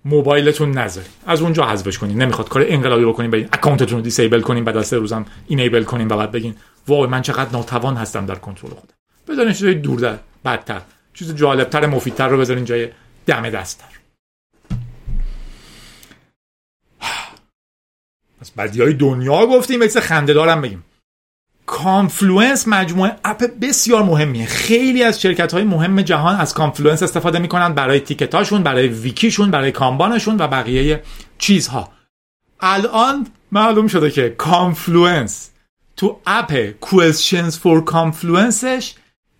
موبایلتون 0.04 0.70
نذارین 0.70 1.10
از 1.26 1.42
اونجا 1.42 1.66
حذفش 1.66 1.98
کنین 1.98 2.22
نمی‌خواد 2.22 2.48
کار 2.48 2.64
انقلابی 2.68 3.04
بکنین 3.04 3.30
برین 3.30 3.48
account 3.52 3.84
تون 3.84 3.98
رو 3.98 4.04
disable 4.04 4.40
کنین 4.40 4.64
بعد 4.64 4.76
از 4.76 4.86
سه 4.86 4.96
روزم 4.96 5.26
enable 5.46 5.84
کنین 5.84 6.08
و 6.08 6.16
بعد 6.16 6.30
بگین 6.30 6.54
وای 6.88 7.06
من 7.06 7.22
چقدر 7.22 7.52
ناتوان 7.52 7.96
هستم 7.96 8.26
در 8.26 8.34
کنترل 8.34 8.70
خودم. 8.70 8.94
بذارین 9.28 9.52
چیزای 9.52 9.74
دور 9.74 10.00
در 10.00 10.18
بدتر 10.44 10.80
چیز 11.14 11.34
جالبتر 11.34 11.86
مفیدتر 11.86 12.28
رو 12.28 12.38
بذارین 12.38 12.64
جای 12.64 12.88
دم 13.26 13.50
دستتر. 13.50 13.86
پس 18.40 18.50
بدی 18.50 18.82
های 18.82 18.94
دنیا 18.94 19.46
گفتیم 19.46 19.80
مثل 19.80 20.00
خنده 20.00 20.32
دارم 20.32 20.60
بگیم. 20.60 20.84
Confluence 21.66 22.68
مجموعه 22.68 23.16
app 23.24 23.44
بسیار 23.62 24.02
مهمیه. 24.02 24.46
خیلی 24.46 25.02
از 25.02 25.20
شرکت 25.20 25.54
های 25.54 25.64
مهم 25.64 26.02
جهان 26.02 26.36
از 26.36 26.54
Confluence 26.54 27.02
استفاده 27.02 27.38
می‌کنن 27.38 27.74
برای 27.74 28.00
ticket 28.00 28.37
اشون 28.37 28.62
برای 28.62 28.88
wiki 28.88 29.19
شون 29.19 29.50
برای 29.50 29.72
Kanban 29.72 30.11
شون 30.11 30.36
و 30.36 30.48
بقیه 30.48 31.02
چیزها. 31.38 31.88
الان 32.60 33.26
معلوم 33.52 33.86
شده 33.86 34.10
که 34.10 34.28
Confluence 34.38 35.50
تو 35.96 36.20
app 36.26 36.70
questions 36.84 37.54
for 37.54 37.84
Confluence 37.84 38.76
ش 38.76 38.94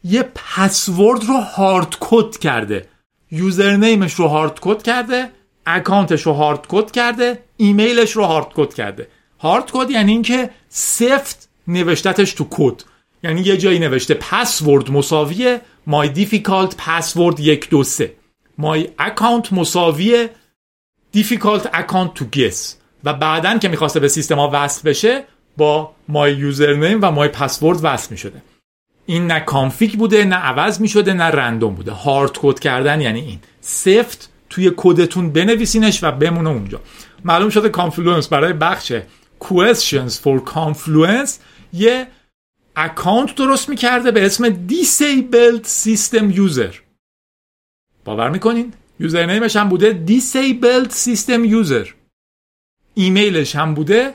یه 0.04 0.22
پسورد 0.34 1.24
رو 1.24 1.36
hard 1.36 1.96
code 2.00 2.36
کرده. 2.36 2.86
username 3.30 3.97
ش 3.97 4.14
رو 4.14 4.28
hard 4.28 4.60
code 4.60 4.82
کرده 4.82 5.30
account 5.66 6.10
ش 6.10 6.22
رو 6.22 6.32
hard 6.32 6.66
code 6.68 6.90
کرده 6.90 7.44
ایمیلش 7.56 8.12
رو 8.12 8.24
hard 8.24 8.48
code 8.54 8.74
کرده. 8.74 9.08
hard 9.38 9.70
code 9.72 9.90
یعنی 9.90 10.12
اینکه 10.12 10.50
سفت 10.68 11.45
نوشتتش 11.68 12.32
تو 12.32 12.46
کد. 12.50 12.82
یعنی 13.22 13.40
یه 13.40 13.56
جایی 13.56 13.78
نوشته 13.78 14.14
پسورد 14.14 14.90
مساویه 14.90 15.60
my 15.88 16.06
difficult 16.16 16.70
password 16.70 17.40
یک 17.40 17.70
دو 17.70 17.84
سه. 17.84 18.12
My 18.60 18.86
account 19.00 19.52
مساویه 19.52 20.30
difficult 21.16 21.62
account 21.62 22.18
to 22.18 22.24
guess. 22.36 22.74
و 23.04 23.14
بعدا 23.14 23.58
که 23.58 23.68
می‌خواسته 23.68 24.00
به 24.00 24.08
سیستم 24.08 24.38
ها 24.38 24.50
وصل 24.52 24.90
بشه 24.90 25.24
با 25.56 25.92
my 26.10 26.54
username 26.54 26.98
و 27.02 27.28
my 27.28 27.36
password 27.36 27.78
وصل 27.82 28.08
می‌شده. 28.10 28.42
این 29.06 29.26
نه 29.26 29.40
config 29.40 29.92
بوده 29.92 30.24
نه 30.24 30.36
عوض 30.36 30.80
می‌شده 30.80 31.12
نه 31.12 31.24
random 31.24 31.74
بوده. 31.74 31.92
hard 31.92 32.38
code 32.38 32.58
کردن 32.58 33.00
یعنی 33.00 33.20
این. 33.20 33.38
سفت 33.60 34.30
توی 34.50 34.72
کدتون 34.76 35.32
بنویسینش 35.32 36.04
و 36.04 36.12
بمونه 36.12 36.50
اونجا. 36.50 36.80
معلوم 37.24 37.50
شده 37.50 37.68
Confluence 37.68 38.28
برای 38.28 38.52
بخش 38.52 38.92
questions 39.44 40.12
for 40.12 40.40
Confluence 40.54 41.30
یه 41.72 42.06
account 42.76 43.34
درست 43.34 43.68
می‌کرده 43.68 44.10
به 44.10 44.26
اسم 44.26 44.66
disabled 44.68 45.64
system 45.64 46.36
user. 46.36 46.74
باور 48.04 48.30
می‌کنین؟ 48.30 48.72
یوزرنیمش 49.00 49.56
هم 49.56 49.68
بوده 49.68 50.04
disabled 50.06 50.90
system 50.90 51.64
user. 51.64 51.88
ایمیلش 52.94 53.56
هم 53.56 53.74
بوده 53.74 54.14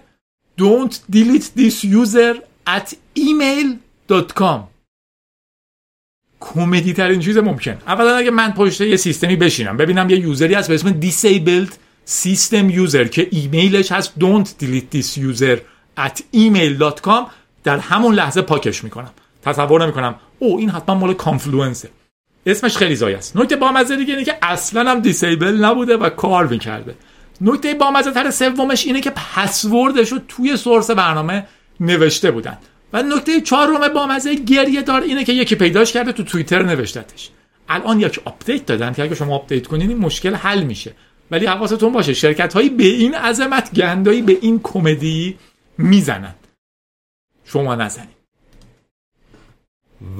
don't 0.62 0.94
delete 1.12 1.60
this 1.60 1.84
user 1.84 2.36
at 2.68 2.96
email.com 3.18 4.60
کمدی 6.40 6.94
ترین 6.94 7.20
چیز 7.20 7.38
ممکن. 7.38 7.72
اولا 7.88 8.16
اگه 8.16 8.32
من 8.32 8.52
پشت 8.52 8.82
یه 8.82 8.98
سیستمی 8.98 9.36
بشینم 9.36 9.78
ببینم 9.78 10.10
یه 10.10 10.20
یوزری 10.20 10.54
هست 10.54 10.68
به 10.68 10.76
اسم 10.76 11.02
disabled 11.02 11.72
system 12.08 12.76
user 12.76 13.10
که 13.10 13.28
ایمیلش 13.32 13.92
هست 13.92 14.14
don't 14.20 14.48
delete 14.48 14.98
this 14.98 15.18
user 15.18 15.60
at 15.98 16.22
email.com 16.34 17.41
در 17.64 17.78
همون 17.78 18.16
لحظه 18.16 18.42
پاکش 18.42 18.84
می‌کنم. 18.84 19.12
تصور 19.42 19.84
نمی‌کنم. 19.84 20.16
او 20.40 20.58
این 20.60 20.70
حتما 20.70 20.96
مال 20.96 21.14
Confluence 21.14 21.77
ه. 21.77 21.90
اسمش 22.46 22.78
خیلی 22.78 22.96
ضایع 22.96 23.14
است. 23.14 23.38
نکته 23.38 23.56
بامزه 23.56 23.96
دیگه 23.96 24.14
اینه 24.14 24.26
که 24.26 24.38
اصلا 24.42 24.92
هم 24.92 25.00
disable 25.00 25.66
نبوده 25.66 25.98
و 25.98 26.10
کار 26.10 26.48
می‌کرده. 26.48 26.96
نکته 27.42 27.74
بامزه 27.74 28.12
تر 28.12 28.32
سومش 28.32 28.86
اینه 28.86 29.02
که 29.02 29.10
پسوردش 29.10 30.12
رو 30.12 30.20
توی 30.28 30.58
source 30.58 30.92
برنامه 30.92 31.46
نوشته 31.80 32.32
بودن. 32.32 32.58
و 32.94 33.04
نکته 33.04 33.42
چهارم 33.42 33.94
بامزه 33.94 34.36
گریه 34.36 34.82
دار 34.82 35.02
اینه 35.02 35.24
که 35.24 35.34
یکی 35.34 35.56
پیداش 35.56 35.94
کرده 35.94 36.12
تو 36.12 36.24
توییتر 36.24 36.64
نوشتتش. 36.64 37.30
الان 37.70 38.00
یک 38.00 38.22
آپدیت 38.26 38.66
دادن 38.66 38.94
که 38.94 39.04
اگه 39.04 39.16
شما 39.16 39.36
آپدیت 39.36 39.68
کنین 39.68 39.98
مشکل 39.98 40.36
حل 40.36 40.64
میشه. 40.64 40.94
ولی 41.32 41.46
حواستون 41.46 41.94
باشه 41.94 42.14
شرکت 42.14 42.54
هایی 42.54 42.70
به 42.70 42.84
این 42.84 43.16
عظمت 43.16 43.74
گندایی 43.74 44.22
به 44.22 44.38
این 44.42 44.60
کمدی 44.64 45.38
می‌زنن. 45.78 46.36
شما 47.54 47.76
نزنید. 47.76 48.22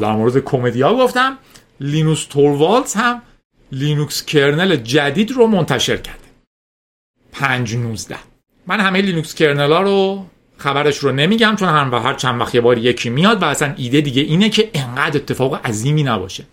در 0.00 0.12
مورد 0.12 0.38
کمدیا 0.38 0.94
گفتم 0.94 1.38
لینوس 1.80 2.24
توروالز 2.24 2.94
هم 2.94 3.22
لینوکس 3.72 4.24
kernel 4.24 4.76
جدید 4.76 5.30
رو 5.30 5.46
منتشر 5.46 5.96
کرده. 5.96 6.20
5.19 7.34 8.14
من 8.66 8.80
همه 8.80 9.02
لینوکس 9.02 9.34
kernel 9.34 9.72
ها 9.72 9.82
رو 9.82 10.26
خبرش 10.58 10.98
رو 10.98 11.12
نمیگم 11.12 11.56
چون 11.58 11.68
هر 11.68 11.98
هر 11.98 12.14
چند 12.14 12.40
وقت 12.40 12.54
یه 12.54 12.60
بار 12.60 12.78
یکی 12.78 13.10
میاد 13.10 13.42
و 13.42 13.44
اصلا 13.44 13.74
ایده 13.76 14.00
دیگه 14.00 14.22
اینه 14.22 14.48
که 14.48 14.70
انقدر 14.74 15.16
اتفاق 15.16 15.66
عظیمی 15.66 16.02
نباشه. 16.02 16.44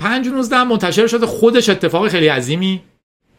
5.19 0.00 0.52
منتشر 0.52 1.06
شده 1.06 1.26
خودش 1.26 1.68
اتفاق 1.68 2.08
خیلی 2.08 2.28
عظیمی 2.28 2.82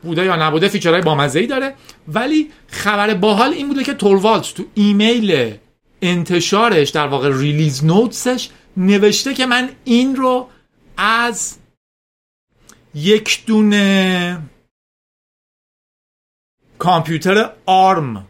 بوده 0.03 0.25
یا 0.25 0.35
نبوده 0.35 0.67
feature 0.67 0.94
های 0.94 1.01
بامزه 1.01 1.39
ای 1.39 1.47
داره. 1.47 1.73
ولی 2.07 2.49
خبر 2.67 3.13
باحال 3.13 3.53
این 3.53 3.67
بوده 3.67 3.83
که 3.83 3.93
توروالز 3.93 4.53
تو 4.53 4.63
ایمیل 4.73 5.57
انتشارش 6.01 6.89
در 6.89 7.07
واقع 7.07 7.37
release 7.37 7.85
notes 7.85 8.31
ش 8.31 8.49
نوشته 8.77 9.33
که 9.33 9.45
من 9.45 9.69
این 9.83 10.15
رو 10.15 10.49
از 10.97 11.57
یک 12.95 13.45
دونه 13.45 14.41
کامپیوتر 16.77 17.51
ARM 17.65 18.27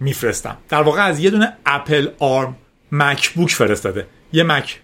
میفرستم. 0.00 0.56
در 0.68 0.82
واقع 0.82 1.02
از 1.02 1.20
یه 1.20 1.30
دونه 1.30 1.56
اپل 1.66 2.08
ARM 2.18 2.56
مکبوک 2.92 3.50
فرستاده. 3.50 4.06
یه 4.32 4.42
مک 4.42 4.80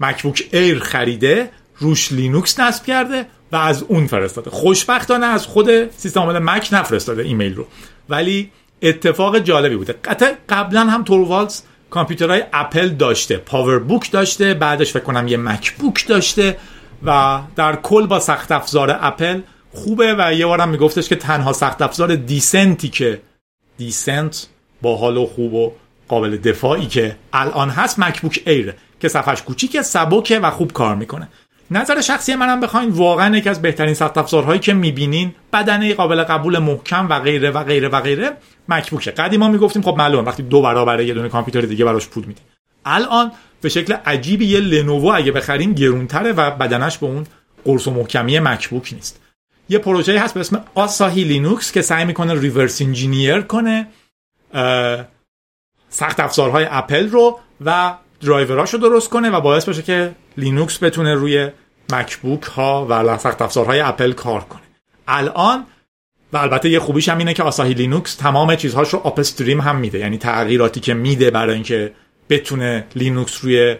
مکبوک 0.00 0.48
ایر 0.52 0.78
خریده 0.78 1.50
روش 1.78 2.12
لینوکس 2.12 2.60
نصب 2.60 2.86
کرده 2.86 3.26
و 3.52 3.56
از 3.56 3.82
اون 3.82 4.06
فرستاده. 4.06 4.50
خوشبختانه 4.50 5.26
از 5.26 5.46
خود 5.46 5.90
سیستم 5.90 6.20
عامل 6.20 6.38
مک 6.38 6.68
نفرستاده 6.72 7.22
ایمیل 7.22 7.54
رو. 7.54 7.66
ولی 8.08 8.50
اتفاق 8.82 9.38
جالبی 9.38 9.76
بوده. 9.76 9.94
قبلا 10.48 10.80
هم 10.80 11.04
توروالز 11.04 11.62
کامپیوترهای 11.90 12.42
اپل 12.52 12.88
داشته 12.88 13.36
پاور 13.36 13.78
بوک 13.78 14.10
داشته 14.10 14.54
بعدش 14.54 14.92
فکر 14.92 15.02
کنم 15.02 15.28
یه 15.28 15.36
مک 15.36 15.72
بوک 15.72 16.06
داشته 16.06 16.56
و 17.04 17.40
در 17.56 17.76
کل 17.76 18.06
با 18.06 18.20
سخت 18.20 18.52
افزار 18.52 18.98
اپل 19.00 19.40
خوبه 19.72 20.14
و 20.18 20.34
یه 20.34 20.46
بارم 20.46 20.68
میگفتش 20.68 21.08
که 21.08 21.16
تنها 21.16 21.52
سخت 21.52 21.82
افزار 21.82 22.14
decent 22.14 22.77
ی 22.77 22.88
که 22.88 23.20
decent 23.76 24.46
با 24.82 24.96
حال 24.96 25.16
و 25.16 25.26
خوب 25.26 25.54
و 25.54 25.72
قابل 26.08 26.36
دفاعی 26.36 26.86
که 26.86 27.16
الان 27.32 27.70
هست 27.70 27.98
مکبوک 27.98 28.42
ایره 28.46 28.76
که 29.00 29.08
صفحش 29.08 29.42
کوچیکه 29.42 29.82
سبکه 29.82 30.38
و 30.38 30.50
خوب 30.50 30.72
کار 30.72 30.94
می‌کنه. 30.94 31.28
نظر 31.70 32.00
شخصی 32.00 32.34
منم 32.34 32.60
بخواین 32.60 32.88
واقعا 32.88 33.36
یکی 33.36 33.48
از 33.48 33.62
بهترین 33.62 33.94
سخت 33.94 34.18
افزارهایی 34.18 34.60
که 34.60 34.74
می‌بینین 34.74 35.34
بدنه 35.52 35.94
قابل 35.94 36.22
قبول 36.22 36.58
محکم 36.58 37.08
و 37.08 37.20
غیره 37.20 37.50
و 37.50 37.64
غیره 37.64 37.88
و 37.88 38.00
غیره 38.00 38.30
مکبوکه. 38.68 39.10
قدیما 39.10 39.48
می‌گفتیم 39.48 39.82
خب 39.82 39.94
معلوم 39.98 40.26
وقتی 40.26 40.42
دو 40.42 40.62
برابر 40.62 41.00
یه 41.00 41.14
دونه 41.14 41.28
کامپیوتر 41.28 41.60
دیگه 41.60 41.84
براش 41.84 42.08
پول 42.08 42.24
میدیم 42.24 42.44
الان 42.84 43.32
به 43.60 43.68
شکل 43.68 43.92
عجیبی 44.06 44.46
یه 44.46 44.60
لنوو 44.60 45.12
اگه 45.14 45.32
بخریم 45.32 45.72
گرونتره 45.72 46.32
و 46.32 46.50
بدنش 46.50 46.98
به 46.98 47.06
اون 47.06 47.26
قرص 47.64 47.86
و 47.86 47.90
محکمی 47.90 48.38
مکبوک 48.38 48.92
نیست. 48.92 49.20
یه 49.68 49.78
پروژه 49.78 50.20
هست 50.20 50.34
به 50.34 50.40
اسم 50.40 50.64
آساهی 50.74 51.24
لینوکس 51.24 51.72
که 51.72 51.82
سعی 51.82 52.04
می‌کنه 52.04 52.40
reverse 52.40 52.82
engineer 52.82 53.40
کنه 53.40 53.86
سخت 55.88 56.20
افزارهای 56.20 56.66
اپل 56.70 57.08
رو 57.08 57.40
و 57.64 57.94
درایوراشو 58.22 58.78
درست 58.78 59.08
کنه 59.08 59.30
و 59.30 59.40
باعث 59.40 59.68
بشه 59.68 59.82
که 59.82 60.12
لینوکس 60.36 60.82
بتونه 60.82 61.14
روی 61.14 61.50
مکبوک 61.92 62.42
ها 62.42 62.86
و 62.90 63.18
سخت 63.18 63.42
افزارهای 63.42 63.80
اپل 63.80 64.12
کار 64.12 64.40
کنه. 64.40 64.62
الان 65.08 65.64
و 66.32 66.36
البته 66.36 66.68
یه 66.68 66.80
خوبیش 66.80 67.08
هم 67.08 67.18
اینه 67.18 67.34
که 67.34 67.42
آساهی 67.42 67.74
لینوکس 67.74 68.14
تمام 68.14 68.56
چیزهاش 68.56 68.88
رو 68.88 68.98
upstream 68.98 69.60
هم 69.60 69.76
میده. 69.76 69.98
یعنی 69.98 70.18
تغییراتی 70.18 70.80
که 70.80 70.94
میده 70.94 71.30
برای 71.30 71.54
اینکه 71.54 71.92
بتونه 72.28 72.86
لینوکس 72.96 73.44
روی 73.44 73.76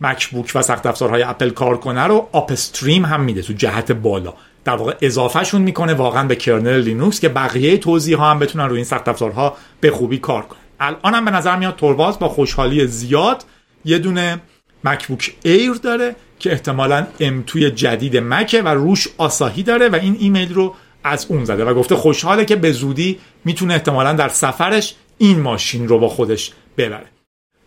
مکبوک 0.00 0.52
و 0.54 0.62
سخت 0.62 0.86
افزارهای 0.86 1.22
اپل 1.22 1.50
کار 1.50 1.76
کنه 1.76 2.02
رو 2.02 2.28
upstream 2.32 3.04
هم 3.04 3.20
میده 3.20 3.42
تو 3.42 3.52
جهت 3.52 3.92
بالا. 3.92 4.34
در 4.64 4.76
واقع 4.76 4.94
اضافهشون 5.00 5.62
می‌کنه 5.62 5.94
واقعا 5.94 6.26
به 6.26 6.36
kernel 6.36 6.80
لینوکس 6.80 7.20
که 7.20 7.28
بقیه 7.28 7.78
توزیع 7.78 8.16
ها 8.16 8.30
هم 8.30 8.38
بتونن 8.38 8.64
روی 8.64 8.76
این 8.76 8.84
سخت 8.84 9.08
افزارها 9.08 9.56
به 9.80 9.90
خوبی 9.90 10.18
کار 10.18 10.42
کنن. 10.42 10.58
الان 10.80 11.14
هم 11.14 11.24
به 11.24 11.30
نظر 11.30 11.56
میاد 11.56 11.76
توروالز 11.76 12.18
با 12.18 12.28
خوشحالی 12.28 12.86
زیاد 12.86 13.44
یه 13.84 13.98
دونه 13.98 14.40
مکبوک 14.84 15.34
ایر 15.44 15.72
داره 15.72 16.16
که 16.38 16.52
احتمالا 16.52 17.06
M2 17.20 17.56
جدید 17.56 18.16
مکه 18.16 18.62
و 18.62 18.68
روش 18.68 19.08
آساهی 19.18 19.62
داره 19.62 19.88
و 19.88 19.94
این 19.94 20.16
ایمیل 20.20 20.54
رو 20.54 20.74
از 21.04 21.26
اون 21.28 21.44
زده 21.44 21.64
و 21.64 21.74
گفته 21.74 21.94
خوشحاله 21.94 22.44
که 22.44 22.56
به 22.56 22.72
زودی 22.72 23.18
می‌تونه 23.44 23.74
احتمالا 23.74 24.12
در 24.12 24.28
سفرش 24.28 24.94
این 25.18 25.40
ماشین 25.40 25.88
رو 25.88 25.98
با 25.98 26.08
خودش 26.08 26.52
ببره. 26.78 27.06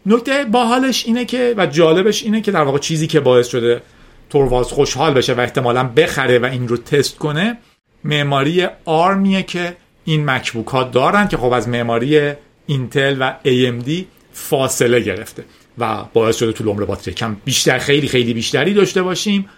نکته 0.06 0.46
باحالش 0.46 1.06
اینه 1.06 1.26
که 1.26 1.54
و 1.58 1.66
جالبش 1.66 2.24
اینه 2.24 2.42
که 2.42 2.52
در 2.52 2.64
واقع 2.64 2.78
چیزی 2.78 3.08
که 3.08 3.20
باعث 3.20 3.48
شده 3.48 3.82
تورواز 4.30 4.68
خوشحال 4.68 5.14
بشه 5.14 5.34
و 5.34 5.40
احتمالا 5.40 5.84
بخره 5.84 6.40
و 6.40 6.46
این 6.46 6.68
رو 6.68 6.78
تست 6.78 7.18
کنه 7.18 7.58
معماری 8.04 8.68
آرمیه 8.86 9.44
که 9.44 9.78
این 10.06 10.30
مکبوک 10.30 10.68
ها 10.68 10.84
دارن 10.84 11.28
که 11.28 11.38
خب 11.38 11.52
از 11.52 11.70
معماری 11.70 12.34
اینتل 12.66 13.18
و 13.20 13.34
AMD 13.46 13.92
فاصله 14.34 15.00
گرفته. 15.00 15.44
و 15.78 16.04
باعث 16.14 16.38
شده 16.38 16.52
طول 16.52 16.68
عمر 16.68 16.86
باتری 16.86 17.14
کم 17.14 17.36
بیشتر 17.46 17.78
خیلی 17.78 18.08
خیلی 18.08 18.34
بیشتری 18.34 18.74
داشته 18.74 19.02
باشیم 19.02 19.50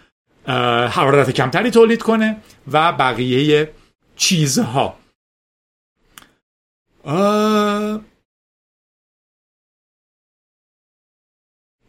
حرارت 0.90 1.32
کمتری 1.32 1.72
تولید 1.72 2.04
کنه 2.04 2.38
و 2.72 2.94
بقیه 2.94 3.72
چیزها. 4.16 4.98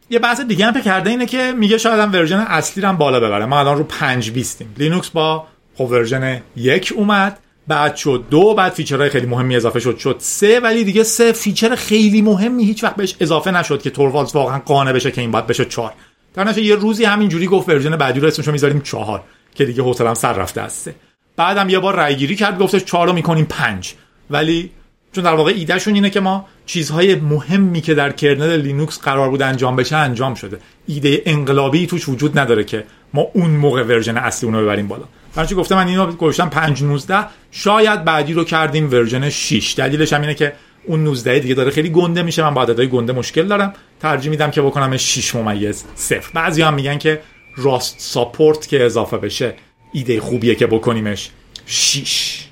یه 0.09 0.19
بحث 0.19 0.41
دیگه 0.41 0.65
هم 0.65 0.81
کرده 0.81 1.09
اینه 1.09 1.25
که 1.25 1.51
میگه 1.57 1.77
شاید 1.77 1.99
هم 1.99 2.13
version 2.13 2.39
اصلی 2.39 2.83
رو 2.83 2.89
هم 2.89 2.97
بالا 2.97 3.19
ببره. 3.19 3.45
ما 3.45 3.59
الان 3.59 3.77
رو 3.77 3.83
5 3.83 4.31
بیستیم. 4.31 4.75
لینوکس 4.77 5.09
با 5.09 5.47
خب 5.75 5.83
version 5.83 6.41
یک 6.55 6.93
اومد. 6.95 7.39
بعد 7.67 7.95
شد 7.95 8.23
دو 8.29 8.53
بعد 8.53 8.71
feature 8.71 9.01
های 9.01 9.09
خیلی 9.09 9.25
مهمی 9.25 9.55
اضافه 9.55 9.79
شد 9.79 9.97
شد 9.97 10.15
سه 10.19 10.59
ولی 10.59 10.83
دیگه 10.83 11.03
سه 11.03 11.31
feature 11.31 11.75
خیلی 11.75 12.21
مهمی 12.21 12.65
هیچ 12.65 12.83
وقت 12.83 12.95
بهش 12.95 13.15
اضافه 13.19 13.51
نشد 13.51 13.81
که 13.81 13.89
توروالز 13.89 14.35
واقعا 14.35 14.59
قانع 14.59 14.91
بشه 14.91 15.11
که 15.11 15.21
این 15.21 15.31
باید 15.31 15.47
بشه 15.47 15.65
چهار. 15.65 15.93
در 16.33 16.57
یه 16.57 16.75
روزی 16.75 17.05
همینجوری 17.05 17.47
گفت 17.47 17.69
version 17.69 17.95
بعدی 17.95 18.19
رو 18.19 18.27
اسمشو 18.27 18.51
می‌ذاریم 18.51 18.81
چهار 18.81 19.23
که 19.55 19.65
دیگه 19.65 19.83
حوصله‌ام 19.83 20.13
سر 20.13 20.33
رفته 20.33 20.61
است. 20.61 20.91
بعدم 21.35 21.69
یه 21.69 21.79
بار 21.79 21.95
رای 21.95 22.15
گیری 22.15 22.35
کرد 22.35 22.59
گفتش 22.59 22.83
چهار 22.83 23.07
رو 23.07 23.13
می‌کنیم 23.13 23.45
پنج. 23.45 23.93
ولی 24.29 24.71
چون 25.11 25.23
در 25.23 25.33
واقع 25.33 25.51
ایدهشون 25.51 25.93
اینه 25.93 26.09
که 26.09 26.19
ما 26.19 26.45
چیزهای 26.65 27.15
مهمی 27.15 27.81
که 27.81 27.93
در 27.93 28.11
kernel 28.11 28.61
لینوکس 28.61 28.99
قرار 28.99 29.29
بود 29.29 29.41
انجام 29.41 29.75
بشه 29.75 29.95
انجام 29.95 30.33
شده. 30.35 30.59
ایده 30.87 31.21
انقلابی 31.25 31.87
توش 31.87 32.09
وجود 32.09 32.39
نداره 32.39 32.63
که 32.63 32.83
ما 33.13 33.21
اون 33.33 33.49
موقع 33.49 33.83
version 33.83 34.17
اصلی 34.17 34.49
اونو 34.49 34.61
ببریم 34.61 34.87
بالا. 34.87 35.03
برای 35.37 35.55
گفته 35.55 35.75
من 35.75 35.87
اینو 35.87 36.11
گذاشتم 36.11 36.49
5 36.49 36.83
19 36.83 37.25
شاید 37.51 38.05
بعدی 38.05 38.33
رو 38.33 38.43
کردیم 38.43 38.91
version 38.91 39.29
6 39.29 39.75
دلیلش 39.77 40.13
هم 40.13 40.21
اینه 40.21 40.33
که 40.33 40.53
اون 40.85 41.03
19 41.03 41.39
دیگه 41.39 41.53
داره 41.53 41.71
خیلی 41.71 41.89
گنده 41.89 42.23
میشه. 42.23 42.43
من 42.43 42.53
با 42.53 42.61
عددهای 42.61 42.87
گنده 42.87 43.13
مشکل 43.13 43.47
دارم. 43.47 43.73
ترجیح 43.99 44.31
میدم 44.31 44.51
که 44.51 44.61
بکنم 44.61 44.97
6 44.97 45.35
ممیز 45.35 45.85
0 45.95 46.25
بعضی 46.33 46.61
هم 46.61 46.73
میگن 46.73 46.97
که 46.97 47.21
Rust 47.57 47.95
support 47.99 48.67
که 48.67 48.85
اضافه 48.85 49.17
بشه 49.17 49.53
ایده 49.93 50.21
خوبیه 50.21 50.55
که 50.55 50.67
بکنیمش 50.67 51.29
6 51.65 52.47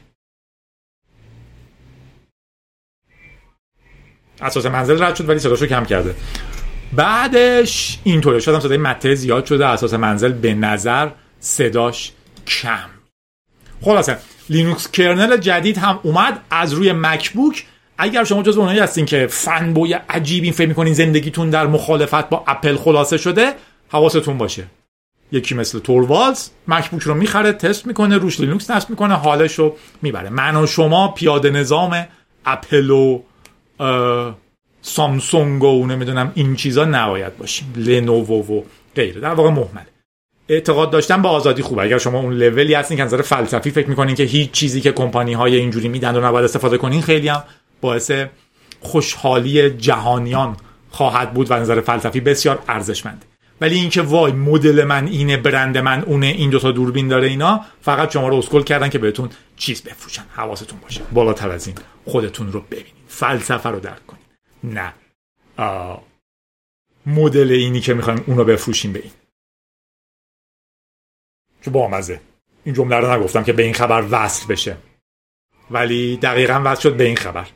اثاث 4.41 4.65
منزل 4.65 5.03
رد 5.03 5.15
شد 5.15 5.29
ولی 5.29 5.39
صداشو 5.39 5.65
کم 5.65 5.85
کرده. 5.85 6.15
بعدش 6.93 7.99
اینطوری 8.03 8.41
شدم 8.41 8.59
صدای 8.59 8.77
مته 8.77 9.15
زیاد 9.15 9.45
شده. 9.45 9.65
اثاث 9.65 9.93
منزل 9.93 10.31
به 10.31 10.53
نظر 10.53 11.09
صداش 11.39 12.11
کم. 12.47 12.89
خلاصه 13.81 14.17
لینوکس 14.49 14.91
kernel 14.91 15.37
جدید 15.37 15.77
هم 15.77 15.99
اومد 16.03 16.41
از 16.51 16.73
روی 16.73 16.93
مکبوک. 16.93 17.65
اگر 17.97 18.23
شما 18.23 18.43
جز 18.43 18.57
اونایی 18.57 18.79
هستین 18.79 19.05
که 19.05 19.27
fanboy 19.27 19.93
عجیبی 19.93 20.51
فکر 20.51 20.67
می‌کنین 20.67 20.93
زندگیتون 20.93 21.49
در 21.49 21.67
مخالفت 21.67 22.29
با 22.29 22.43
اپل 22.47 22.75
خلاصه 22.75 23.17
شده 23.17 23.53
حواستون 23.89 24.37
باشه. 24.37 24.63
یکی 25.31 25.55
مثل 25.55 25.79
توروالز 25.79 26.49
مکبوک 26.67 27.01
رو 27.01 27.13
می‌خره 27.13 27.53
تست 27.53 27.87
می‌کنه 27.87 28.17
روش 28.17 28.39
لینوکس 28.39 28.71
نصب 28.71 28.89
می‌کنه 28.89 29.13
حالش 29.13 29.53
رو 29.53 29.77
می‌بره. 30.01 30.29
من 30.29 30.55
و 30.55 30.67
شما 30.67 31.07
پیاده 31.07 31.49
نظام 31.49 32.07
اپل 32.45 32.89
و 32.89 33.21
سامسونگ 34.81 35.63
و 35.63 35.85
نمی‌دونم 35.85 36.31
این 36.35 36.55
چیزا 36.55 36.85
نباید 36.85 37.37
باشیم. 37.37 37.73
لنوو 37.75 38.57
و 38.57 38.63
غیره. 38.95 39.21
در 39.21 39.33
واقع 39.33 39.49
محمله. 39.49 39.94
اعتقاد 40.49 40.91
داشتن 40.91 41.21
به 41.21 41.27
آزادی 41.27 41.61
خوبه. 41.61 41.81
اگر 41.81 41.97
شما 41.97 42.19
اون 42.19 42.33
لولی 42.33 42.73
هستین 42.73 42.97
که 42.97 43.03
نظر 43.03 43.21
فلسفی 43.21 43.71
فکر 43.71 43.89
می‌کنین 43.89 44.15
که 44.15 44.23
هیچ 44.23 44.51
چیزی 44.51 44.81
که 44.81 44.91
کمپانی 44.91 45.33
های 45.33 45.55
اینجوری 45.55 45.87
میدن 45.87 46.15
و 46.15 46.27
نباید 46.27 46.45
استفاده 46.45 46.77
کنین 46.77 47.01
خیلی 47.01 47.27
هم 47.27 47.43
باعث 47.81 48.11
خوشحالی 48.79 49.69
جهانیان 49.69 50.57
خواهد 50.89 51.33
بود 51.33 51.51
و 51.51 51.53
نظر 51.53 51.81
فلسفی 51.81 52.19
بسیار 52.19 52.63
ارزشمند. 52.67 53.25
ولی 53.61 53.75
اینکه 53.75 54.01
وای 54.01 54.31
مدل 54.31 54.83
من 54.83 55.07
اینه 55.07 55.37
برند 55.37 55.77
من 55.77 56.03
اونه 56.03 56.25
این 56.25 56.49
دوتا 56.49 56.71
دوربین 56.71 57.07
داره 57.07 57.27
اینا 57.27 57.61
فقط 57.81 58.13
شما 58.13 58.27
رو 58.27 58.35
اسکل 58.35 58.63
کردن 58.63 58.89
که 58.89 58.99
بهتون 58.99 59.29
چیز 59.57 59.83
بفروشن 59.83 60.23
حواستون 60.35 60.79
باشه. 60.79 61.01
بالاتر 61.13 61.49
از 61.49 61.67
این 61.67 61.75
خودتون 62.05 62.51
رو 62.51 62.61
ببینید 62.61 62.93
فلسفه 63.07 63.69
رو 63.69 63.79
درک 63.79 64.07
کنید 64.07 64.25
نه. 64.63 64.93
مدل 67.05 67.51
اینی 67.51 67.79
که 67.79 67.93
می‌خوایم 67.93 68.23
اونو 68.27 68.43
بفروشیم 68.43 68.93
به 68.93 68.99
این. 68.99 69.11
چه 71.65 71.71
بامزه. 71.71 72.19
این 72.63 72.75
جمله 72.75 72.95
رو 72.95 73.13
نگفتم 73.13 73.43
که 73.43 73.53
به 73.53 73.63
این 73.63 73.73
خبر 73.73 74.03
وصل 74.11 74.47
بشه. 74.47 74.77
ولی 75.71 76.17
دقیقا 76.17 76.61
وصل 76.65 76.81
شد 76.81 76.97
به 76.97 77.03
این 77.03 77.15
خبر. 77.15 77.47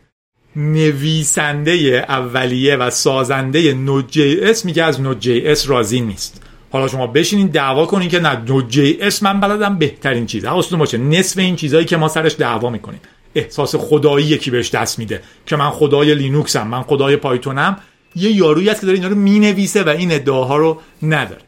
نویسنده 0.56 2.06
اولیه 2.10 2.76
و 2.76 2.90
سازنده 2.90 3.74
Node.js 3.74 4.66
میگه 4.66 4.84
از 4.84 5.02
Node.js 5.02 5.70
راضی 5.70 6.02
نیست. 6.02 6.42
حالا 6.72 6.88
شما 6.88 7.08
بشینین 7.08 7.48
دعوا 7.48 7.86
کنین 7.86 8.10
که 8.10 8.20
نه 8.20 8.44
Node.js 8.48 9.24
من 9.24 9.40
بلدم 9.40 9.78
بهترین 9.78 10.26
چیز. 10.26 10.46
حواستون 10.46 10.80
باشه 10.80 10.98
نصف 10.98 11.38
این 11.38 11.56
چیزهایی 11.56 11.86
که 11.86 11.98
ما 11.98 12.08
سرش 12.08 12.36
دعوا 12.40 12.70
می‌کنیم. 12.70 13.00
احساس 13.36 13.76
خدایی 13.76 14.26
یکی 14.26 14.52
بهش 14.52 14.70
دست 14.70 15.00
میده 15.00 15.24
که 15.46 15.56
من 15.56 15.70
خدای 15.70 16.16
لینوکسم 16.16 16.68
من 16.68 16.82
خدای 16.82 17.16
پایتونم. 17.16 17.78
یه 18.16 18.32
یارویی 18.32 18.70
هست 18.70 18.80
که 18.80 18.86
داره 18.86 18.98
اینا 18.98 19.10
رو 19.10 19.16
می‌نویسه 19.16 19.84
و 19.84 19.90
این 19.90 20.12
ادعاها 20.12 20.58
رو 20.58 20.82
نداره. 21.04 21.42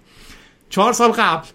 چهار 0.70 0.94
سال 0.94 1.12
قبل 1.12 1.48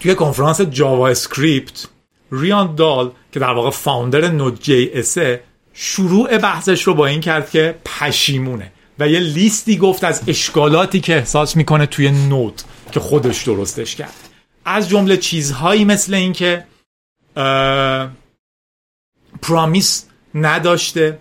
توی 0.00 0.14
کنفرانس 0.14 0.60
JavaScript 0.60 1.88
ریان 2.32 2.74
دال 2.74 3.10
که 3.32 3.40
در 3.40 3.50
واقع 3.50 3.70
founder 3.70 4.28
Node.js 4.28 4.90
ه 4.94 5.40
شروع 5.72 6.38
بحثش 6.38 6.82
رو 6.82 6.94
با 6.94 7.06
این 7.06 7.20
کرد 7.20 7.50
که 7.50 7.74
پشیمونه 7.84 8.72
و 8.98 9.08
یه 9.08 9.20
لیستی 9.20 9.76
گفت 9.76 10.04
از 10.04 10.22
اشکالاتی 10.26 11.00
که 11.00 11.16
احساس 11.16 11.56
می‌کنه 11.56 11.86
توی 11.86 12.10
Node 12.10 12.62
که 12.92 13.00
خودش 13.00 13.42
درستش 13.42 13.96
کرد. 13.96 14.14
از 14.64 14.88
جمله 14.88 15.16
چیزهایی 15.16 15.84
مثل 15.84 16.14
اینکه 16.14 16.64
promise 19.42 20.06
نداشته 20.34 21.18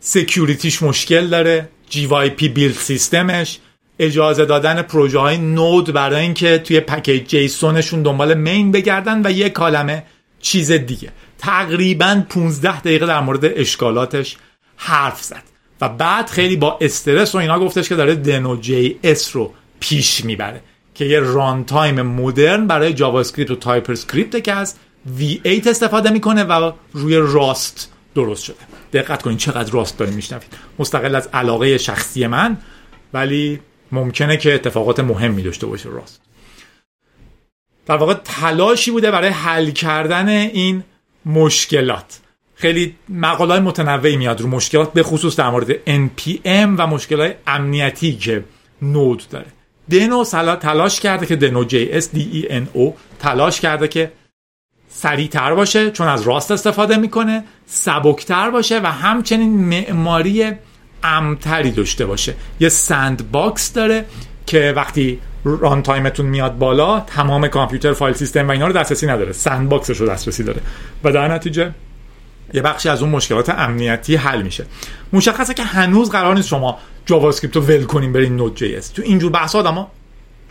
security 0.00 0.66
ش 0.66 0.82
مشکل 0.82 1.26
داره 1.26 1.68
GYP 1.88 2.48
build 2.48 2.74
system 2.74 3.37
ش 3.37 3.58
اجازه 3.98 4.44
دادن 4.44 4.82
پروژه 4.82 5.18
های 5.18 5.38
Node 5.38 5.92
برای 5.92 6.20
اینکه 6.20 6.58
توی 6.58 6.80
package 6.80 7.26
JSON 7.26 7.64
شون 7.64 8.02
دنبال 8.02 8.34
main 8.34 8.72
بگردن 8.72 9.26
و 9.26 9.30
یه 9.30 9.50
عالمه 9.50 10.02
چیز 10.40 10.72
دیگه. 10.72 11.12
تقریبا 11.38 12.22
15 12.28 12.80
دقیقه 12.80 13.06
در 13.06 13.20
مورد 13.20 13.44
اشکالاتش 13.44 14.36
حرف 14.76 15.22
زد. 15.22 15.42
و 15.80 15.88
بعد 15.88 16.30
خیلی 16.30 16.56
با 16.56 16.78
استرس 16.80 17.34
و 17.34 17.38
اینا 17.38 17.58
گفتش 17.58 17.88
که 17.88 17.94
داره 17.94 18.14
Deno 18.14 18.56
JS 18.56 19.36
رو 19.36 19.52
پیش 19.80 20.24
می‌بره 20.24 20.60
که 20.94 21.04
یه 21.04 21.20
runtime 21.20 22.02
مدرن 22.02 22.66
برای 22.66 22.94
JavaScript 22.94 23.50
و 23.50 23.56
TypeScript 23.56 24.44
که 24.44 24.52
از 24.52 24.74
V8 25.18 25.66
استفاده 25.66 26.10
می‌کنه 26.10 26.44
و 26.44 26.72
روی 26.92 27.16
Rust 27.16 27.92
درست 28.14 28.44
شده. 28.44 28.56
دقت 28.92 29.22
کنید 29.22 29.38
چقدر 29.38 29.72
Rust 29.72 29.98
داریم 29.98 30.14
میشنوید. 30.14 30.56
مستقل 30.78 31.14
از 31.14 31.28
علاقه 31.32 31.78
شخصی 31.78 32.26
من 32.26 32.56
ولی 33.12 33.60
ممکنه 33.92 34.36
که 34.36 34.54
اتفاقات 34.54 35.00
مهمی 35.00 35.42
داشته 35.42 35.66
باشه 35.66 35.88
Rust. 35.88 36.20
در 37.86 37.96
واقع 37.96 38.14
تلاشی 38.14 38.90
بوده 38.90 39.10
برای 39.10 39.30
حل 39.30 39.70
کردن 39.70 40.28
این 40.28 40.84
مشکلات. 41.26 42.18
خیلی 42.54 42.96
مقاله 43.08 43.60
متنوعی 43.60 44.16
میاد 44.16 44.40
رو 44.40 44.48
مشکلات 44.48 44.92
به 44.92 45.02
خصوص 45.02 45.36
در 45.36 45.50
مورد 45.50 45.72
NPM 45.72 46.74
و 46.78 46.86
مشکلات 46.86 47.36
امنیتی 47.46 48.16
که 48.16 48.44
Node 48.82 49.22
داره. 49.30 49.46
Deno 49.90 50.24
تلاش 50.56 51.00
کرده 51.00 51.26
که 51.26 51.36
Deno 51.36 51.64
JS 51.64 52.10
D 52.12 52.30
E 52.32 52.52
N 52.52 52.68
O 52.72 52.96
تلاش 53.18 53.60
کرده 53.60 53.88
که 53.88 54.12
سریعتر 54.88 55.54
باشه 55.54 55.90
چون 55.90 56.08
از 56.08 56.22
Rust 56.22 56.50
استفاده 56.50 56.96
می‌کنه 56.96 57.44
سبکتر 57.66 58.50
باشه 58.50 58.80
و 58.80 58.86
همچنین 58.86 59.50
معماری 59.50 60.52
امن‌تری 61.02 61.70
داشته 61.70 62.06
باشه. 62.06 62.34
یه 62.60 62.68
sandbox 62.68 63.72
داره 63.72 64.04
که 64.46 64.72
وقتی 64.76 65.18
runtime 65.44 65.82
تون 65.82 66.26
میاد 66.26 66.58
بالا 66.58 67.00
تمام 67.00 67.48
کامپیوتر 67.48 67.92
فایل 67.92 68.14
سیستم 68.14 68.48
و 68.48 68.50
اینا 68.50 68.66
رو 68.66 68.72
دسترسی 68.72 69.06
نداره. 69.06 69.32
sandbox 69.32 69.68
ش 69.68 69.96
رو 69.96 70.06
دسترسی 70.06 70.42
داره. 70.44 70.60
و 71.04 71.12
در 71.12 71.28
نتیجه 71.28 71.72
یه 72.54 72.62
بخشی 72.62 72.88
از 72.88 73.02
اون 73.02 73.10
مشکلات 73.10 73.48
امنیتی 73.48 74.16
حل 74.16 74.42
میشه. 74.42 74.66
مشخصه 75.12 75.54
که 75.54 75.62
هنوز 75.62 76.10
قرار 76.10 76.34
نیست 76.34 76.48
شما 76.48 76.78
JavaScript 77.06 77.56
رو 77.56 77.62
ول 77.62 77.84
کنیم 77.84 78.12
برین 78.12 78.36
Node 78.36 78.56
JS. 78.56 78.88
تو 78.88 79.02
اینجور 79.02 79.32
بحث 79.32 79.56
آدما 79.56 79.90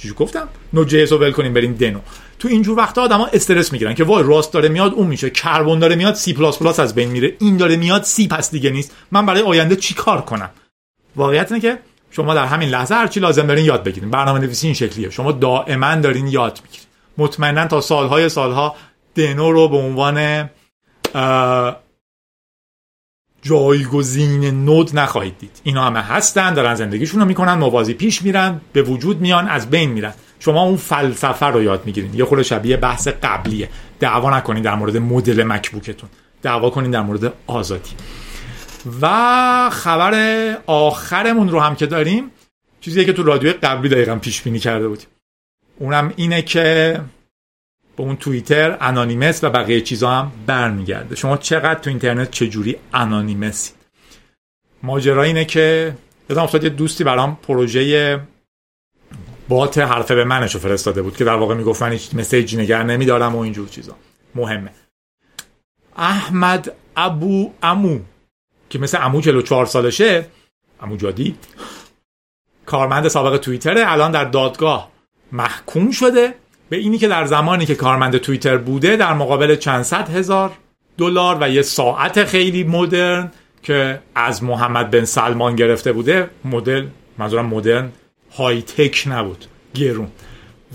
چیزی 0.02 0.14
گفتم؟ 0.14 0.48
Node 0.74 0.88
JS 0.88 1.12
رو 1.12 1.18
ول 1.18 1.32
کنیم 1.32 1.54
برین 1.54 1.74
Deno. 1.74 2.00
تو 2.40 2.48
اینجور 2.48 2.78
وقتا 2.78 3.02
آدما 3.02 3.28
استرس 3.34 3.72
می‌گیرن 3.72 3.94
که 3.94 4.04
وای 4.04 4.24
Rust 4.24 4.54
داره 4.54 4.70
میاد 4.70 4.94
اون 4.94 5.08
میشه. 5.08 5.30
Carbon 5.30 5.80
داره 5.80 5.96
میاد 5.96 6.16
سی 6.16 6.34
پلاس 6.34 6.60
پلاس 6.60 6.80
از 6.80 6.96
بین 6.96 7.10
میره. 7.10 7.36
این 7.40 7.58
داره 7.58 7.76
میاد 7.76 8.04
C 8.04 8.28
پس 8.28 8.52
دیگه 8.52 8.70
نیست. 8.70 8.96
من 9.12 9.26
برای 9.26 9.42
آینده 9.42 9.76
چی 9.76 9.94
کار 9.94 10.22
کنم؟ 10.22 10.50
واقعیت 11.16 11.52
اینه 11.52 11.62
که 11.62 11.80
شما 12.12 12.34
در 12.34 12.46
همین 12.46 12.70
لحظه 12.70 12.96
هرچی 12.96 13.20
لازم 13.20 13.48
دارین 13.48 13.66
یاد 13.66 13.84
بگیرین. 13.84 14.12
برنامه 14.12 14.40
نویسی 14.40 14.68
این 14.68 14.74
شکلیه. 14.74 15.10
شما 15.10 15.32
دائما 15.32 15.96
دارین 15.96 16.28
یاد 16.28 16.60
می‌گیرین. 16.64 16.88
مطمئنا 17.18 17.68
تا 17.68 17.82
سالهای 17.82 18.30
سالها 18.30 18.76
Deno 19.16 19.52
رو 19.52 19.68
به 19.68 19.78
عنوان 19.78 20.50
جایگزین 23.42 24.66
نود 24.66 25.00
نخواهید 25.00 25.38
دید. 25.40 25.62
اینا 25.64 25.86
همه 25.86 26.02
هستن 26.02 26.54
دارن 26.54 26.76
زندگیشون 26.76 27.20
رو 27.20 27.26
می‌کنن 27.26 27.54
موازی 27.54 27.94
پیش 27.94 28.22
میرن 28.22 28.62
به 28.74 28.82
وجود 28.82 29.22
میان 29.22 29.48
از 29.48 29.70
بین 29.70 29.90
میرن. 29.90 30.14
شما 30.40 30.64
اون 30.64 30.78
فلسفه 30.78 31.46
رو 31.46 31.64
یاد 31.64 31.86
می‌گیرین. 31.86 32.14
یه 32.14 32.26
خورده 32.26 32.44
شبیه 32.44 32.78
بحث 32.78 33.08
قبلیه. 33.08 33.70
دعوا 34.00 34.38
نکنین 34.38 34.64
در 34.64 34.76
مورد 34.76 34.98
مدل 34.98 35.44
مکبوکتون. 35.44 36.10
دعوا 36.42 36.70
کنین 36.70 36.92
در 36.92 37.02
مورد 37.02 37.34
آزادی. 37.48 37.92
و 39.02 39.70
خبر 39.70 40.58
آخرمون 40.68 41.50
رو 41.50 41.60
هم 41.60 41.76
که 41.76 41.86
داریم 41.86 42.32
چیزی 42.82 43.06
که 43.06 43.14
تو 43.14 43.24
رادیو 43.24 43.54
قبلی 43.64 43.90
دقیقا 43.90 44.16
پیش 44.16 44.42
بینی 44.42 44.60
کرده 44.60 44.88
بودیم. 44.88 45.08
اونم 45.80 46.14
اینه 46.16 46.42
که 46.42 47.00
به 48.02 48.08
اون 48.08 48.16
توییتر 48.16 48.78
انانیمس 48.82 49.44
و 49.44 49.50
بقیه 49.50 49.82
چیزا 49.82 50.12
هم 50.12 50.32
برمیگرده. 50.46 51.16
شما 51.16 51.38
چقدر 51.38 51.80
تو 51.80 51.90
اینترنت 51.90 52.32
چجوری 52.32 52.76
انانیمسی 52.94 53.72
ماجرا 54.84 55.24
اینه 55.24 55.46
که 55.46 55.96
یادم 56.30 56.44
افتاد 56.44 56.64
یه 56.64 56.70
دوستی 56.70 57.04
برام 57.04 57.38
پروژه 57.48 58.22
بات 59.50 59.78
حرفه 59.78 60.16
به 60.16 60.24
منشو 60.24 60.60
فرستاده 60.60 61.02
بود 61.02 61.18
که 61.18 61.24
در 61.24 61.36
واقع 61.36 61.56
می‌گفت 61.56 61.82
من 61.84 61.92
هیچ 61.92 62.16
مسیجی 62.16 62.58
نگر 62.58 62.84
نمیدارم 62.84 63.36
و 63.36 63.40
اینجور 63.40 63.68
چیزا. 63.68 63.96
مهمه. 64.36 64.72
احمد 65.96 66.76
ابو 66.98 67.52
امو 67.64 68.00
که 68.70 68.80
مثل 68.80 68.98
امو 69.02 69.22
44 69.22 69.66
سالشه 69.66 70.26
امو 70.82 70.98
جادی 70.98 71.36
کارمند 72.66 73.08
سابق 73.08 73.38
توییتره 73.38 73.92
الان 73.92 74.12
در 74.12 74.26
دادگاه 74.26 74.92
محکوم 75.32 75.92
شده. 75.92 76.41
به 76.72 76.78
اینی 76.78 76.98
که 76.98 77.08
در 77.08 77.26
زمانی 77.26 77.66
که 77.66 77.76
کارمند 77.76 78.18
توییتر 78.18 78.58
بوده 78.58 78.96
در 78.96 79.14
مقابل 79.14 79.56
چند 79.56 79.84
صد 79.84 80.10
هزار 80.10 80.52
دلار 80.98 81.38
و 81.42 81.50
یه 81.50 81.62
ساعت 81.62 82.24
خیلی 82.24 82.64
مدرن 82.64 83.32
که 83.64 84.00
از 84.16 84.44
محمد 84.44 84.92
بن 84.92 85.06
سلمان 85.06 85.56
گرفته 85.56 85.94
بوده 85.94 86.30
مدل 86.46 86.86
منظورم 87.18 87.46
مدرن 87.46 87.92
high 88.38 88.62
tech 88.62 89.04
نبود 89.08 89.46
گرون. 89.76 90.08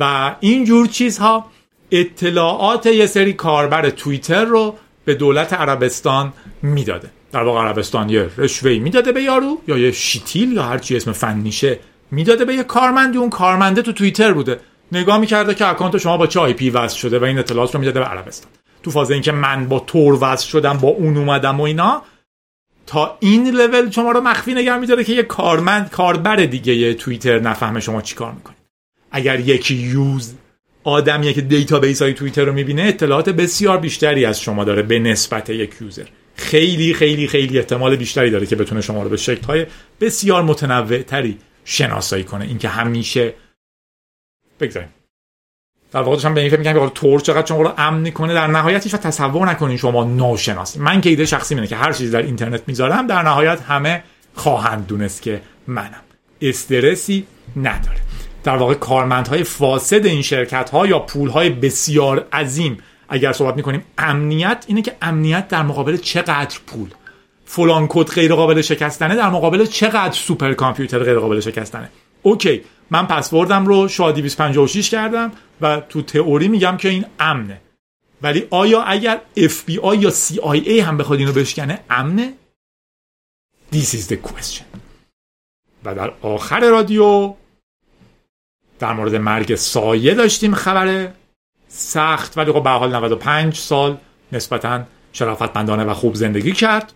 و 0.01 0.34
اینجور 0.40 0.86
چیزها 0.86 1.47
اطلاعات 1.90 2.86
یه 2.86 3.07
سری 3.07 3.32
کاربر 3.32 3.90
توییتر 3.90 4.44
رو 4.44 4.74
به 5.05 5.14
دولت 5.14 5.53
عربستان 5.53 6.32
می‌داده. 6.62 7.11
در 7.32 7.42
واقع 7.42 7.61
عربستان 7.61 8.11
یه 8.11 8.30
رشوه 8.38 8.78
می‌داده 8.78 9.12
به 9.12 9.22
یارو 9.22 9.59
یا 9.68 9.78
یه 9.78 9.92
شیتیل 9.92 10.53
یا 10.53 10.62
هر 10.62 10.78
چی 10.78 10.97
اسم 10.97 11.12
فنیشه 11.12 11.78
می‌داده 12.11 12.44
به 12.44 12.55
یه 12.55 12.62
کارمندی 12.62 13.18
اون 13.18 13.30
کارمنده 13.30 13.82
تو 13.82 13.92
توییتر 13.92 14.32
بوده. 14.32 14.61
نگاه 14.93 15.18
می‌کرده 15.18 15.55
که 15.55 15.68
account 15.68 15.98
شما 15.99 16.16
با 16.16 16.26
چه 16.26 16.41
IP 16.40 16.70
وصل 16.70 16.97
شده 16.97 17.18
و 17.18 17.24
این 17.24 17.39
اطلاعات 17.39 17.74
رو 17.74 17.80
می‌داده 17.80 18.01
به 18.01 18.07
عربستان. 18.07 18.53
تو 18.82 18.91
فاز 18.91 19.11
اینکه 19.11 19.32
من 19.32 19.68
با 19.68 19.78
Tor 19.78 20.18
وصل 20.20 20.49
شدم 20.49 20.78
با 20.78 20.89
اون 20.89 21.16
اومدم 21.16 21.61
و 21.61 21.62
اینا 21.62 22.03
تا 22.87 23.16
این 23.20 23.51
لول 23.51 23.91
شما 23.91 24.11
رو 24.12 24.20
مخفی 24.20 24.55
نگه 24.55 24.76
میداره 24.76 25.05
که 25.05 25.12
یه 25.12 25.22
کارمند 25.22 25.91
کاربر 25.91 26.37
دیگه 26.37 26.74
یه 26.74 26.95
توییتر 26.95 27.39
نفهمه 27.39 27.80
شما 27.80 28.03
چیکار 28.03 28.32
می‌کنید. 28.32 28.59
اگر 29.11 29.41
یکی 29.41 29.74
user 29.74 30.34
admin 30.84 31.19
یه 31.19 31.32
که 31.32 31.41
database 31.40 32.02
های 32.03 32.14
توییتر 32.14 32.45
رو 32.45 32.53
می‌بینه 32.53 32.82
اطلاعات 32.82 33.28
بسیار 33.28 33.78
بیشتری 33.78 34.24
از 34.24 34.41
شما 34.41 34.64
داره 34.64 34.82
به 34.82 34.99
نسبت 34.99 35.51
یک 35.51 35.70
user 35.80 36.07
خیلی 36.34 36.95
خیلی 36.95 37.26
خیلی 37.26 37.59
احتمال 37.59 37.97
بیشتری 37.97 38.30
داره 38.30 38.47
که 38.47 38.57
بتونه 38.57 38.80
شما 38.80 39.03
رو 39.03 39.09
به 39.09 39.16
شکل 39.16 39.47
های 39.47 39.66
بسیار 40.01 40.43
متنوع 40.43 41.03
تری 41.03 41.39
شناسایی 41.64 42.24
کنه. 42.24 42.45
اینکه 42.45 42.68
همیشه 42.68 43.34
بگذاریم. 44.61 44.88
در 45.92 46.00
واقع 46.00 46.16
داشتم 46.16 46.34
به 46.34 46.40
این 46.40 46.50
فکر 46.50 46.59
میگم 46.59 46.88
تور 46.88 47.20
چقدر؟ 47.20 47.46
شما 47.46 47.62
رو 47.62 47.72
امن 47.78 48.00
می‌کنه 48.00 48.34
در 48.34 48.46
نهایت 48.46 48.84
هیچ 48.84 48.94
تصور 48.94 49.50
نکنین 49.50 49.76
شما 49.76 50.04
ناشناس. 50.04 50.76
من 50.76 51.00
که 51.00 51.11
ایده 51.11 51.26
شخصی 51.26 51.54
اینه 51.54 51.66
که 51.66 51.76
هر 51.76 51.92
چیزی 51.92 52.11
در 52.11 52.22
اینترنت 52.22 52.62
می‌ذارم 52.66 53.07
در 53.07 53.22
نهایت 53.22 53.61
همه 53.61 54.02
خواهند 54.34 54.86
دونست 54.86 55.22
که 55.22 55.40
منم. 55.66 56.00
استرسی 56.42 57.26
نداره. 57.57 57.98
در 58.44 58.57
واقع 58.57 58.74
کارمندهای 58.74 59.44
فاسد 59.44 60.07
این 60.07 60.22
شرکت 60.22 60.70
ها 60.70 60.86
یا 60.86 60.98
پول 60.98 61.28
های 61.28 61.50
بسیار 61.50 62.26
عظیم 62.32 62.78
اگر 63.09 63.32
صحبت 63.32 63.57
می‌کنیم 63.57 63.84
امنیت 63.98 64.64
اینه 64.66 64.82
که 64.82 64.96
امنیت 65.02 65.48
در 65.48 65.62
مقابل 65.62 65.96
چقدر 65.96 66.59
پول؟ 66.66 66.88
فلان 67.44 67.86
کد 67.88 68.07
غیر 68.11 68.34
قابل 68.34 68.61
شکستنه 68.61 69.16
در 69.16 69.28
مقابل 69.28 69.66
چقدر 69.66 70.12
سوپر 70.12 70.52
کامپیوتر 70.52 70.98
غیر 70.98 71.18
قابل 71.18 71.40
شکستنه؟ 71.40 71.88
اوکی 72.26 72.64
من 72.90 73.06
پسوردم 73.06 73.66
رو 73.66 73.88
شادی 73.88 74.20
256 74.20 74.90
کردم 74.90 75.32
و 75.60 75.80
تو 75.80 76.02
تئوری 76.02 76.48
میگم 76.48 76.76
که 76.76 76.88
این 76.88 77.04
امنه. 77.20 77.60
ولی 78.22 78.46
آیا 78.50 78.82
اگر 78.82 79.20
FBI 79.38 79.94
یا 79.98 80.10
CIA 80.10 80.68
هم 80.68 80.96
بخواد 80.96 81.18
اینو 81.18 81.32
بشکنه 81.32 81.80
امنه؟ 81.90 82.32
This 83.72 83.94
is 83.94 84.12
the 84.12 84.16
question. 84.28 84.64
و 85.84 85.94
در 85.94 86.12
آخر 86.22 86.60
رادیو 86.60 87.34
در 88.78 88.92
مورد 88.92 89.14
مرگ 89.14 89.54
سایه 89.54 90.14
داشتیم 90.14 90.54
خبر 90.54 91.12
سخت 91.68 92.38
ولی 92.38 92.52
خب 92.52 92.62
به 92.62 92.70
حال 92.70 92.94
95 92.94 93.56
سال 93.56 93.98
نسبتا 94.32 94.84
شرافتمندانه 95.12 95.84
و 95.84 95.94
خوب 95.94 96.14
زندگی 96.14 96.52
کرد. 96.52 96.92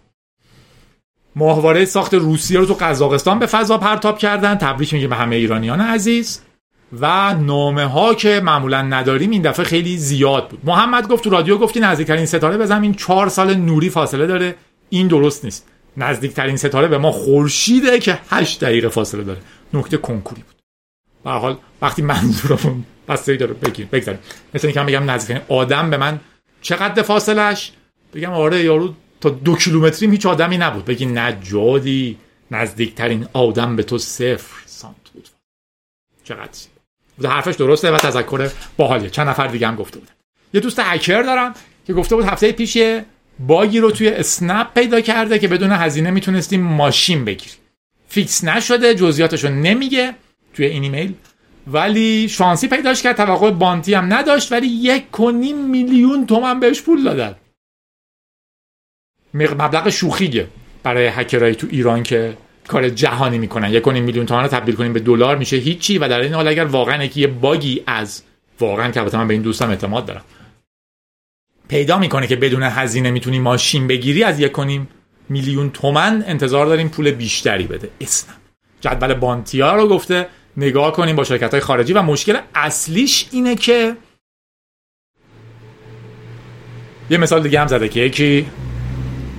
ماهواره 1.36 1.84
ساخت 1.84 2.14
روسیه 2.14 2.58
رو 2.58 2.66
تو 2.66 2.74
قزاقستان 2.80 3.38
به 3.38 3.46
فضا 3.46 3.78
پرتاب 3.78 4.18
کردن. 4.18 4.54
تبریک 4.54 4.94
میگه 4.94 5.08
به 5.08 5.16
همه 5.16 5.36
ایرانیان 5.36 5.80
عزیز. 5.80 6.40
و 7.00 7.34
نامه 7.34 7.84
ها 7.84 8.14
که 8.14 8.40
معمولا 8.44 8.82
نداریم 8.82 9.30
این 9.30 9.42
دفعه 9.42 9.64
خیلی 9.64 9.98
زیاد 9.98 10.48
بود. 10.48 10.60
محمد 10.64 11.08
گفت 11.08 11.24
تو 11.24 11.30
رادیو 11.30 11.58
گفتی 11.58 11.80
نزدیکترین 11.80 12.26
ستاره 12.26 12.56
به 12.56 12.66
زمین 12.66 12.94
چهار 12.94 13.28
سال 13.28 13.54
نوری 13.54 13.90
فاصله 13.90 14.26
داره. 14.26 14.54
این 14.88 15.08
درست 15.08 15.44
نیست. 15.44 15.66
نزدیکترین 15.96 16.56
ستاره 16.56 16.88
به 16.88 16.98
ما 16.98 17.12
خورشیده 17.12 17.98
که 17.98 18.18
8 18.30 18.60
دقیقه 18.60 18.88
فاصله 18.88 19.22
داره. 19.22 19.38
نکته 19.74 19.96
کنکوری 19.96 20.42
بود. 20.42 20.54
به 21.24 21.30
حال 21.30 21.56
وقتی 21.82 22.02
منظورمون 22.02 22.84
بستگی 23.08 23.36
داره 23.36 23.52
بگیر 23.52 23.86
بگذاریم. 23.86 24.20
مثل 24.54 24.66
اینکه 24.66 24.80
بگم 24.80 25.10
نزدیکترین 25.10 25.58
آدم 25.58 25.90
به 25.90 25.96
من 25.96 26.20
چقدر 26.62 27.02
فاصلش 27.02 27.72
بگم 28.14 28.32
آره 28.32 28.64
یارو 28.64 28.94
تا 29.20 29.30
دو 29.30 29.56
کیلومتریم 29.56 30.10
هیچ 30.10 30.26
آدمی 30.26 30.58
نبود. 30.58 30.84
بگی 30.84 31.06
نه 31.06 31.51
جادی 31.51 32.18
نزدیکترین 32.50 33.26
آدم 33.32 33.76
به 33.76 33.82
تو 33.82 33.98
صفر. 33.98 34.62
سانت 34.66 35.10
بود. 35.14 35.28
چقدر 36.24 36.50
حرفش 37.24 37.54
درسته 37.54 37.90
و 37.90 37.96
تذکر 37.96 38.50
باحالیه. 38.76 39.10
چند 39.10 39.28
نفر 39.28 39.46
دیگه 39.46 39.68
هم 39.68 39.76
گفته 39.76 39.98
بودن. 39.98 40.12
یه 40.54 40.60
دوست 40.60 40.78
هکر 40.78 41.22
دارم 41.22 41.54
که 41.86 41.92
گفته 41.92 42.16
بود 42.16 42.24
هفته 42.24 42.52
پیش 42.52 42.78
bug 43.38 43.68
ی 43.68 43.78
رو 43.78 43.90
توی 43.90 44.08
اسنپ 44.08 44.74
پیدا 44.74 45.00
کرده 45.00 45.38
که 45.38 45.48
بدون 45.48 45.72
هزینه 45.72 46.10
می‌تونستیم 46.10 46.60
ماشین 46.60 47.24
بگیریم. 47.24 47.56
fix 48.08 48.44
نشده 48.44 48.94
جزئیاتش 48.94 49.44
رو 49.44 49.50
نمیگه 49.50 50.14
توی 50.54 50.66
این 50.66 50.82
ایمیل. 50.82 51.14
ولی 51.66 52.28
شانسی 52.28 52.68
پیداش 52.68 53.02
کرد 53.02 53.16
توقع 53.16 53.50
بانتی 53.50 53.94
هم 53.94 54.12
نداشت 54.14 54.52
ولی 54.52 54.66
یک 54.66 55.20
و 55.20 55.32
میلیون 55.32 56.26
تومن 56.26 56.60
بهش 56.60 56.82
پول 56.82 57.04
دادن. 57.04 57.36
مبلغ 59.34 59.88
شوخیه 59.88 60.46
برای 60.82 61.06
هکرهای 61.06 61.54
تو 61.54 61.66
ایران 61.70 62.02
که 62.02 62.36
کار 62.68 62.88
جهانی 62.88 63.38
می‌کنن. 63.38 63.70
یک 63.70 63.88
میلیون 63.88 64.26
تومان 64.26 64.42
رو 64.42 64.48
تبدیل 64.48 64.74
کنیم 64.74 64.92
به 64.92 65.00
دلار 65.00 65.36
میشه 65.36 65.56
هیچی 65.56 65.98
و 65.98 66.08
در 66.08 66.20
این 66.20 66.34
حال 66.34 66.48
اگر 66.48 66.64
واقعا 66.64 67.04
یکی 67.04 67.20
یه 67.20 67.26
باگی 67.26 67.82
از 67.86 68.22
واقعا 68.60 68.90
که 68.90 69.16
من 69.16 69.28
به 69.28 69.34
این 69.34 69.42
دوستم 69.42 69.70
اعتماد 69.70 70.06
دارم. 70.06 70.24
پیدا 71.68 71.98
می‌کنه 71.98 72.26
که 72.26 72.36
بدون 72.36 72.62
هزینه 72.62 73.10
می‌تونی 73.10 73.38
ماشین 73.38 73.86
بگیری 73.86 74.22
از 74.22 74.40
یک 74.40 74.52
میلیون 75.28 75.70
تومن 75.70 76.24
انتظار 76.26 76.66
داریم 76.66 76.88
پول 76.88 77.10
بیشتری 77.10 77.64
بده. 77.64 77.90
اسم. 78.00 78.26
جدول 78.80 79.14
بانتیا 79.14 79.74
رو 79.74 79.88
گفته 79.88 80.26
نگاه 80.56 80.92
کنیم 80.92 81.16
با 81.16 81.24
شرکت 81.24 81.50
های 81.50 81.60
خارجی 81.60 81.92
و 81.92 82.02
مشکل 82.02 82.38
اصلیش 82.54 83.28
اینه 83.32 83.54
که 83.54 83.96
یه 87.10 87.18
مثال 87.18 87.42
دیگه 87.42 87.60
هم 87.60 87.66
زده 87.66 87.88
که 87.88 88.00
یکی 88.00 88.46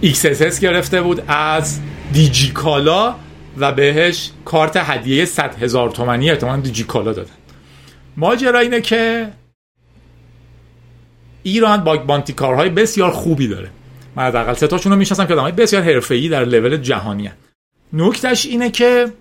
XSS 0.04 0.60
گرفته 0.60 1.02
بود 1.02 1.24
از 1.28 1.80
دیجی 2.14 2.52
کالا 2.52 3.16
و 3.58 3.72
بهش 3.72 4.32
کارت 4.46 4.78
هدیه 4.78 5.26
100 5.26 5.64
هزار 5.64 5.90
تومنی 5.90 6.32
احتمالا 6.32 6.62
دیجی 6.62 6.84
کالا 6.84 7.14
دادن 7.14 7.32
ماجرا 8.18 8.60
اینه 8.60 8.82
که 8.82 9.32
ایران 11.44 11.84
باگ 11.84 12.02
بانتی 12.02 12.34
کارهای 12.34 12.70
بسیار 12.70 13.12
خوبی 13.12 13.48
داره 13.48 13.70
من 14.16 14.24
حداقل 14.24 14.54
سه 14.54 14.68
تاشون 14.68 14.92
رو 14.92 14.98
می‌شناسم 14.98 15.26
که 15.26 15.34
آدمای 15.34 15.52
بسیار 15.52 15.84
حرفه‌ای 15.84 16.30
در 16.30 16.46
لول 16.46 16.78
جهانی 16.78 17.28
هن. 17.28 17.36
نکتهش 17.94 18.46
اینه 18.46 18.72
که 18.72 19.12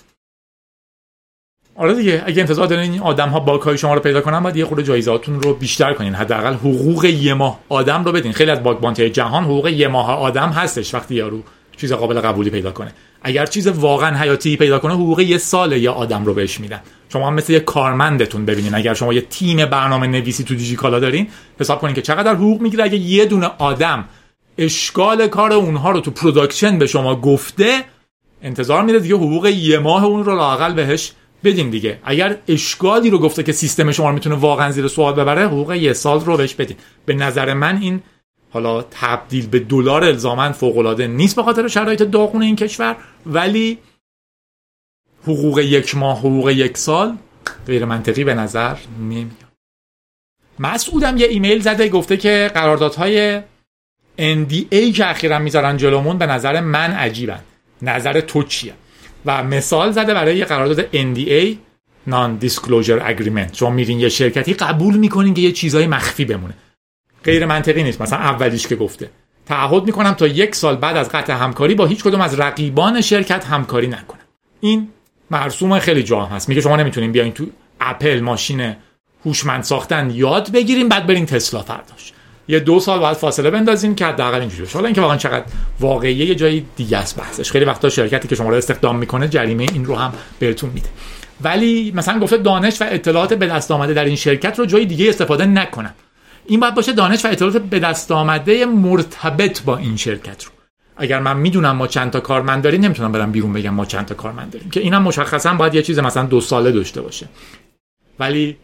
آره 1.81 1.95
دیگه 1.95 2.23
اگه 2.27 2.41
انتظار 2.41 2.67
دارین 2.67 2.93
این 2.93 3.01
آدم 3.01 3.29
ها 3.29 3.41
باگ 3.41 3.77
شما 3.77 3.95
رو 3.95 4.01
پیدا 4.01 4.21
کنن 4.21 4.41
باید 4.41 4.57
یه 4.57 4.65
خورده 4.65 4.83
جایزاتون 4.83 5.43
رو 5.43 5.55
بیشتر 5.55 5.95
کنین. 5.95 6.15
حداقل 6.15 6.55
حقوق 6.55 7.05
یه 7.05 7.35
ماه 7.35 7.59
آدم 7.69 8.05
رو 8.05 8.13
بدین. 8.13 8.33
خیلی 8.33 8.51
از 8.51 8.63
باگ 8.63 8.79
بانتی 8.79 9.11
جهان 9.11 9.45
حقوق 9.45 9.69
یه 9.69 9.89
ماه 9.89 10.11
آدم 10.11 10.49
هستش 10.49 10.95
وقتی 10.95 11.15
یارو 11.15 11.43
چیز 11.77 11.93
قابل 11.93 12.21
قبولی 12.21 12.51
پیدا 12.51 12.71
کنه. 12.71 12.93
اگر 13.23 13.47
چیز 13.47 13.67
واقعا 13.67 14.17
حیاتی 14.17 14.57
پیدا 14.57 14.79
کنه 14.79 14.95
حقوق 14.95 15.21
یه 15.21 15.39
سال 15.39 15.73
یا 15.73 15.93
آدم 15.93 16.25
رو 16.25 16.35
بهش 16.35 16.61
میدن. 16.61 16.81
شما 17.13 17.27
هم 17.27 17.35
مثل 17.35 17.53
یه 17.53 17.61
کارمندتون 17.61 18.45
ببینین. 18.47 18.75
اگر 18.75 18.95
شما 18.95 19.13
یه 19.13 19.21
تیم 19.21 19.65
برنامه 19.65 20.07
نویسی 20.07 20.45
تو 20.45 20.55
دیجیکالا 20.55 20.99
دارین 20.99 21.29
حساب 21.61 21.81
کنین 21.81 21.95
که 21.95 22.03
چقدر 22.03 22.35
حقوق 22.35 22.61
می‌گیره. 22.61 22.85
اگه 22.85 22.97
یه 22.97 23.25
دونه 23.25 23.51
آدم 23.59 24.05
اشکال 24.59 25.27
کار 25.27 25.53
اونها 25.53 25.91
رو 25.91 26.01
تو 26.01 26.11
production 26.11 26.79
به 26.79 26.87
شما 26.87 27.21
گفته 27.21 27.85
انتظار 28.43 28.83
میره 28.83 29.01
دیگه 29.01 29.15
حقوق 29.15 29.47
یه 29.47 29.79
ماه 29.79 30.05
اون 30.05 30.25
رو 30.25 30.37
لاقل 30.37 30.75
بهش 30.75 31.13
بدین 31.45 31.71
دیگه. 31.71 31.99
اگر 32.05 32.37
اشکالی 32.49 33.11
رو 33.11 33.19
گفته 33.19 33.43
که 33.43 33.53
سیستم 33.53 33.93
شما 33.93 34.09
رو 34.09 34.15
می‌تونه 34.15 34.37
واقعا 34.37 34.71
زیر 34.71 34.89
سوال 34.89 35.15
ببره 35.15 35.47
حقوق 35.47 35.73
یه 35.73 35.93
سال 35.93 36.21
رو 36.21 36.37
بهش 36.37 36.55
بدین. 36.55 36.77
به 37.07 37.15
نظر 37.15 37.55
من 37.55 37.77
این 37.77 38.03
حالا 38.51 38.83
تبدیل 38.83 39.47
به 39.47 39.59
دلار 39.59 40.05
الزاماً 40.05 40.53
فوق 40.53 40.79
العاده 40.79 41.07
نیست 41.07 41.37
به 41.37 41.43
خاطر 41.43 41.69
شرایط 41.69 42.03
داغون 42.03 42.43
این 42.43 42.57
کشور 42.57 42.97
ولی 43.27 43.79
حقوق 45.23 45.59
یک 45.59 45.97
ماه 45.97 46.19
حقوق 46.19 46.51
یک 46.51 46.79
سال 46.79 47.17
غیر 47.67 47.85
منطقی 47.85 48.25
به 48.25 48.35
نظر 48.35 48.77
نمیاد. 49.01 49.31
مسعودم 50.59 51.17
یه 51.17 51.27
ایمیل 51.27 51.61
زده 51.61 51.89
گفته 51.89 52.17
که 52.17 52.51
قراردادهای 52.55 53.41
NDA 54.19 54.93
که 54.97 55.11
اخیرا 55.11 55.39
می‌ذارن 55.39 55.77
جلومون 55.77 56.19
به 56.19 56.27
نظر 56.27 56.61
من 56.61 56.91
عجیبن. 56.91 57.41
نظر 57.83 58.21
تو 58.21 58.43
چیه؟ 58.43 58.75
و 59.27 59.45
مثال 59.45 59.91
زده 59.91 60.15
برای 60.15 60.37
یه 60.37 60.45
قرارداد 60.45 60.87
NDA 60.93 61.57
Non 62.09 62.45
Disclosure 62.45 63.01
Agreement. 63.01 63.53
شما 63.55 63.71
میرین 63.71 64.01
یه 64.01 64.09
شرکتی 64.09 64.55
قبول 64.55 64.97
می‌کنین 64.97 65.35
که 65.35 65.41
یه 65.41 65.53
چیزای 65.53 65.87
مخفی 65.87 66.25
بمونه. 66.25 66.55
غیر 67.25 67.47
منطقی 67.47 67.83
نیست. 67.83 68.03
مثلا 68.03 68.19
اولیش 68.19 68.67
که 68.67 68.77
گفته. 68.77 69.11
تعهد 69.47 69.85
می‌کنم 69.85 70.13
تا 70.13 70.27
یک 70.27 70.55
سال 70.55 70.77
بعد 70.77 70.97
از 70.97 71.09
قطع 71.09 71.33
همکاری 71.33 71.75
با 71.75 71.87
هیچ 71.87 72.05
کدوم 72.05 72.21
از 72.21 72.41
رقیبان 72.41 73.01
شرکت 73.01 73.45
همکاری 73.45 73.87
نکنم. 73.87 74.21
این 74.61 74.89
مرسوم 75.31 75.79
خیلی 75.79 76.03
جا 76.03 76.25
هست. 76.25 76.49
میگه 76.49 76.61
شما 76.61 76.77
نمی‌تونین 76.77 77.13
بیاین 77.13 77.33
تو 77.33 77.47
اپل 77.81 78.21
ماشین 78.21 78.77
هوشمند 79.25 79.63
ساختن 79.63 80.11
یاد 80.11 80.53
بگیریم 80.53 80.89
بعد 80.89 81.07
برین 81.07 81.27
تسلا 81.27 81.63
فرداش. 81.63 82.13
یه 82.51 82.61
دو 82.61 82.81
سال 82.81 82.99
باید 82.99 83.17
فاصله 83.17 83.51
بندازین 83.51 83.95
که 83.95 84.07
حداقل 84.07 84.41
اینجوری 84.41 84.63
بشه 84.63 84.75
حالا 84.75 84.87
اینکه 84.87 85.01
واقعا 85.01 85.17
چقدر 85.17 85.45
واقعیه 85.81 86.27
یه 86.27 86.35
جای 86.35 86.63
دیگه 86.77 86.99
است 86.99 87.17
بحثش. 87.19 87.51
خیلی 87.51 87.65
وقتا 87.65 87.89
شرکتی 87.89 88.29
که 88.29 88.35
شما 88.35 88.49
رو 88.49 88.55
استخدام 88.55 88.97
می‌کنه 88.97 89.29
جریمه 89.29 89.67
این 89.73 89.85
رو 89.85 89.97
هم 89.97 90.13
بهتون 90.39 90.71
میده. 90.71 90.89
ولی 91.41 91.93
مثلا 91.95 92.19
گفته 92.19 92.37
دانش 92.37 92.83
و 92.83 92.85
اطلاعات 92.89 93.35
به 93.35 93.47
دست 93.47 93.71
آمده 93.71 93.95
در 93.95 94.05
این 94.05 94.17
شرکت 94.17 94.59
رو 94.59 94.67
جای 94.67 94.85
دیگه 94.85 95.09
استفاده 95.09 95.47
نکنم. 95.47 95.95
این 96.47 96.61
باید 96.61 96.75
باشه 96.75 96.93
دانش 96.93 97.25
و 97.25 97.29
اطلاعات 97.29 97.57
به 97.57 97.79
دست 97.79 98.13
آمده 98.13 98.67
مرتبط 98.67 99.63
با 99.63 99.77
این 99.77 99.97
شرکت 99.97 100.45
رو. 100.45 100.51
اگر 100.97 101.21
من 101.21 101.37
می‌دونم 101.37 101.77
ما 101.77 101.87
چند 101.87 102.11
تا 102.11 102.21
کارمند 102.21 102.63
داریم 102.63 102.81
نمی‌تونم 102.81 103.13
برم 103.13 103.33
بیرون 103.33 103.53
بگم 103.53 103.71
ما 103.71 103.85
چند 103.85 104.07
تا 104.07 104.15
کارمند 104.15 104.51
داریم 104.51 104.71
که 104.71 104.81
اینم 104.81 105.03
مشخصا 105.03 105.55
باید 105.55 105.75
یه 105.75 105.83
چیز 105.83 105.99
مثلا 105.99 106.27
دو 106.27 106.41
ساله 106.41 106.73
داشته 106.73 107.01
باشه. 107.01 107.29
ولی 108.19 108.57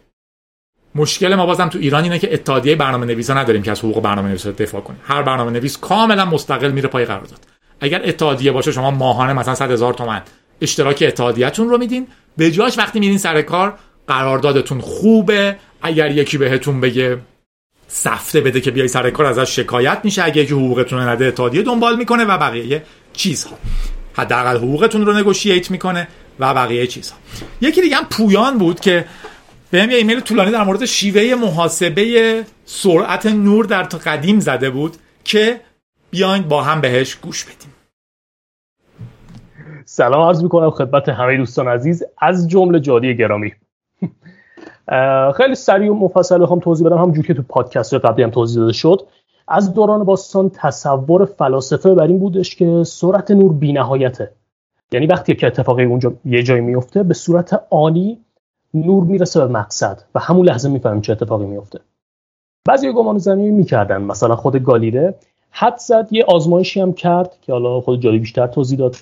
مشکل 0.97 1.35
ما 1.35 1.47
بازم 1.47 1.69
تو 1.69 1.79
ایران 1.79 2.03
اینه 2.03 2.19
که 2.19 2.35
اتحادیه 2.35 2.77
برنامه 2.77 3.07
نویسا 3.07 3.35
نداریم 3.35 3.63
که 3.63 3.71
از 3.71 3.79
حقوق 3.79 4.03
برنامه 4.03 4.29
نویسا 4.29 4.51
دفاع 4.51 4.81
کنه 4.81 4.97
هر 5.05 5.23
برنامه 5.23 5.51
نویس 5.51 5.79
کاملا 5.79 6.25
مستقل 6.25 6.71
میره 6.71 6.89
پای 6.89 7.05
قرارداد. 7.05 7.39
اگر 7.81 8.01
اتحادیه 8.05 8.53
باشه 8.53 8.73
شما 8.73 8.91
ماهانه 8.91 9.33
مثلا 9.33 9.55
100 9.55 9.71
هزار 9.71 9.95
تومن 9.95 10.23
اشتراک 10.61 11.05
اتحادیه‌تون 11.07 11.69
رو 11.69 11.79
میدین. 11.79 12.07
به 12.37 12.51
جاش 12.51 12.79
وقتی 12.79 13.01
میرین 13.01 13.19
سر 13.19 13.43
کار 13.43 13.75
قراردادتون 14.09 14.81
خوبه. 14.81 15.57
اگر 15.83 16.11
یکی 16.11 16.39
بهتون 16.39 16.81
بگه 16.81 17.19
سفته 17.89 18.41
بده 18.41 18.61
که 18.61 18.71
بیای 18.71 18.89
سر 18.89 19.11
کار 19.11 19.27
ازش 19.27 19.57
شکایت 19.57 20.01
میشه. 20.05 20.25
اگه 20.25 20.43
یکی 20.43 20.55
حقوقتون 20.55 20.99
رو 20.99 21.09
نده 21.09 21.25
اتحادیه 21.25 21.63
دنبال 21.63 21.97
می‌کنه 21.97 22.25
و 22.25 22.39
بقیه 22.39 22.83
چیزها. 23.13 23.59
حداقل 24.15 24.57
حقوقتون 24.57 25.07
رو 25.07 25.13
نگوشییت 25.13 25.71
می‌کنه 25.71 26.09
و 26.41 26.55
بقیه 26.55 26.87
چیزها. 26.87 27.17
یکی 27.61 27.81
دیگه 27.81 27.97
هم 27.97 28.05
پویان 28.11 28.59
بود 28.59 28.81
که 28.81 29.05
بهم 29.71 29.91
یه 29.91 29.97
ایمیل 29.97 30.21
طولانی 30.21 30.51
در 30.51 30.65
مورد 30.65 30.85
شیوه 30.85 31.35
محاسبه 31.35 32.45
سرعت 32.65 33.27
نور 33.27 33.65
در 33.65 33.83
قدیم 33.83 34.41
زده 34.41 34.71
بود 34.71 34.97
که 35.25 35.61
بیاین 36.11 36.43
با 36.43 36.63
هم 36.63 36.81
بهش 36.81 37.15
گوش 37.15 37.45
بدیم. 37.45 37.73
سلام 39.85 40.29
عرض 40.29 40.43
می‌کنم 40.43 40.71
خدمت 40.71 41.09
همه 41.09 41.37
دوستان 41.37 41.69
عزیز. 41.69 42.05
از 42.19 42.49
جمله 42.49 42.81
جادی 42.81 43.17
گرامی. 43.17 43.53
خیلی 45.37 45.55
سریع 45.55 45.91
و 45.91 45.95
مفصل 45.95 46.43
بخوام 46.43 46.61
توضیح 46.61 46.87
بدم. 46.87 46.99
همونجور 46.99 47.27
که 47.27 47.35
تو 47.35 47.43
پادکست 47.43 47.95
قبلی 47.95 48.25
هم 48.25 48.31
توضیح 48.31 48.61
داده 48.61 48.73
شد. 48.73 49.07
از 49.49 49.75
دوران 49.75 50.05
باستان 50.05 50.51
تصور 50.55 51.25
فلاسفه 51.25 51.95
بر 51.95 52.07
این 52.07 52.19
بودش 52.19 52.57
که 52.57 52.83
سرعت 52.87 53.31
نور 53.31 53.53
بینهایته. 53.53 54.33
یعنی 54.93 55.07
وقتی 55.07 55.35
که 55.35 55.47
اتفاقی 55.47 55.85
اونجا 55.85 56.13
یه 56.25 56.43
جایی 56.43 56.61
میفته 56.61 57.03
به 57.03 57.15
صورت 57.15 57.63
آنی 57.71 58.19
نور 58.85 59.05
می‌رسه 59.05 59.47
به 59.47 59.53
مقصد 59.53 60.03
و 60.15 60.21
همون 60.21 60.47
لحظه 60.47 60.69
می‌فهمیم 60.69 61.01
چه 61.01 61.13
اتفاقی 61.13 61.47
میفته 61.47 61.81
بعضی 62.69 62.93
گمان 62.93 63.19
زنی 63.19 63.51
می‌کردن 63.51 64.03
مثلا 64.03 64.37
خود 64.37 64.57
گالیله. 64.57 65.15
حد 65.51 65.77
زد 65.77 66.09
یه 66.11 66.25
آزمایشی 66.25 66.81
هم 66.81 66.93
کرد 66.93 67.37
که 67.43 67.53
حالا 67.53 67.81
خود 67.81 68.01
جالی 68.01 68.19
بیشتر 68.19 68.47
توضیح 68.47 68.79
داد 68.79 68.97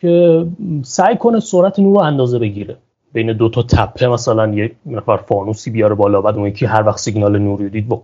که 0.00 0.46
سعی 0.82 1.16
کنه 1.16 1.40
سرعت 1.40 1.78
نور 1.78 1.96
رو 1.96 2.02
اندازه 2.02 2.38
بگیره. 2.38 2.76
بین 3.12 3.32
دو 3.32 3.48
تا 3.48 3.62
تپه 3.62 4.08
مثلا 4.08 4.48
یک 4.48 4.74
نفر 4.86 5.16
فانوسی 5.16 5.70
بیاره 5.70 5.94
بالا 5.94 6.20
بعد 6.20 6.36
اون 6.36 6.46
یکی 6.46 6.66
هر 6.66 6.86
وقت 6.86 6.98
سیگنال 6.98 7.38
نوری 7.38 7.70
دید 7.70 7.88
با 7.88 8.02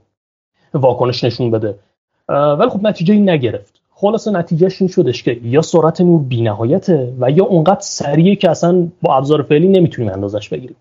واکنش 0.74 1.24
نشون 1.24 1.51
بده. 1.51 1.78
ولی 2.28 2.70
خب 2.70 2.86
نتیجه 2.86 3.14
این 3.14 3.30
نگرفت. 3.30 3.80
خلاصه 3.90 4.30
نتیجهش 4.30 4.82
این 4.82 4.88
شدش 4.88 5.22
که 5.22 5.40
یا 5.42 5.62
سرعت 5.62 6.01
نور 6.01 6.22
بینهایته 6.22 7.14
و 7.20 7.30
یا 7.30 7.45
اونقدر 7.45 7.80
سریعه 7.80 8.36
که 8.36 8.51
اصلا 8.51 8.88
با 9.03 9.16
ابزار 9.16 9.42
فعلی 9.42 9.68
نمی‌تونیم 9.68 10.12
اندازش 10.12 10.49
بگیریم. 10.49 10.76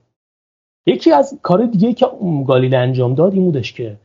یکی 0.86 1.12
از 1.12 1.40
کار 1.42 1.66
دیگه 1.66 1.94
که 1.94 2.08
گالیله 2.48 2.78
انجام 2.78 3.16
داد 3.16 3.34
این 3.34 3.44
بودش 3.44 3.74
که 3.74 3.96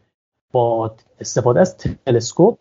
با 0.52 0.90
استفاده 1.20 1.60
از 1.60 1.76
تلسکوپ 1.76 2.58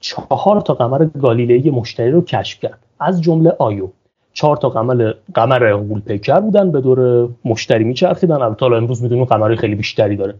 چهار 0.00 0.60
تا 0.60 0.74
قمر 0.74 1.04
گالیله‌ای 1.04 1.70
مشتری 1.70 2.10
رو 2.10 2.22
کشف 2.22 2.60
کرد. 2.60 2.78
از 3.00 3.22
جمله 3.22 3.56
آیو. 3.58 3.88
چهار 4.32 4.56
تا 4.56 4.68
قمر 4.68 5.14
قمر 5.34 5.76
غول 5.76 6.00
پیکر 6.00 6.40
بودن 6.40 6.70
به 6.70 6.80
دور 6.80 7.28
مشتری 7.44 7.84
میچرخیدن. 7.84 8.42
البته 8.42 8.60
حالا 8.60 8.76
امروز 8.76 9.02
می‌دونیم 9.02 9.24
قمر 9.24 9.54
خیلی 9.54 9.74
بیشتری 9.74 10.16
داره. 10.16 10.34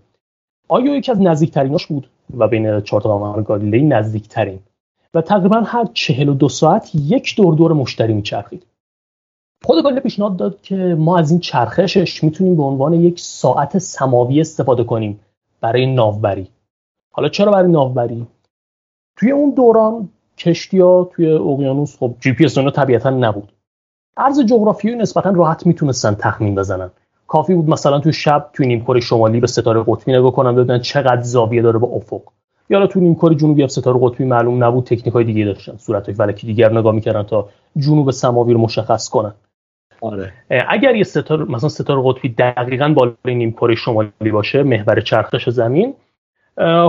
آیو 0.68 0.94
یکی 0.94 1.12
از 1.12 1.20
نزدیکتریناش 1.20 1.86
بود 1.86 2.08
و 2.36 2.48
بین 2.48 2.80
چهار 2.80 3.00
تا 3.00 3.18
قمر 3.18 3.42
گالیله‌ای 3.42 3.84
نزدیکترین. 3.84 4.58
و 5.14 5.20
تقریبا 5.20 5.60
هر 5.60 5.84
چهل 5.92 6.28
و 6.28 6.34
دو 6.34 6.48
ساعت 6.48 6.90
یک 6.94 7.36
دور 7.36 7.54
دور 7.54 7.72
مشتری 7.72 8.12
میچرخید. 8.12 8.66
خود 9.64 9.82
گالیله 9.82 10.00
پیشنهاد 10.00 10.36
داد 10.36 10.60
که 10.62 10.76
ما 10.98 11.18
از 11.18 11.30
این 11.30 11.40
چرخشش 11.40 12.24
می‌تونیم 12.24 12.56
به 12.56 12.62
عنوان 12.62 12.92
یک 12.92 13.20
ساعت 13.20 13.78
سماوی 13.78 14.40
استفاده 14.40 14.84
کنیم 14.84 15.20
برای 15.60 15.94
ناوبری. 15.94 16.48
حالا 17.12 17.28
چرا 17.28 17.52
برای 17.52 17.70
ناوبری؟ 17.70 18.26
توی 19.16 19.30
اون 19.30 19.50
دوران 19.50 20.08
کشتی 20.38 20.80
ها 20.80 21.10
توی 21.12 21.30
اقیانوس 21.30 21.96
خب 21.98 22.14
جی 22.20 22.32
پی 22.32 22.44
اس 22.44 22.58
طبیعتا 22.58 23.10
نبود. 23.10 23.52
عرض 24.16 24.40
جغرافیایی 24.40 24.98
نسبتا 24.98 25.30
راحت 25.30 25.66
می‌تونستن 25.66 26.14
تخمین 26.14 26.54
بزنن. 26.54 26.90
کافی 27.26 27.54
بود 27.54 27.70
مثلا 27.70 28.00
تو 28.00 28.12
شب 28.12 28.50
توی 28.52 28.66
نیمکره 28.66 29.00
شمالی 29.00 29.40
به 29.40 29.46
ستاره 29.46 29.84
قطبی 29.86 30.12
نگاه 30.12 30.32
کنن 30.32 30.54
ببینن 30.54 30.80
چقدر 30.80 31.22
زاویه 31.22 31.62
داره 31.62 31.78
با 31.78 31.88
افق. 31.88 32.22
یا 32.70 32.86
تو 32.86 33.00
نیمکره 33.00 33.34
جنوبی 33.34 33.62
هم 33.62 33.68
ستاره 33.68 34.00
قطبی 34.02 34.24
معلوم 34.24 34.64
نبود 34.64 34.84
تکنیک 34.84 35.14
های 35.14 35.24
دیگه 35.24 35.44
داشتن 35.44 35.76
صورت 35.76 36.06
های 36.06 36.14
فلکی 36.14 36.46
دیگر 36.46 36.78
نگاه 36.78 36.94
می‌کردن 36.94 37.22
تا 37.22 37.48
جنوب 37.76 38.10
سماوی 38.10 38.52
رو 38.52 38.60
مشخص 38.60 39.08
کنن. 39.08 39.34
آره. 40.04 40.32
اگر 40.68 40.94
یه 40.94 41.04
ستاره 41.04 41.44
مثلا 41.44 41.68
ستاره 41.68 42.02
قطبی 42.04 42.28
دقیقا 42.28 42.88
بالای 42.88 43.34
نیمکره 43.34 43.74
شمالی 43.74 44.30
باشه 44.32 44.62
محور 44.62 45.00
چرخش 45.00 45.48
زمین 45.48 45.94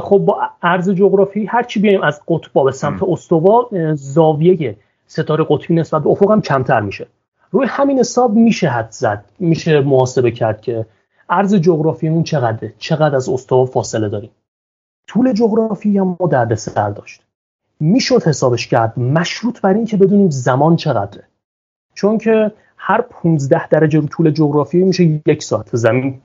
خب 0.02 0.18
با 0.18 0.42
عرض 0.62 0.90
جغرافی 0.90 1.46
هر 1.46 1.64
چی 1.64 1.80
بیایم 1.80 2.04
از 2.04 2.22
قطب 2.28 2.64
به 2.66 2.72
سمت 2.72 3.04
استوا 3.04 3.70
زاویه 3.94 4.76
ستاره 5.08 5.46
قطبی 5.50 5.74
نسبت 5.74 6.04
به 6.04 6.10
افق 6.10 6.32
هم 6.32 6.42
کمتر 6.42 6.80
میشه. 6.80 7.08
روی 7.52 7.66
همین 7.70 8.00
حساب 8.00 8.34
میشه 8.34 8.70
حد 8.70 8.92
زد 8.92 9.26
میشه 9.40 9.82
محاسبه 9.82 10.32
کرد 10.32 10.62
که 10.62 10.86
عرض 11.30 11.56
جغرافیمون 11.56 12.24
چقدره 12.24 12.74
چقدر 12.78 13.16
از 13.16 13.30
استوا 13.30 13.66
فاصله 13.66 14.10
داریم. 14.10 14.32
طول 15.08 15.34
جغرافی 15.34 15.98
هم 15.98 16.18
ما 16.20 16.28
درد 16.28 16.56
سر 16.56 16.90
داشت. 16.90 17.22
می‌شد 17.80 18.24
حسابش 18.24 18.68
کرد 18.68 19.00
مشروط 19.00 19.62
بر 19.62 19.74
این 19.74 19.86
که 19.86 19.98
بدونیم 19.98 20.30
زمان 20.30 20.76
چقدره. 20.76 21.24
چون 21.94 22.18
که 22.18 22.52
هر 22.88 23.02
15 23.02 23.68
درجه 23.68 24.02
طول 24.02 24.32
جغرافی 24.32 24.84
میشه 24.84 25.04
یک 25.04 25.44
ساعت. 25.44 25.76
زمین 25.76 26.22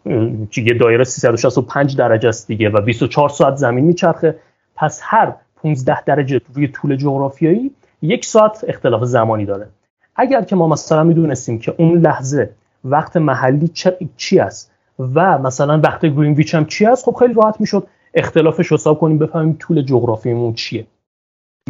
یه 0.56 0.74
دایره 0.80 1.04
365 1.04 1.96
درجه 1.96 2.28
است 2.28 2.46
دیگه 2.46 2.70
و 2.70 2.80
24 2.80 3.28
ساعت 3.28 3.56
زمین 3.56 3.84
میچرخه. 3.84 4.36
پس 4.76 5.00
هر 5.02 5.34
15 5.56 6.04
درجه 6.04 6.40
روی 6.54 6.68
طول 6.68 6.96
جغرافیایی 6.96 7.70
یک 8.02 8.24
ساعت 8.24 8.64
اختلاف 8.68 9.04
زمانی 9.04 9.46
داره. 9.46 9.68
اگر 10.16 10.42
که 10.42 10.56
ما 10.56 10.68
مثلا 10.68 11.04
می‌دونستیم 11.04 11.58
که 11.58 11.74
اون 11.78 11.98
لحظه 11.98 12.50
وقت 12.84 13.16
محلی 13.16 13.70
چی 14.16 14.38
است 14.38 14.72
و 15.14 15.38
مثلا 15.38 15.80
وقت 15.84 16.06
گرینویچ 16.06 16.54
هم 16.54 16.64
چی 16.64 16.86
است 16.86 17.04
خب 17.04 17.14
خیلی 17.18 17.34
راحت 17.34 17.61
می‌شد 17.61 17.86
اختلافش 18.14 18.72
حساب 18.72 18.98
کنیم 18.98 19.18
بفهمیم 19.18 19.56
طول 19.58 19.82
جغرافیمون 19.82 20.54
چیه. 20.54 20.86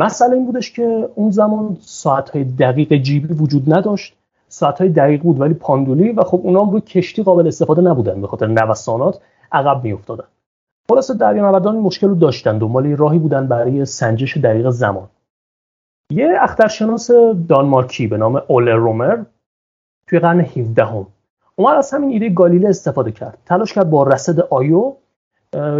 مسئله 0.01 0.32
این 0.32 0.47
بودش 0.47 0.72
که 0.72 1.09
اون 1.14 1.30
زمان 1.30 1.76
ساعتهای 1.80 2.45
دقیق 2.45 2.95
جیبی 2.95 3.34
وجود 3.34 3.74
نداشت. 3.74 4.16
ساعتهای 4.51 4.89
دقیق 4.91 5.23
بود 5.23 5.41
ولی 5.41 5.55
پاندولی 5.55 6.13
و 6.13 6.23
خب 6.23 6.41
اونا 6.45 6.65
هم 6.65 6.71
روی 6.71 6.81
کشتی 6.81 7.23
قابل 7.23 7.47
استفاده 7.47 7.83
نبودن 7.83 8.21
به 8.21 8.27
خاطر 8.27 8.47
نوسانات 8.47 9.21
عقب 9.53 9.85
میافتادن. 9.85 10.25
خلاصه 10.89 11.15
دریانوردان 11.15 11.75
این 11.75 11.85
مشکل 11.85 12.09
رو 12.09 12.15
داشتن 12.15 12.59
دنبال 12.59 12.97
راهی 12.97 13.19
بودن 13.19 13.47
برای 13.47 13.85
سنجش 13.85 14.37
دقیق 14.37 14.71
زمان. 14.71 15.09
یه 16.13 16.39
اخترشناس 16.41 17.11
دانمارکی 17.49 18.07
به 18.07 18.17
نام 18.17 18.43
اولر 18.49 18.75
رومر 18.75 19.25
توی 20.07 20.19
قرن 20.19 20.41
17 20.41 20.85
هم 20.85 21.07
اومد 21.57 21.77
از 21.77 21.95
همین 21.95 22.11
ایده 22.11 22.29
گالیله 22.29 22.69
استفاده 22.69 23.13
کرد. 23.13 23.39
تلاش 23.47 23.73
کرد 23.73 23.91
با 23.91 24.03
رصد 24.03 24.41
آیو 24.41 24.93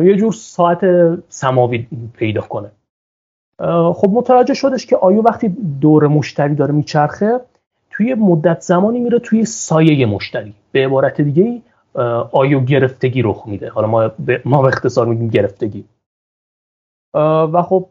یه 0.03 0.17
جور 0.17 0.33
ساعت 0.33 0.81
سماوی 1.29 1.87
پیدا 2.13 2.41
کنه. 2.41 2.71
خب 3.93 4.09
متوجه 4.13 4.55
شدش 4.55 4.87
که 4.87 4.97
آیو 4.97 5.23
وقتی 5.23 5.49
دور 5.81 6.07
مشتری 6.07 6.55
داره 6.55 6.75
میچرخه 6.75 7.41
توی 8.01 8.15
مدت 8.15 8.61
زمانی 8.61 9.01
میره 9.01 9.19
توی 9.19 9.45
سایه 9.45 10.07
مشتری. 10.07 10.55
به 10.73 10.85
عبارت 10.85 11.21
دیگه 11.21 11.63
آیو 12.33 12.61
گرفتگی 12.61 13.23
رخ 13.23 13.43
میده. 13.47 13.71
حالا 13.71 13.87
ما 13.87 14.09
به, 14.09 14.43
ما 14.45 14.67
اختصار 14.69 15.07
میگیم 15.07 15.29
گرفتگی. 15.29 15.85
و 17.53 17.63
خب 17.63 17.87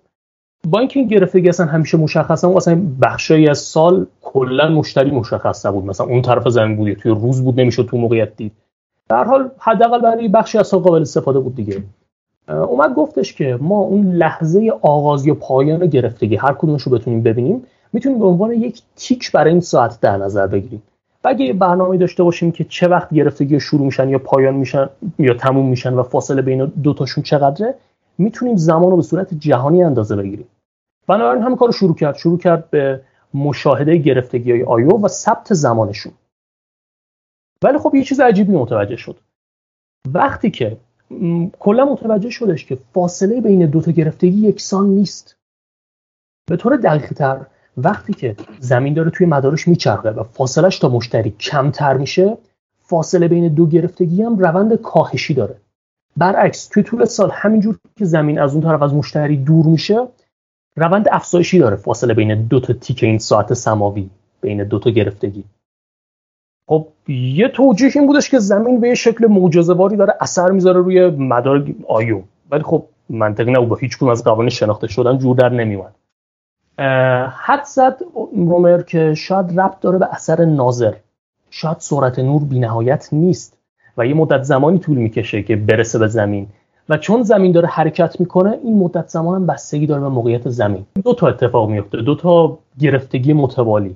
با 0.67 0.79
اینکه 0.79 0.99
این 0.99 1.09
گرفتگی 1.09 1.49
اصلا 1.49 1.65
همیشه 1.65 1.97
مشخص 1.97 2.43
نبود 2.43 2.57
اصلا 2.57 2.81
بخشی 3.01 3.47
از 3.47 3.57
سال 3.57 4.05
کلا 4.21 4.69
مشتری 4.69 5.11
مشخص 5.11 5.65
نبود. 5.65 5.85
مثلا 5.85 6.07
اون 6.07 6.21
طرف 6.21 6.47
زمین 6.47 6.77
بود 6.77 6.93
توی 6.93 7.11
روز 7.11 7.43
بود 7.43 7.59
نمی‌شد 7.59 7.85
تو 7.85 7.97
موقعیت 7.97 8.35
دید. 8.35 8.51
در 9.09 9.23
حال 9.23 9.51
حداقل 9.59 10.01
برای 10.01 10.27
بخشی 10.27 10.57
از 10.57 10.67
سال 10.67 10.79
قابل 10.79 11.01
استفاده 11.01 11.39
بود 11.39 11.55
دیگه. 11.55 11.83
اومد 12.47 12.93
گفتش 12.93 13.33
که 13.33 13.57
ما 13.61 13.79
اون 13.79 14.11
لحظه 14.11 14.71
آغاز 14.81 15.27
یا 15.27 15.33
پایان 15.33 15.85
گرفتگی 15.85 16.35
هر 16.35 16.53
کدومش 16.53 16.81
رو 16.81 16.91
بتونیم 16.91 17.23
ببینیم. 17.23 17.63
می‌تونیم 17.93 18.19
به 18.19 18.25
عنوان 18.25 18.51
یک 18.51 18.81
تیک 18.95 19.31
برای 19.31 19.51
این 19.51 19.61
ساعت 19.61 19.99
در 20.01 20.17
نظر 20.17 20.47
بگیریم. 20.47 20.83
و 21.23 21.27
اگه 21.27 21.53
برنامه 21.53 21.97
داشته 21.97 22.23
باشیم 22.23 22.51
که 22.51 22.63
چه 22.63 22.87
وقت 22.87 23.13
گرفتگی 23.13 23.59
شروع 23.59 23.85
میشن 23.85 24.09
یا 24.09 24.19
پایان 24.19 24.53
میشن 24.55 24.89
یا 25.19 25.33
تموم 25.33 25.69
میشن 25.69 25.93
و 25.93 26.03
فاصله 26.03 26.41
بین 26.41 26.65
دوتاشون 26.65 27.23
چقدره 27.23 27.75
می‌تونیم 28.17 28.55
زمان 28.55 28.91
رو 28.91 28.95
به 28.95 29.03
صورت 29.03 29.33
جهانی 29.33 29.83
اندازه 29.83 30.15
بگیریم. 30.15 30.47
بنابراین 31.07 31.43
همین 31.43 31.57
کار 31.57 31.67
رو 31.67 31.71
شروع 31.71 31.95
کرد. 31.95 32.15
شروع 32.15 32.37
کرد 32.37 32.69
به 32.69 33.01
مشاهده 33.33 33.97
گرفتگی 33.97 34.51
های 34.51 34.63
آیو 34.63 34.89
و 34.89 35.07
ثبت 35.07 35.53
زمانشون. 35.53 36.13
ولی 37.63 37.77
خب 37.77 37.95
یه 37.95 38.03
چیز 38.03 38.19
عجیبی 38.19 38.51
متوجه 38.51 38.95
شد. 38.95 39.15
وقتی 40.13 40.51
که 40.51 40.77
کلا 41.59 41.85
متوجه 41.85 42.29
شدش 42.29 42.65
که 42.65 42.77
فاصله 42.93 43.41
بین 43.41 43.65
دو 43.65 43.81
تا 43.81 43.91
گرفتگی 43.91 44.47
یکسان 44.47 44.89
نیست. 44.89 45.35
به 46.49 46.57
طور 46.57 46.77
دقیق 46.77 47.13
تر 47.13 47.45
وقتی 47.83 48.13
که 48.13 48.35
زمین 48.59 48.93
داره 48.93 49.09
توی 49.09 49.27
مدارش 49.27 49.67
میچرخه 49.67 50.09
و 50.09 50.23
فاصلش 50.23 50.79
تا 50.79 50.89
مشتری 50.89 51.29
کمتر 51.39 51.97
میشه 51.97 52.37
فاصله 52.81 53.27
بین 53.27 53.47
دو 53.47 53.65
گرفتگی 53.65 54.23
هم 54.23 54.37
روند 54.37 54.75
کاهشی 54.75 55.33
داره. 55.33 55.55
برعکس 56.17 56.67
توی 56.67 56.83
طول 56.83 57.05
سال 57.05 57.29
همینجور 57.33 57.77
که 57.97 58.05
زمین 58.05 58.39
از 58.39 58.53
اون 58.53 58.63
طرف 58.63 58.81
از 58.81 58.93
مشتری 58.93 59.37
دور 59.37 59.65
میشه 59.65 60.07
روند 60.75 61.07
افزایشی 61.11 61.59
داره 61.59 61.75
فاصله 61.75 62.13
بین 62.13 62.47
دو 62.47 62.59
تا 62.59 62.73
تیک 62.73 63.03
این 63.03 63.17
ساعت 63.17 63.53
سماوی 63.53 64.09
بین 64.41 64.63
دو 64.63 64.79
تا 64.79 64.89
گرفتگی. 64.89 65.43
خب 66.67 66.87
یه 67.07 67.47
توجیه 67.47 67.91
این 67.95 68.07
بودش 68.07 68.29
که 68.29 68.39
زمین 68.39 68.79
به 68.79 68.87
یه 68.87 68.95
شکل 68.95 69.27
معجزه‌واری 69.27 69.95
داره 69.95 70.13
اثر 70.21 70.51
می‌ذاره 70.51 70.79
روی 70.79 71.09
مدار 71.09 71.67
آیو. 71.87 72.21
ولی 72.51 72.63
خب 72.63 72.85
منطقی 73.09 73.51
نبود 73.51 73.69
با 73.69 73.75
هیچ 73.75 74.03
از 74.03 74.23
قوانین 74.23 74.49
شناخته 74.49 74.87
شدن 74.87 75.17
جور 75.17 75.35
در 75.35 75.49
نمیومد 75.49 75.95
حد 77.31 77.63
زد 77.63 77.97
رومر 78.35 78.81
که 78.81 79.13
شاید 79.13 79.59
ربط 79.59 79.79
داره 79.79 79.97
به 79.97 80.07
اثر 80.11 80.45
ناظر. 80.45 80.93
شاید 81.49 81.77
سرعت 81.79 82.19
نور 82.19 82.43
بینهایت 82.43 83.09
نیست 83.11 83.57
و 83.97 84.05
یه 84.05 84.13
مدت 84.13 84.43
زمانی 84.43 84.79
طول 84.79 84.97
می‌کشه 84.97 85.43
که 85.43 85.55
برسه 85.55 85.99
به 85.99 86.07
زمین. 86.07 86.47
و 86.89 86.97
چون 86.97 87.23
زمین 87.23 87.51
داره 87.51 87.67
حرکت 87.67 88.19
می‌کنه 88.19 88.57
این 88.63 88.77
مدت 88.77 89.07
زمان 89.07 89.35
هم 89.35 89.47
بستگی 89.47 89.87
داره 89.87 90.01
به 90.01 90.09
موقعیت 90.09 90.49
زمین. 90.49 90.85
دو 91.03 91.13
تا 91.13 91.27
اتفاق 91.27 91.69
میفته 91.69 91.97
دو 91.97 92.15
تا 92.15 92.57
گرفتگی 92.79 93.33
متوالی. 93.33 93.95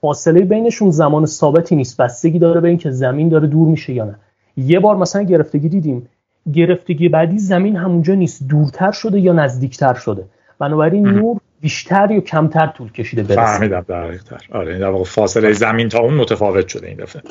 فاصله 0.00 0.40
بینشون 0.40 0.90
زمان 0.90 1.26
ثابتی 1.26 1.76
نیست. 1.76 2.00
بستگی 2.00 2.38
داره 2.38 2.60
به 2.60 2.68
اینکه 2.68 2.90
زمین 2.90 3.28
داره 3.28 3.46
دور 3.46 3.68
میشه 3.68 3.92
یا 3.92 4.04
نه. 4.04 4.16
یه 4.56 4.80
بار 4.80 4.96
مثلا 4.96 5.22
گرفتگی 5.22 5.68
دیدیم. 5.68 6.08
گرفتگی 6.52 7.08
بعدی 7.08 7.38
زمین 7.38 7.76
همونجا 7.76 8.14
نیست. 8.14 8.48
دورتر 8.48 8.92
شده 8.92 9.20
یا 9.20 9.32
نزدیکتر 9.32 9.94
شده. 9.94 10.24
بنابراین 10.58 11.06
نور 11.08 11.40
بیشتر 11.64 12.10
یا 12.10 12.20
کمتر 12.20 12.66
طول 12.66 12.92
کشیده 12.92 13.22
برسه؟ 13.22 13.40
فهمیدم 13.40 13.80
دقیق 13.80 14.22
تر 14.22 14.46
آره 14.52 14.78
در 14.78 14.88
واقع 14.88 15.04
فاصله 15.04 15.52
زمین 15.52 15.88
تا 15.88 15.98
اون 15.98 16.14
متفاوت 16.14 16.68
شده 16.68 16.86
این 16.86 16.96
دفعه. 16.96 17.22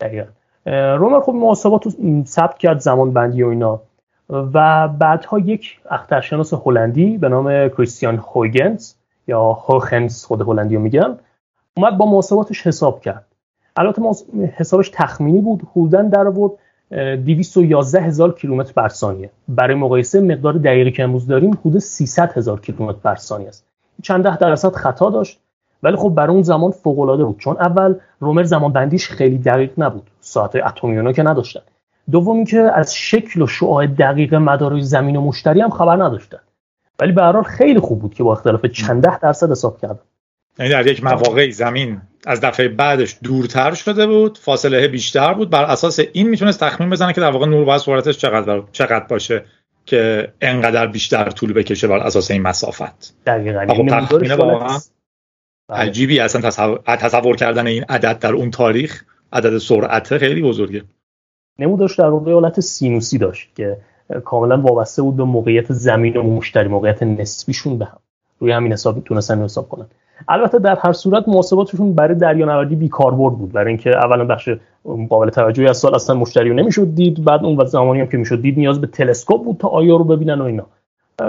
دقیقا. 0.00 0.28
رومر 0.96 1.20
خب 1.20 1.32
محاسبات 1.32 1.86
رو 1.86 2.24
ثبت 2.24 2.58
کرد 2.58 2.80
زمان 2.80 3.12
بندی 3.12 3.42
و 3.42 3.48
اینا. 3.48 3.82
و 4.30 4.88
بعدها 4.88 5.38
یک 5.38 5.80
اخترشناس 5.90 6.54
هلندی 6.54 7.18
به 7.18 7.28
نام 7.28 7.68
کریستیان 7.68 8.16
هویگنز 8.34 8.92
یا 9.28 9.52
هوخنز 9.52 10.24
خود 10.24 10.40
هلندی 10.40 10.76
رو 10.76 10.82
میگن 10.82 11.18
اومد 11.76 11.98
با 11.98 12.06
محاسباتش 12.06 12.66
حساب 12.66 13.00
کرد. 13.00 13.26
البته 13.76 14.02
حسابش 14.56 14.90
تخمینی 14.94 15.40
بود 15.40 15.62
حدوداً 15.72 16.02
در 16.02 16.26
آورد. 16.26 16.52
211 16.90 18.00
هزار 18.00 18.34
کیلومتر 18.34 18.72
بر 18.72 18.88
ثانیه. 18.88 19.30
برای 19.48 19.74
مقایسه 19.74 20.20
مقدار 20.20 20.52
دقیقی 20.52 20.90
که 20.90 21.02
امروز 21.02 21.26
داریم 21.26 21.50
حدود 21.50 21.78
300 21.78 22.32
هزار 22.38 22.60
کیلومتر 22.60 22.98
بر 23.02 23.16
ثانیه 23.16 23.48
است. 23.48 23.66
چند 24.02 24.24
ده 24.24 24.36
درصد 24.36 24.72
خطا 24.72 25.10
داشت 25.10 25.38
ولی 25.82 25.96
خب 25.96 26.08
برای 26.08 26.34
اون 26.34 26.42
زمان 26.42 26.70
فوق 26.70 26.98
العاده 26.98 27.24
بود. 27.24 27.38
چون 27.38 27.56
اول 27.56 27.94
رومر 28.20 28.42
زمان 28.42 28.72
بندیش 28.72 29.08
خیلی 29.08 29.38
دقیق 29.38 29.70
نبود. 29.78 30.10
ساعت 30.20 30.56
اتمی 30.56 31.14
که 31.14 31.22
نداشتن. 31.22 31.60
دوم 32.10 32.36
اینکه 32.36 32.60
از 32.74 32.94
شکل 32.94 33.42
و 33.42 33.46
شعاع 33.46 33.86
دقیق 33.86 34.34
مدارای 34.34 34.82
زمین 34.82 35.16
و 35.16 35.20
مشتری 35.20 35.60
هم 35.60 35.70
خبر 35.70 35.96
نداشتن. 35.96 36.38
ولی 36.98 37.12
به 37.12 37.22
هر 37.22 37.42
خیلی 37.42 37.80
خوب 37.80 38.00
بود 38.00 38.14
که 38.14 38.22
با 38.22 38.32
اختلاف 38.32 38.66
چند 38.66 39.02
ده 39.02 39.18
درصد 39.18 39.50
حساب 39.50 39.78
کردن. 39.78 39.98
یعنی 40.58 40.72
در 40.72 40.86
یک 40.86 41.04
مواقعی 41.04 41.52
زمین 41.52 42.00
از 42.26 42.40
دفعه 42.40 42.68
بعدش 42.68 43.16
دورتر 43.24 43.74
شده 43.74 44.06
بود 44.06 44.38
فاصله 44.38 44.88
بیشتر 44.88 45.34
بود. 45.34 45.50
بر 45.50 45.64
اساس 45.64 46.00
این 46.12 46.28
می‌تونست 46.28 46.60
تخمین 46.60 46.90
بزنه 46.90 47.12
که 47.12 47.20
در 47.20 47.30
واقع 47.30 47.46
نور 47.46 47.64
باید 47.64 47.80
سرعتش 47.80 48.18
چقدر 48.18 48.62
چقدر 48.72 49.06
باشه 49.06 49.44
که 49.86 50.32
انقدر 50.40 50.86
بیشتر 50.86 51.30
طول 51.30 51.52
بکشه 51.52 51.88
بر 51.88 51.98
اساس 51.98 52.30
این 52.30 52.42
مسافت. 52.42 53.14
دقیقاً. 53.26 53.66
واقعا 54.36 54.78
بله. 55.68 55.78
عجیبی 55.78 56.20
اصلا 56.20 56.40
تصور, 56.40 56.80
تصور 56.86 57.36
کردن 57.36 57.66
این 57.66 57.84
عدد 57.88 58.18
در 58.18 58.32
اون 58.32 58.50
تاریخ 58.50 59.04
عدد 59.32 59.58
سرعت 59.58 60.18
خیلی 60.18 60.42
بزرگه. 60.42 60.82
نمودش 61.58 61.94
در 61.94 62.06
واقع 62.06 62.32
حالت 62.32 62.60
سینوسی 62.60 63.18
داشت 63.18 63.50
که 63.56 63.76
کاملا 64.24 64.60
وابسته 64.60 65.02
بود 65.02 65.16
به 65.16 65.24
موقعیت 65.24 65.72
زمین 65.72 66.16
و 66.16 66.22
مشتری 66.22 66.68
موقعیت 66.68 67.02
نسبیشون 67.02 67.78
به 67.78 67.84
هم. 67.84 67.98
روی 68.38 68.52
همین 68.52 68.72
حساب 68.72 69.04
تونستن 69.04 69.42
حساب 69.42 69.68
کنن. 69.68 69.86
البته 70.28 70.58
در 70.58 70.78
هر 70.82 70.92
صورت 70.92 71.28
محاسباتشون 71.28 71.94
برای 71.94 72.14
دریانوردی 72.14 72.76
بیکاربرد 72.76 73.34
بود. 73.34 73.52
برای 73.52 73.68
اینکه 73.68 73.96
اولا 73.96 74.24
بخش 74.24 74.48
قابل 75.08 75.30
توجهی 75.30 75.68
از 75.68 75.76
سال 75.76 75.94
اصلا 75.94 76.16
مشتری 76.16 76.54
نمی‌شد 76.54 76.94
دید 76.94 77.24
بعد 77.24 77.44
اون 77.44 77.64
زمانی 77.64 78.00
هم 78.00 78.06
که 78.06 78.16
می‌شد 78.16 78.42
دید 78.42 78.58
نیاز 78.58 78.80
به 78.80 78.86
تلسکوپ 78.86 79.44
بود 79.44 79.56
تا 79.56 79.68
آیا 79.68 79.96
رو 79.96 80.04
ببینن 80.04 80.40
و 80.40 80.44
اینا. 80.44 80.66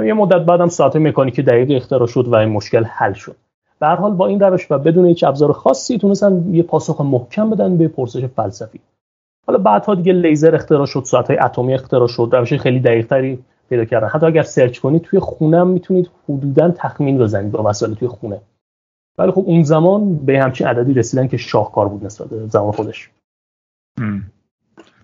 یه 0.05 0.13
مدت 0.13 0.45
بعدم 0.45 0.67
ساعت 0.67 0.95
مکانیکی 0.95 1.43
دقیق 1.43 1.71
اختراع 1.71 2.07
شد 2.07 2.27
و 2.27 2.35
این 2.35 2.49
مشکل 2.49 2.83
حل 2.83 3.13
شد. 3.13 3.35
به 3.79 3.87
حال 3.87 4.13
با 4.13 4.27
این 4.27 4.39
روش 4.39 4.71
و 4.71 4.79
بدون 4.79 5.05
هیچ 5.05 5.23
ابزار 5.23 5.51
خاصی 5.51 5.97
تونستن 5.97 6.55
یه 6.55 6.63
پاسخ 6.63 7.01
محکم 7.01 7.49
بدن 7.49 7.77
به 7.77 7.87
پرسش 7.87 8.25
فلسفی. 8.25 8.79
حالا 9.47 9.59
بعدها 9.59 9.95
دیگه 9.95 10.13
لیزر 10.13 10.55
اختراع 10.55 10.85
شد 10.85 11.03
ساعت 11.05 11.27
های 11.27 11.39
اتمی 11.39 11.73
اختراع 11.73 12.07
شد 12.07 12.29
روش 12.31 12.53
خیلی 12.53 12.79
دقیق 12.79 13.07
تری 13.07 13.39
پیدا 13.69 13.85
کردن. 13.85 14.07
حتی 14.07 14.25
اگر 14.25 14.41
سرچ 14.41 14.79
کنید 14.79 15.01
توی 15.01 15.19
خونه 15.19 15.59
هم 15.59 15.67
می‌تونید 15.67 16.09
حدودا 16.29 16.69
تخمین 16.69 17.17
بزنید 17.17 17.51
با 17.51 17.69
وسایل 17.69 17.93
توی 17.93 18.07
خونه. 18.07 18.41
ولی 19.17 19.31
خب 19.31 19.43
اون 19.45 19.63
زمان 19.63 20.25
به 20.25 20.39
همچین 20.39 20.67
عددی 20.67 20.93
رسیدن 20.93 21.27
که 21.27 21.37
شاهکار 21.37 21.89
بود 21.89 22.05
نسبت 22.05 22.27
زمان 22.47 22.71
خودش. 22.71 23.09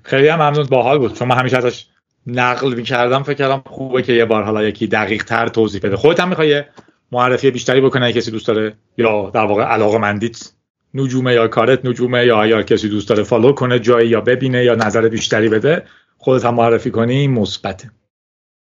خیلی 0.04 0.28
هم 0.28 0.42
ممنون. 0.42 0.64
باحال 0.64 0.98
بود. 1.00 1.14
چون 1.14 1.28
من 1.28 1.38
همیشه 1.38 1.58
ازش 1.58 1.88
نقل 2.28 2.74
می‌کردم 2.74 3.24
فکر 3.24 3.34
کردم 3.34 3.64
خوبه 3.66 4.02
که 4.02 4.14
یه 4.14 4.26
بار 4.26 4.44
حالا 4.44 4.64
یکی 4.64 4.88
دقیق 4.88 5.24
تر 5.24 5.48
توضیح 5.48 5.82
بده. 5.82 5.96
خودت 5.96 6.20
هم 6.20 6.30
می‌خوای 6.30 6.64
معرفی 7.12 7.52
بیشتری 7.52 7.82
بکنه 7.82 8.14
کسی 8.14 8.32
دوست 8.32 8.48
داره؟ 8.48 8.74
یا 8.98 9.30
در 9.30 9.46
واقع 9.46 9.64
علاقه 9.64 9.98
مندیت 9.98 10.52
نجومه 10.94 11.34
یا 11.34 11.48
کارت 11.48 11.86
نجومه 11.86 12.26
یا 12.26 12.42
اگر 12.42 12.62
کسی 12.62 12.90
دوست 12.90 13.10
داره 13.10 13.24
follow 13.24 13.52
کنه 13.52 13.80
جایی 13.80 14.10
یا 14.10 14.22
ببینه 14.22 14.64
یا 14.64 14.76
نظر 14.76 15.08
بیشتری 15.08 15.50
بده 15.50 15.84
خودت 16.18 16.46
هم 16.46 16.54
معرفی 16.54 16.92
کنی. 16.92 17.28
مثبته 17.28 17.92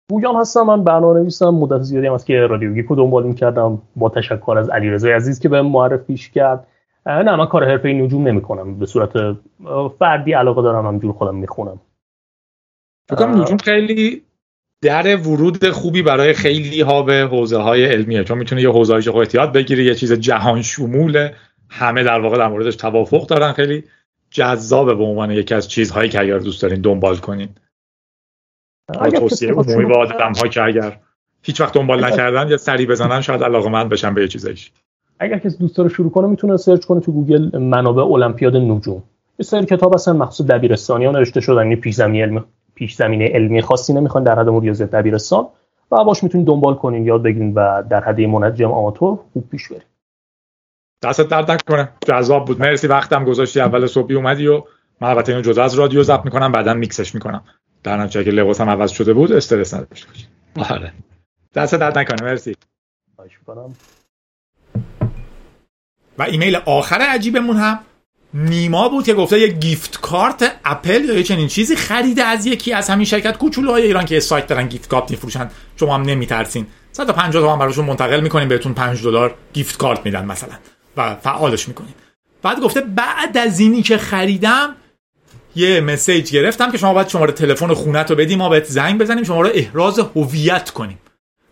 پویان 0.10 0.36
هستم 0.36 0.62
من 0.62 0.84
برنامه 0.84 1.20
نویسم 1.20 1.50
مدت 1.50 1.82
زیادی 1.82 2.08
هم 2.08 2.14
از 2.14 2.26
که 2.26 2.34
رادیو 2.34 2.74
گیک 2.74 2.91
و 2.91 2.96
دنبال 2.96 3.24
می‌کردم 3.24 3.82
با 3.96 4.10
تشکر 4.10 4.56
از 4.58 4.70
علیرضا 4.70 5.10
عزیز 5.10 5.40
که 5.40 5.50
به 5.50 5.62
معرفیش 5.62 6.30
کرد. 6.30 6.68
نه 7.06 7.36
من 7.36 7.46
کار 7.46 7.66
حرفه 7.66 7.90
نجوم 7.90 8.28
نمی 8.28 8.42
کنم 8.42 8.80
به 8.80 8.86
صورت 8.86 9.10
فردی 10.00 10.34
علاقه 10.34 10.62
دارم 10.62 10.88
همجور 10.88 11.12
خودم 11.12 11.36
می‌خونم. 11.36 11.80
فکر 13.10 13.26
نجوم 13.26 13.58
خیلی 13.58 14.22
در 14.82 15.18
ورود 15.18 15.70
خوبی 15.70 16.02
برای 16.02 16.34
خیلی 16.34 16.82
ها 16.82 17.02
به 17.02 17.28
حوزه 17.32 17.58
های 17.58 17.86
علمیه 17.86 18.24
چون 18.24 18.38
می‌تونه 18.38 18.62
یه 18.62 18.70
حوزه 18.70 18.94
های 18.94 19.20
احتیاط 19.20 19.52
بگیری 19.52 19.86
یه 19.86 19.96
چیز 19.96 20.14
جهان 20.14 20.62
شموله 20.62 21.36
همه 21.70 22.04
در 22.04 22.20
واقع 22.20 22.38
در 22.38 22.48
موردش 22.48 22.76
توافق 22.76 23.28
دارن. 23.28 23.52
خیلی 23.52 23.84
جذابه 24.32 24.96
به 24.96 25.04
عنوان 25.04 25.32
یکی 25.32 25.56
از 25.56 25.68
چیزهایی 25.68 26.10
که 26.10 26.20
اگر 26.20 26.38
دوست 26.38 26.62
دارین 26.62 26.82
دنبال 26.82 27.18
کنین. 27.18 27.50
توصیه 28.94 29.52
عمومی 29.52 29.86
به 29.86 29.98
آدم 29.98 30.32
ها 30.42 30.48
که 30.48 30.64
اگر 30.64 30.98
هیچ 31.42 31.62
وقت 31.62 31.74
دنبال 31.74 32.06
نکردن 32.06 32.48
یا 32.48 32.58
سری 32.58 32.86
بزنن 32.86 33.22
شاید 33.22 33.44
علاقه 33.44 33.70
من 33.70 33.90
بشن 33.90 34.14
به 34.14 34.22
یه 34.22 34.28
چیزایش 34.28 34.72
اگر 35.20 35.38
کسی 35.38 35.58
دوست 35.58 35.78
داره 35.78 35.90
شروع 35.90 36.12
کنه 36.12 36.28
می‌تونه 36.28 36.58
search 36.58 36.86
کنه 36.86 37.00
تو 37.00 37.12
گوگل 37.12 37.58
منابع 37.58 38.04
المپیاد 38.04 38.56
نجوم. 38.56 39.04
یه 39.40 39.46
سری 39.46 39.66
کتاب 39.66 39.94
هستن 39.94 40.12
مخصوص 40.12 40.48
دبیرستانیان 40.48 41.16
نوشته 41.16 41.42
شدن 41.42 41.62
یعنی 41.62 41.76
پیش 41.76 41.96
زمینه 41.96 42.24
علمی 42.24 42.44
پیش 42.76 42.96
زمینه 42.96 43.28
علمی 43.28 43.62
خاصی 43.62 43.94
نمی‌خوان 43.94 44.24
در 44.24 44.40
حد 44.40 44.50
ریاضیات 44.50 44.92
دبیرستان. 44.92 45.48
و 45.92 46.04
باش 46.04 46.24
می‌تونید 46.24 46.48
دنبال 46.48 46.76
کنین 46.76 47.06
یاد 47.06 47.24
بگیرین 47.24 47.54
و 47.54 47.84
در 47.90 48.04
حد 48.04 48.22
منجم 48.22 48.72
آماتور 48.72 49.20
خوب 49.34 49.50
پیش 49.50 49.68
برین 49.68 49.82
دستت 51.04 51.28
درد 51.28 51.52
نکنه. 51.52 51.90
جذاب 52.08 52.46
بود. 52.46 52.60
مرسی 52.60 52.88
وقتم 52.88 53.24
گذاشتی. 53.24 53.62
اول 53.62 53.86
صبحی 53.86 54.16
اومدی 54.16 54.48
و 54.48 54.64
من 55.02 55.10
البته 55.10 55.32
اینو 55.32 55.42
جدا 55.42 55.64
از 55.64 55.76
رادیو 55.76 56.04
ضبط 56.04 56.26
می‌کنم 56.26 56.52
بعدا 56.52 56.74
میکسش 56.74 57.16
می‌کنم. 57.16 57.44
در 57.84 57.98
نتیجه 57.98 58.24
که 58.24 58.32
لباسم 58.32 58.70
عوض 58.70 58.92
شده 58.92 59.14
بود 59.14 59.32
استرس 59.32 59.74
نداشته 59.74 60.08
باشید 60.08 60.28
آره. 60.56 60.94
دست 61.56 61.76
درد 61.76 61.98
نکنه 61.98 62.24
مرسی. 62.24 62.56
و 66.18 66.24
ایمیل 66.24 66.56
آخر 66.56 66.96
عجیبمون 66.96 67.58
هم 67.58 67.80
نیما 68.34 68.90
بود 68.90 69.06
که 69.06 69.14
گفته 69.14 69.40
یه 69.40 69.48
gift 69.48 70.02
card 70.02 70.60
Apple 70.66 71.06
یا 71.06 71.14
یه 71.14 71.24
چنین 71.24 71.48
چیزی 71.48 71.76
خریده 71.76 72.24
از 72.24 72.46
یکی 72.46 72.74
از 72.74 72.90
همین 72.90 73.06
شرکت 73.06 73.38
کوچولوهای 73.38 73.84
ایران 73.84 74.06
که 74.06 74.20
سایت 74.20 74.48
دارن 74.48 74.68
gift 74.68 74.90
card 74.90 75.12
میفروشن. 75.12 75.50
شما 75.76 75.96
هم 75.96 76.02
نمیترسین. 76.02 76.68
150 76.92 77.44
تومن 77.44 77.60
براشون 77.60 77.86
منتقل 77.86 78.22
می‌کنیم 78.22 78.48
بهتون 78.48 78.74
5 78.74 79.04
دلار 79.04 79.36
gift 79.54 79.78
card 79.78 80.06
میدن 80.06 80.26
مثلا. 80.26 80.54
و 80.98 81.16
فعالش 81.16 81.68
می‌کنین 81.68 81.94
بعد 82.42 82.60
گفته 82.60 82.82
بعد 82.82 83.38
از 83.38 83.60
اینی 83.60 83.82
که 83.82 83.98
خریدم 83.98 84.76
یه 85.56 85.82
مسیج 85.82 86.32
گرفتم 86.32 86.72
که 86.72 86.78
شما 86.78 86.94
باید 86.94 87.08
شماره 87.08 87.32
تلفن 87.32 87.74
خونه 87.74 88.04
رو 88.04 88.16
بدیم 88.16 88.40
ما 88.40 88.50
بهت 88.50 88.64
زنگ 88.64 89.00
بزنیم 89.00 89.24
شما 89.24 89.42
رو 89.42 89.50
احراز 89.54 90.00
هویت 90.16 90.70
کنیم. 90.70 91.00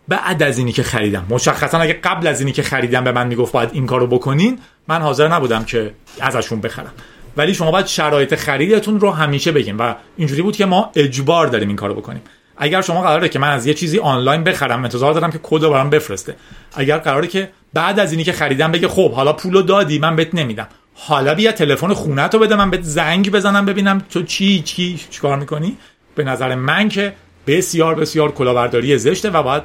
بعد 0.08 0.42
از 0.42 0.58
اینی 0.58 0.72
که 0.72 0.82
خریدم 0.82 1.26
مشخصا 1.30 1.78
اگه 1.78 1.92
قبل 1.92 2.26
از 2.26 2.40
اینی 2.40 2.52
که 2.52 2.62
خریدم 2.62 3.04
به 3.04 3.12
من 3.12 3.26
می‌گفت 3.26 3.52
باید 3.52 3.70
این 3.72 3.86
کارو 3.86 4.06
بکنین 4.06 4.58
من 4.88 5.02
حاضر 5.02 5.28
نبودم 5.28 5.64
که 5.64 5.90
ازشون 6.20 6.60
بخرم. 6.60 6.92
ولی 7.36 7.54
شما 7.54 7.70
باید 7.70 7.86
شرایط 7.86 8.34
خریدتون 8.34 9.00
رو 9.00 9.10
همیشه 9.10 9.52
بگین 9.52 9.76
و 9.76 9.94
اینجوری 10.16 10.42
بود 10.42 10.56
که 10.56 10.66
ما 10.66 10.90
اجبار 10.94 11.46
داریم 11.46 11.68
این 11.68 11.76
کارو 11.76 11.94
بکنیم. 11.94 12.22
اگر 12.56 12.80
شما 12.80 13.02
قراره 13.02 13.28
که 13.28 13.38
من 13.38 13.48
از 13.48 13.66
یه 13.66 13.74
چیزی 13.74 13.98
آنلاین 13.98 14.44
بخرم 14.44 14.82
انتظار 14.84 15.14
دارم 15.14 15.32
که 15.32 15.40
کد 15.42 15.60
برام 15.60 15.90
بفرسته. 15.90 16.36
اگر 16.74 16.98
قراره 16.98 17.26
که 17.28 17.50
بعد 17.74 18.00
از 18.00 18.12
اینی 18.12 18.24
که 18.24 18.32
خریدم 18.32 18.72
بگه 18.72 18.88
خب 18.88 19.12
حالا 19.12 19.32
پولو 19.32 19.62
دادی 19.62 19.98
من 19.98 20.16
بهت 20.16 20.34
نمیدم. 20.34 20.68
حالا 21.00 21.34
بیا 21.34 21.52
تلفن 21.52 21.92
خونه 21.92 22.28
تو 22.28 22.38
بده 22.38 22.56
من 22.56 22.70
بهت 22.70 22.82
زنگ 22.82 23.30
بزنم 23.30 23.66
ببینم 23.66 24.02
تو 24.10 24.22
چی 24.22 24.62
چی 24.62 25.00
چیکار 25.10 25.38
می‌کنی؟ 25.38 25.76
به 26.14 26.24
نظر 26.24 26.54
من 26.54 26.88
که 26.88 27.14
بسیار 27.46 27.94
بسیار 27.94 28.32
کلاهبرداری 28.32 28.98
زشته 28.98 29.30
و 29.30 29.42
باید 29.42 29.62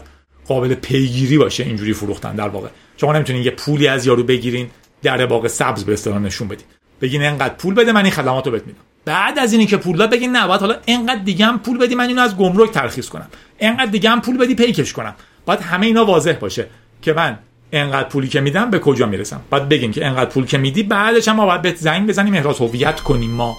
قابل 0.48 0.74
پیگیری 0.74 1.38
باشه 1.38 1.64
اینجوری 1.64 1.94
فروختن. 1.94 2.36
در 2.36 2.48
واقع 2.48 2.68
شما 2.98 3.14
نمی‌تونین 3.14 3.44
یه 3.44 3.52
پولی 3.52 3.88
از 3.88 4.06
یارو 4.06 4.24
بگیرین 4.24 4.70
در 5.04 5.26
باغ 5.26 5.48
سبز 5.48 5.84
به 5.84 5.94
اصطلاح 5.94 6.20
نشون 6.20 6.48
بدین. 6.48 6.66
بگین 7.02 7.24
انقدر 7.24 7.54
پول 7.54 7.74
بده 7.74 7.92
من 7.92 8.04
این 8.04 8.14
خدماتو 8.14 8.52
بهت 8.52 8.66
میدم. 8.66 8.80
بعد 9.06 9.40
از 9.40 9.54
اینی 9.54 9.66
که 9.66 9.78
پول 9.78 9.98
داد 9.98 10.12
بگین 10.12 10.32
نه 10.32 10.48
باید 10.48 10.62
حالا 10.62 10.76
انقدر 10.88 11.24
دیگه 11.24 11.46
هم 11.46 11.60
پول 11.60 11.78
بدی 11.78 11.96
من 11.96 12.08
اینو 12.08 12.22
از 12.22 12.38
گمرک 12.38 12.72
ترخیص 12.72 13.10
کنم. 13.10 13.28
انقدر 13.60 13.92
دیگه 13.92 14.10
هم 14.10 14.22
پول 14.22 14.38
بدی 14.38 14.56
پیکش 14.56 14.94
کنم. 14.94 15.16
باید 15.46 15.60
همه 15.60 15.86
اینا 15.86 16.06
واضح 16.06 16.34
باشه 16.34 16.68
که 17.02 17.14
من 17.14 17.40
انقدر 17.74 18.10
پولی 18.10 18.28
که 18.28 18.42
میدم 18.42 18.70
به 18.70 18.80
کجا 18.80 19.06
می‌رسم؟ 19.06 19.42
بعد 19.50 19.70
بگیم 19.70 19.92
که 19.92 20.06
انقدر 20.06 20.30
پول 20.30 20.46
که 20.46 20.58
میدی 20.58 20.84
بعدش 20.84 21.28
هم 21.28 21.36
ما 21.36 21.46
باید 21.46 21.62
بهت 21.62 21.76
زنگ 21.76 22.10
بزنیم 22.10 22.34
احراز 22.34 22.58
هویت 22.58 23.00
کنیم 23.00 23.32
ما. 23.32 23.58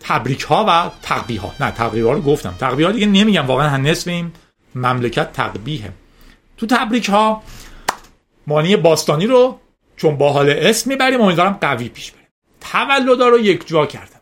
تبریک 0.00 0.40
ها 0.40 0.64
و 0.68 0.90
تقبیه 1.02 1.40
ها 1.40 1.54
نه 1.60 1.70
تقبیه 1.70 2.04
ها 2.04 2.12
رو 2.12 2.20
گفتم. 2.20 2.54
تقبیه 2.60 2.86
ها 2.86 2.92
دیگه 2.92 3.06
نمیگم 3.06 3.46
واقعا 3.46 3.76
نصف 3.76 4.08
این 4.08 4.32
مملکت 4.74 5.32
تقبیه 5.32 5.92
تو 6.56 6.66
تبریک 6.66 7.08
ها 7.08 7.42
مانی 8.46 8.76
باستانی 8.76 9.26
رو 9.26 9.60
چون 9.96 10.16
با 10.16 10.32
حال 10.32 10.50
اسم 10.50 10.90
می‌بریم 10.90 11.20
امیدوارم 11.20 11.58
قوی 11.60 11.88
پیش 11.88 12.10
بریم. 12.10 12.26
تولدا 12.60 13.28
رو 13.28 13.38
یک 13.38 13.66
جا 13.66 13.86
کردم. 13.86 14.20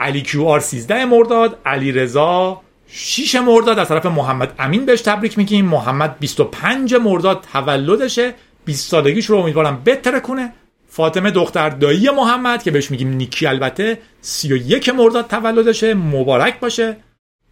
علی 0.00 0.22
کیو 0.22 0.44
آر 0.44 0.60
13 0.60 1.04
مرداد 1.04 1.58
علی 1.66 1.92
رضا 1.92 2.60
6 2.94 3.34
مرداد 3.34 3.78
از 3.78 3.88
طرف 3.88 4.06
محمد 4.06 4.54
امین 4.58 4.86
بهش 4.86 5.00
تبریک 5.00 5.38
میگیم. 5.38 5.64
محمد 5.64 6.16
25 6.18 6.94
مرداد 6.94 7.46
تولدشه. 7.52 8.34
20 8.64 8.90
سالگیش 8.90 9.26
رو 9.26 9.36
امیدوارم 9.36 9.80
بهتره 9.84 10.20
کنه. 10.20 10.52
فاطمه 10.88 11.30
دختر 11.30 11.70
دایی 11.70 12.10
محمد 12.10 12.62
که 12.62 12.70
بهش 12.70 12.90
میگیم 12.90 13.08
نیکی 13.08 13.46
البته 13.46 13.98
31 14.20 14.88
مرداد 14.88 15.26
تولدشه. 15.26 15.94
مبارک 15.94 16.60
باشه. 16.60 16.96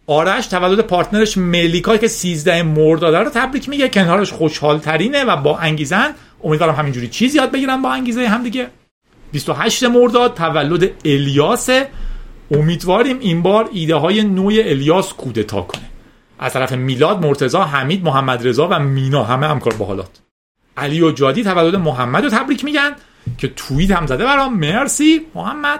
آرش 0.07 0.47
تولد 0.47 0.79
پارتنرش 0.79 1.37
ملیکا 1.37 1.97
که 1.97 2.07
13 2.07 2.63
مرداد 2.63 3.15
رو 3.15 3.29
تبریک 3.29 3.69
میگه. 3.69 3.89
کنارش 3.89 4.31
خوشحال 4.31 4.79
ترینه 4.79 5.23
و 5.23 5.37
با 5.37 5.57
انگیزن. 5.57 6.15
امیدوارم 6.43 6.75
همینجوری 6.75 7.07
چیز 7.07 7.35
یاد 7.35 7.51
بگیرم 7.51 7.81
با 7.81 7.91
انگیزه 7.91 8.27
هم 8.27 8.43
دیگه 8.43 8.67
28 9.31 9.83
مرداد 9.83 10.33
تولد 10.33 10.91
الیاس 11.05 11.69
امیدواریم 12.51 13.19
این 13.19 13.41
بار 13.41 13.69
ایده 13.73 13.95
های 13.95 14.23
نوع 14.23 14.53
الیاس 14.55 15.13
کودتا 15.13 15.61
کنه. 15.61 15.81
از 16.39 16.53
طرف 16.53 16.71
میلاد 16.71 17.25
مرتزا 17.25 17.63
حمید 17.63 18.03
محمد 18.03 18.47
رضا 18.47 18.67
و 18.67 18.79
مینا 18.79 19.23
همه 19.23 19.47
همکار 19.47 19.73
با 19.73 19.85
حالات. 19.85 20.21
علی 20.77 21.01
و 21.01 21.11
جادی 21.11 21.43
تولد 21.43 21.75
محمد 21.75 22.23
رو 22.23 22.29
تبریک 22.29 22.63
میگن 22.63 22.91
که 23.37 23.47
توییت 23.47 23.91
هم 23.91 24.05
زده 24.05 24.25
برام. 24.25 24.57
مرسی 24.57 25.21
محمد. 25.35 25.79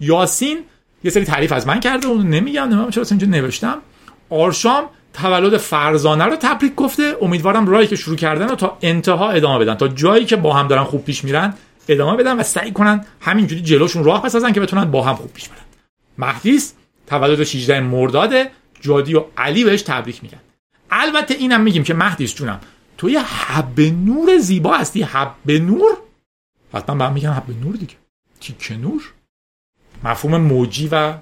یاسین 0.00 0.58
یه 1.04 1.10
سری 1.10 1.24
تعریف 1.24 1.52
از 1.52 1.66
من 1.66 1.80
کرده 1.80 2.06
اون 2.06 2.28
نمیگم 2.28 2.62
نمی‌دونم 2.62 2.90
چرا 2.90 3.04
اینجا 3.10 3.26
نوشتم. 3.26 3.78
آرشام 4.30 4.84
تولد 5.14 5.56
فرزانه 5.56 6.24
رو 6.24 6.36
تبریک 6.36 6.74
گفته. 6.74 7.16
امیدوارم 7.22 7.66
راهی 7.66 7.86
که 7.86 7.96
شروع 7.96 8.16
کردن 8.16 8.48
رو 8.48 8.54
تا 8.54 8.78
انتها 8.82 9.30
ادامه 9.30 9.64
بدن. 9.64 9.74
تا 9.74 9.88
جایی 9.88 10.24
که 10.24 10.36
با 10.36 10.52
هم 10.52 10.68
دارن 10.68 10.84
خوب 10.84 11.04
پیش 11.04 11.24
میرن 11.24 11.54
ادامه 11.88 12.16
بدن 12.16 12.40
و 12.40 12.42
سعی 12.42 12.72
کنن 12.72 13.04
همینجوری 13.20 13.62
جلوشون 13.62 14.04
راه 14.04 14.22
بسازن 14.22 14.52
که 14.52 14.60
بتونن 14.60 14.84
با 14.84 15.02
هم 15.02 15.14
خوب 15.14 15.32
پیش 15.32 15.48
برن. 15.48 15.65
مهدیس 16.18 16.74
تولد 17.06 17.44
16 17.44 17.80
مرداد 17.80 18.32
جادی 18.80 19.14
و 19.14 19.24
علی 19.36 19.64
بهش 19.64 19.82
تبریک 19.82 20.22
میگن. 20.22 20.40
البته 20.90 21.34
اینم 21.34 21.60
میگیم 21.60 21.84
که 21.84 21.94
مهدیس 21.94 22.34
جونم 22.34 22.60
تو 22.98 23.10
یه 23.10 23.22
حب 23.22 23.80
نور 23.80 24.38
زیبا 24.38 24.76
هستی. 24.76 25.02
حب 25.02 25.50
نور؟ 25.50 25.96
حتما 26.72 26.96
به 26.96 27.14
میگن 27.14 27.32
حب 27.32 27.50
نور 27.64 27.76
دیگه. 27.76 27.94
تیک 28.40 28.72
نور؟ 28.80 29.12
مفهوم 30.04 30.36
موجی 30.36 30.88
و 30.92 31.14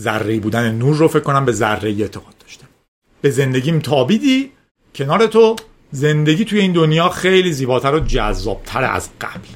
ذره 0.00 0.40
بودن 0.40 0.74
نور 0.74 0.96
رو 0.96 1.08
فکر 1.08 1.20
کنم 1.20 1.44
به 1.44 1.52
ذره 1.52 1.90
اعتقاد 1.90 2.38
داشتم 2.38 2.68
به 3.20 3.30
زندگیم 3.30 3.78
تابیدی 3.78 4.52
کنار 4.94 5.26
تو 5.26 5.56
زندگی 5.90 6.44
توی 6.44 6.60
این 6.60 6.72
دنیا 6.72 7.08
خیلی 7.08 7.52
زیباتر 7.52 7.94
و 7.94 8.00
جذابتر 8.00 8.84
از 8.84 9.08
قبل. 9.20 9.48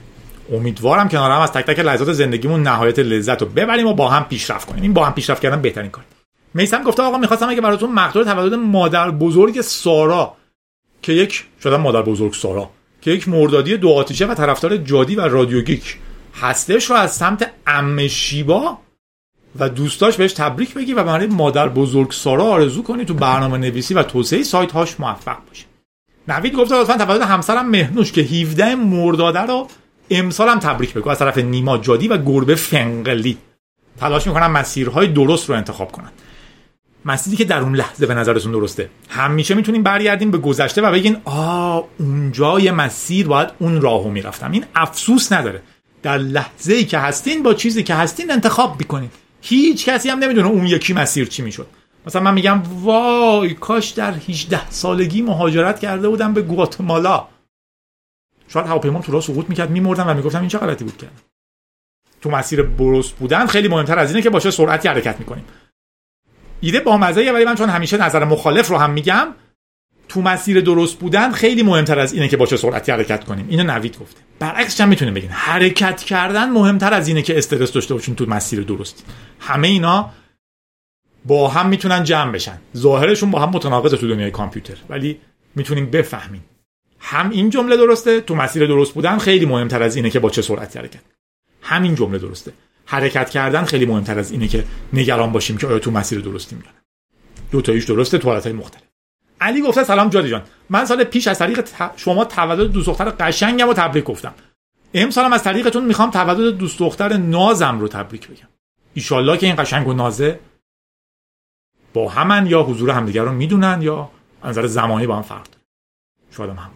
امیدوارم 0.52 1.08
کنار 1.08 1.30
هم 1.30 1.40
از 1.40 1.52
تک 1.52 1.64
تک 1.64 1.78
لحظات 1.78 2.12
زندگیمون 2.12 2.62
نهایت 2.62 2.98
لذت 2.98 3.42
رو 3.42 3.48
ببریم 3.48 3.86
و 3.86 3.94
با 3.94 4.08
هم 4.08 4.24
پیشرفت 4.24 4.68
کنیم. 4.68 4.82
این 4.82 4.92
با 4.92 5.04
هم 5.04 5.14
پیشرفت 5.14 5.42
کردن 5.42 5.62
بهترین 5.62 5.90
کار. 5.90 6.04
میسم 6.54 6.82
گفته 6.82 7.02
آقا 7.02 7.18
می‌خواستم 7.18 7.48
اگه 7.48 7.60
براتون 7.60 7.92
مقدار 7.92 8.24
تولد 8.24 8.54
مادر 8.54 9.10
بزرگ 9.10 9.60
سارا 9.60 10.36
که 11.02 11.12
یک 11.12 11.44
شدن 11.62 11.76
مادر 11.76 12.02
بزرگ 12.02 12.32
سارا 12.32 12.70
که 13.00 13.10
یک 13.10 13.28
مردادی 13.28 13.76
دو 13.76 13.90
آتیشه 13.90 14.26
و 14.26 14.34
طرفدار 14.34 14.76
جادی 14.76 15.16
و 15.16 15.20
رادیو 15.20 15.60
گیک 15.60 15.98
هستش 16.40 16.90
رو 16.90 16.96
از 16.96 17.12
سمت 17.12 17.50
ام 17.66 18.08
شیبا 18.08 18.78
و 19.58 19.68
دوستاش 19.68 20.16
بهش 20.16 20.32
تبریک 20.32 20.74
بگی 20.74 20.94
و 20.94 21.04
برای 21.04 21.26
مادر 21.26 21.68
بزرگ 21.68 22.10
سارا 22.10 22.44
آرزو 22.44 22.82
کنی 22.82 23.04
تو 23.04 23.14
برنامه 23.14 23.58
نویسی 23.58 23.94
و 23.94 24.02
توسعه 24.02 24.42
سایت 24.42 24.72
هاش 24.72 25.00
موفق 25.00 25.38
باشه 25.48 25.64
نوید 26.28 26.54
گفته 26.54 26.74
لطفا 26.74 26.96
تولد 26.96 27.22
همسرم 27.22 27.68
مهنوش 27.68 28.12
که 28.12 28.20
17 28.20 28.74
مرداده 28.74 29.40
رو 29.40 29.68
امسال 30.12 30.48
هم 30.48 30.58
تبریک 30.58 30.94
بگو 30.94 31.10
از 31.10 31.18
طرف 31.18 31.38
نیما 31.38 31.78
جادی 31.78 32.08
و 32.08 32.16
گربه 32.16 32.54
فنقلی. 32.54 33.38
تلاش 34.00 34.26
می‌کنن 34.26 34.46
مسیرهای 34.46 35.06
درست 35.06 35.48
رو 35.48 35.56
انتخاب 35.56 35.92
کنن 35.92 36.10
مسیری 37.04 37.36
که 37.36 37.44
در 37.44 37.60
اون 37.60 37.76
لحظه 37.76 38.06
به 38.06 38.14
نظرتون 38.14 38.52
درسته. 38.52 38.90
همیشه 39.08 39.54
می‌تونیم 39.54 39.82
برگردیم 39.82 40.30
به 40.30 40.38
گذشته 40.38 40.82
و 40.82 40.92
بگین 40.92 41.16
آ 41.24 41.80
اونجا 41.98 42.60
یه 42.60 42.72
مسیر 42.72 43.26
باید 43.26 43.48
اون 43.58 43.80
راهو 43.80 44.10
می‌رفتم. 44.10 44.52
این 44.52 44.64
افسوس 44.74 45.32
نداره. 45.32 45.62
در 46.02 46.18
لحظه 46.18 46.74
ای 46.74 46.84
که 46.84 46.98
هستین 46.98 47.42
با 47.42 47.54
چیزی 47.54 47.82
که 47.82 47.94
هستین 47.94 48.30
انتخاب 48.30 48.76
می‌کنین. 48.78 49.10
هیچ 49.40 49.88
کسی 49.88 50.08
هم 50.08 50.18
نمی‌دونه 50.18 50.48
اون 50.48 50.66
یکی 50.66 50.92
مسیر 50.92 51.28
چی 51.28 51.42
می‌شد. 51.42 51.66
مثلا 52.06 52.22
من 52.22 52.34
میگم 52.34 52.62
وای 52.82 53.54
کاش 53.54 53.88
در 53.90 54.14
18 54.28 54.70
سالگی 54.70 55.22
مهاجرت 55.22 55.80
کرده 55.80 56.08
بودم 56.08 56.34
به 56.34 56.42
گواتمالا. 56.42 57.24
شاید 58.52 58.66
هواپیما 58.66 59.00
تو 59.00 59.12
راه 59.12 59.22
سقوط 59.22 59.48
می‌کرد 59.48 59.70
میمردم 59.70 60.08
و 60.08 60.14
می‌گفتم 60.14 60.40
این 60.40 60.48
چه 60.48 60.58
غلطی 60.58 60.84
بود 60.84 60.96
کردم 60.96 61.16
تو 62.20 62.30
مسیر 62.30 62.62
برست 62.62 63.12
بودن 63.12 63.46
خیلی 63.46 63.68
مهمتر 63.68 63.98
از 63.98 64.10
اینه 64.10 64.22
که 64.22 64.30
باشه 64.30 64.50
سرعتی 64.50 64.88
حرکت 64.88 65.18
می‌کنیم. 65.18 65.44
ایده 66.60 66.80
با 66.80 66.96
مزه 66.96 67.32
ولی 67.32 67.44
من 67.44 67.54
چون 67.54 67.68
همیشه 67.68 67.96
نظر 67.96 68.24
مخالف 68.24 68.68
رو 68.68 68.78
هم 68.78 68.90
میگم 68.90 69.34
تو 70.08 70.22
مسیر 70.22 70.60
درست 70.60 70.98
بودن 70.98 71.32
خیلی 71.32 71.62
مهمتر 71.62 71.98
از 71.98 72.12
اینه 72.12 72.28
که 72.28 72.36
با 72.36 72.46
چه 72.46 72.56
سرعتی 72.56 72.92
حرکت 72.92 73.24
کنیم. 73.24 73.46
اینو 73.48 73.64
نوید 73.64 73.98
گفته. 73.98 74.20
برعکسش 74.38 74.80
هم 74.80 74.88
می‌تونیم 74.88 75.14
بگین 75.14 75.30
حرکت 75.30 76.02
کردن 76.02 76.50
مهمتر 76.50 76.94
از 76.94 77.08
اینه 77.08 77.22
که 77.22 77.38
استرس 77.38 77.72
داشته 77.72 77.94
باشین 77.94 78.14
تو 78.14 78.26
مسیر 78.26 78.62
درست. 78.62 79.04
همه 79.40 79.68
اینا 79.68 80.10
با 81.24 81.48
هم 81.48 81.68
می‌تونن 81.68 82.04
جمع 82.04 82.32
بشن. 82.32 82.60
ظاهرشون 82.76 83.30
با 83.30 83.40
هم 83.40 83.48
متناقضه 83.48 83.96
تو 83.96 84.08
دنیای 84.08 84.30
کامپیوتر. 84.30 84.76
ولی 84.88 85.20
می‌تونیم 85.56 85.90
بفهمیم. 85.90 86.44
هم 87.02 87.30
این 87.30 87.50
جمله 87.50 87.76
درسته؟ 87.76 88.20
تو 88.20 88.34
مسیر 88.34 88.66
درست 88.66 88.94
بودن 88.94 89.18
خیلی 89.18 89.46
مهمتر 89.46 89.82
از 89.82 89.96
اینه 89.96 90.10
که 90.10 90.20
با 90.20 90.30
چه 90.30 90.42
سرعتی 90.42 90.78
حرکت 90.78 91.00
همین 91.62 91.94
جمله 91.94 92.18
درسته. 92.18 92.52
حرکت 92.86 93.30
کردن 93.30 93.64
خیلی 93.64 93.86
مهمتر 93.86 94.18
از 94.18 94.30
اینه 94.30 94.48
که 94.48 94.64
نگران 94.92 95.32
باشیم 95.32 95.56
که 95.56 95.66
آیا 95.66 95.78
تو 95.78 95.90
مسیر 95.90 96.20
درستی 96.20 96.56
میگن 96.56 96.70
دو 97.50 97.62
تاییش 97.62 97.84
درسته 97.84 98.18
تو 98.18 98.28
حالتهای 98.28 98.52
مختلف. 98.52 98.82
علی 99.40 99.62
گفته 99.62 99.84
سلام 99.84 100.08
جادی 100.08 100.30
جان. 100.30 100.42
من 100.70 100.84
سال 100.84 101.04
پیش 101.04 101.28
از 101.28 101.38
طریق 101.38 101.68
شما 101.96 102.24
تولد 102.24 102.72
دوست 102.72 102.86
دختر 102.86 103.10
قشنگم 103.10 103.66
رو 103.66 103.74
تبریک 103.74 104.04
گفتم. 104.04 104.34
امسالم 104.94 105.32
از 105.32 105.42
طریقتون 105.42 105.84
می‌خوام 105.84 106.10
تولد 106.10 106.56
دوست 106.56 106.78
دختر 106.78 107.16
نازم 107.16 107.80
رو 107.80 107.88
تبریک 107.88 108.28
بگم. 108.28 108.48
ایشالله 108.94 109.36
که 109.38 109.46
این 109.46 109.56
قشنگ 109.56 109.88
و 109.88 109.92
نازه 109.92 110.40
با 111.94 112.08
همن 112.08 112.46
یا 112.46 112.62
حضور 112.62 112.90
همدیگر 112.90 113.22
رو 113.22 113.32
می‌دونن 113.32 113.82
یا 113.82 114.10
نظر 114.44 114.66
زمانی 114.66 115.06
با 115.06 115.16
هم 115.16 115.22
فرق 115.22 115.44
داره. 115.44 115.60
شاید 116.30 116.50
هم 116.50 116.70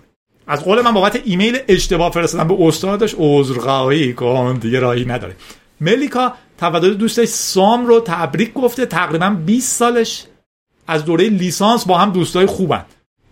از 0.46 0.64
قول 0.64 0.80
من 0.80 0.92
بابت 0.92 1.20
ایمیل 1.24 1.58
اشتباه 1.68 2.12
فرستادم 2.12 2.48
به 2.48 2.56
استادش 2.66 3.14
عذرخواهی 3.18 4.12
کن 4.12 4.54
دیگه 4.54 4.80
راهی 4.80 5.04
نداره. 5.04 5.36
ملیکا 5.80 6.32
تولد 6.58 6.98
دوستش 6.98 7.28
سام 7.28 7.86
رو 7.86 8.00
تبریک 8.00 8.52
گفته 8.52 8.86
تقریبا 8.86 9.30
20 9.30 9.76
سالش 9.76 10.24
از 10.86 11.04
دوره 11.04 11.28
لیسانس 11.28 11.86
با 11.86 11.98
هم 11.98 12.10
دوستای 12.10 12.46
خوبن. 12.46 12.84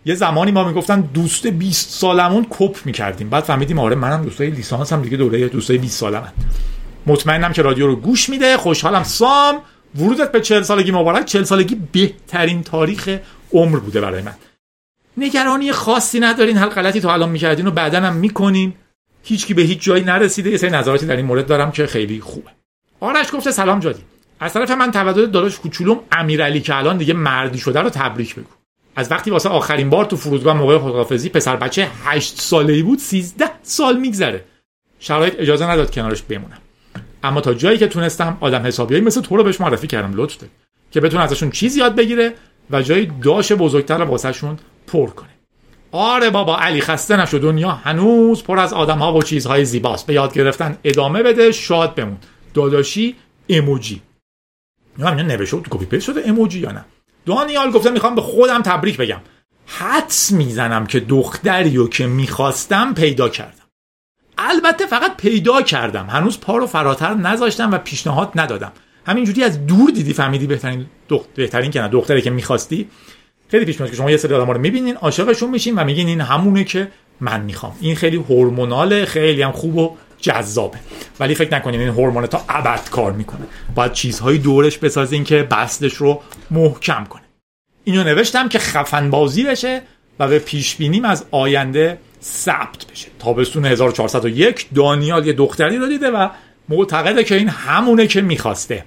یه 0.05 0.15
زمانی 0.15 0.51
ما 0.51 0.63
می‌گفتن 0.63 1.01
دوست 1.01 1.47
20 1.47 1.89
سالمون 1.89 2.47
کپ 2.49 2.77
می‌کردیم. 2.85 3.29
بعد 3.29 3.43
فهمیدیم 3.43 3.79
آره 3.79 3.95
منم 3.95 4.23
دوستای 4.23 4.49
لیسانس 4.49 4.93
هم 4.93 5.01
دیگه 5.01 5.17
دوره 5.17 5.47
دوستای 5.47 5.77
20 5.77 5.99
سالمن. 5.99 6.31
مطمئنم 7.07 7.53
که 7.53 7.61
رادیو 7.61 7.87
رو 7.87 7.95
گوش 7.95 8.29
میده. 8.29 8.57
خوشحالم. 8.57 9.03
سام 9.03 9.55
ورودت 9.99 10.31
به 10.31 10.41
40 10.41 10.63
سالگی 10.63 10.91
مبارک. 10.91 11.25
40 11.25 11.43
سالگی 11.43 11.77
بهترین 11.91 12.63
تاریخ 12.63 13.17
عمر 13.53 13.79
بوده 13.79 14.01
برای 14.01 14.21
من. 14.21 14.33
نگرانی 15.17 15.71
خاصی 15.71 16.19
ندارین 16.19 16.57
هر 16.57 16.69
غلطی 16.69 17.01
تو 17.01 17.07
الان 17.07 17.29
می‌کردین 17.29 17.67
و 17.67 17.71
بعدا 17.71 18.01
هم 18.01 18.15
می‌کنین. 18.15 18.73
هیچکی 19.23 19.53
به 19.53 19.61
هیچ 19.61 19.81
جایی 19.81 20.03
نرسیده. 20.03 20.49
یه 20.49 20.57
سری 20.57 20.69
نظراتی 20.69 21.05
در 21.05 21.15
این 21.15 21.25
مورد 21.25 21.45
دارم 21.45 21.71
که 21.71 21.87
خیلی 21.87 22.19
خوبه. 22.19 22.49
آرش 22.99 23.33
گفته 23.33 23.51
سلام 23.51 23.79
جادی. 23.79 24.01
از 24.39 24.53
طرف 24.53 24.71
من 24.71 24.91
تولد 24.91 25.31
داداش 25.31 25.59
کوچولوم 25.59 25.99
امیرعلی 26.11 26.61
که 26.61 26.75
الان 26.75 26.97
دیگه 26.97 27.13
مردی 27.13 27.57
شده 27.57 27.81
رو 27.81 27.89
تبریک 27.89 28.35
بگو. 28.35 28.49
از 28.95 29.11
وقتی 29.11 29.31
واسه 29.31 29.49
آخرین 29.49 29.89
بار 29.89 30.05
تو 30.05 30.17
فرودگاه 30.17 30.57
موقع 30.57 30.77
خداحافظی 30.77 31.29
پسر 31.29 31.55
بچه 31.55 31.87
8 32.05 32.41
ساله‌ای 32.41 32.83
بود 32.83 32.99
13 32.99 33.45
سال 33.63 33.97
میگذره. 33.97 34.43
شرایط 34.99 35.33
اجازه 35.39 35.69
نداد 35.69 35.91
کنارش 35.91 36.21
بمونم. 36.21 36.57
اما 37.23 37.41
تا 37.41 37.53
جایی 37.53 37.77
که 37.77 37.87
تونستم 37.87 38.37
آدم 38.41 38.65
حسابیایی 38.65 39.03
مثل 39.03 39.21
تو 39.21 39.37
رو 39.37 39.43
بهش 39.43 39.61
معرفی 39.61 39.87
کردم 39.87 40.11
لطف 40.13 40.37
که 40.91 41.01
بتونه 41.01 41.23
ازشون 41.23 41.51
چیز 41.51 41.77
یاد 41.77 41.95
بگیره 41.95 42.33
و 42.71 42.81
جای 42.81 43.11
داش 43.23 43.51
بزرگتر 43.51 43.97
رو 43.97 44.05
واسهشون 44.05 44.57
پر 44.87 45.09
کنه. 45.09 45.29
آره 45.91 46.29
بابا 46.29 46.57
علی 46.57 46.81
خسته 46.81 47.17
نشو 47.17 47.37
دنیا 47.37 47.71
هنوز 47.71 48.43
پر 48.43 48.59
از 48.59 48.73
آدم 48.73 48.97
ها 48.97 49.13
و 49.13 49.23
چیزهای 49.23 49.65
زیباست. 49.65 50.05
به 50.05 50.13
یاد 50.13 50.33
گرفتن 50.33 50.77
ادامه 50.83 51.23
بده 51.23 51.51
شاد 51.51 51.95
بمون. 51.95 52.17
داداشی 52.53 53.15
یا 54.97 55.07
همین 55.07 55.25
نوشته 55.25 55.61
تو 55.61 55.77
copy 55.77 55.85
paste 55.85 56.05
شده 56.05 56.21
emoji 56.25 56.59
یا 56.59 56.71
نه؟ 56.71 56.85
دانیال 57.25 57.71
گفته 57.71 57.89
می‌خوام 57.89 58.15
به 58.15 58.21
خودم 58.21 58.61
تبریک 58.61 58.97
بگم. 58.97 59.21
حدس 59.65 60.31
می‌زنم 60.31 60.85
که 60.85 60.99
دختری 60.99 61.75
رو 61.75 61.89
که 61.89 62.07
می‌خواستم 62.07 62.93
پیدا 62.93 63.29
کردم. 63.29 63.65
البته 64.37 64.85
فقط 64.85 65.17
پیدا 65.17 65.61
کردم. 65.61 66.07
هنوز 66.09 66.39
پا 66.39 66.57
رو 66.57 66.67
فراتر 66.67 67.13
نذاشتم 67.13 67.71
و 67.71 67.77
پیشنهاد 67.77 68.31
ندادم. 68.35 68.71
همینجوری 69.07 69.43
از 69.43 69.65
دور 69.65 69.91
دیدی 69.91 70.13
فهمیدی 70.13 70.47
بهترین 70.47 70.85
دخت... 71.09 71.33
بهترین 71.35 71.71
که 71.71 71.81
نه 71.81 71.87
دختری 71.87 72.21
که 72.21 72.29
می‌خواستی؟ 72.29 72.89
خیلی 73.47 73.65
پیش 73.65 73.79
میاد 73.79 73.91
که 73.91 73.97
شما 73.97 74.11
یه 74.11 74.17
سری 74.17 74.33
آدم‌ها 74.33 74.51
رو 74.51 74.61
می‌بینین 74.61 74.95
عاشقشون 74.95 75.49
میشین 75.49 75.75
و 75.75 75.83
میگین 75.83 76.07
این 76.07 76.21
همونه 76.21 76.63
که 76.63 76.87
من 77.19 77.41
می‌خوام. 77.41 77.75
این 77.81 77.95
خیلی 77.95 78.17
hormonal 78.17 78.95
ه 78.95 79.05
خیلی 79.05 79.41
هم 79.41 79.51
خوب 79.51 79.77
و 79.77 79.95
جذابه. 80.19 80.77
ولی 81.19 81.35
فکر 81.35 81.55
نکنین 81.55 81.79
این 81.79 81.89
هورمون 81.89 82.25
تا 82.25 82.45
ابد 82.49 82.89
کار 82.89 83.11
می‌کنه. 83.11 83.45
باید 83.75 83.93
چیزهایی 83.93 84.39
دورش 84.39 84.77
بسازین 84.77 85.23
که 85.23 85.43
بستش 85.43 85.93
رو 85.93 86.21
محکم 86.51 87.03
کنه. 87.03 87.21
اینو 87.83 88.03
نوشتم 88.03 88.49
که 88.49 88.59
خفن 88.59 89.09
بازی 89.09 89.43
بشه 89.43 89.81
و 90.19 90.27
به 90.27 90.39
پیش 90.39 90.75
بینیم 90.75 91.05
از 91.05 91.25
آینده 91.31 91.97
ثبت 92.23 92.85
بشه. 92.91 93.07
تابستون 93.19 93.65
1401 93.65 94.67
دانیال 94.75 95.27
یه 95.27 95.33
دختری 95.33 95.77
رو 95.77 95.87
دیده 95.87 96.11
و 96.11 96.29
معتقده 96.69 97.23
که 97.23 97.35
این 97.35 97.49
همونه 97.49 98.07
که 98.07 98.21
می‌خواسته. 98.21 98.85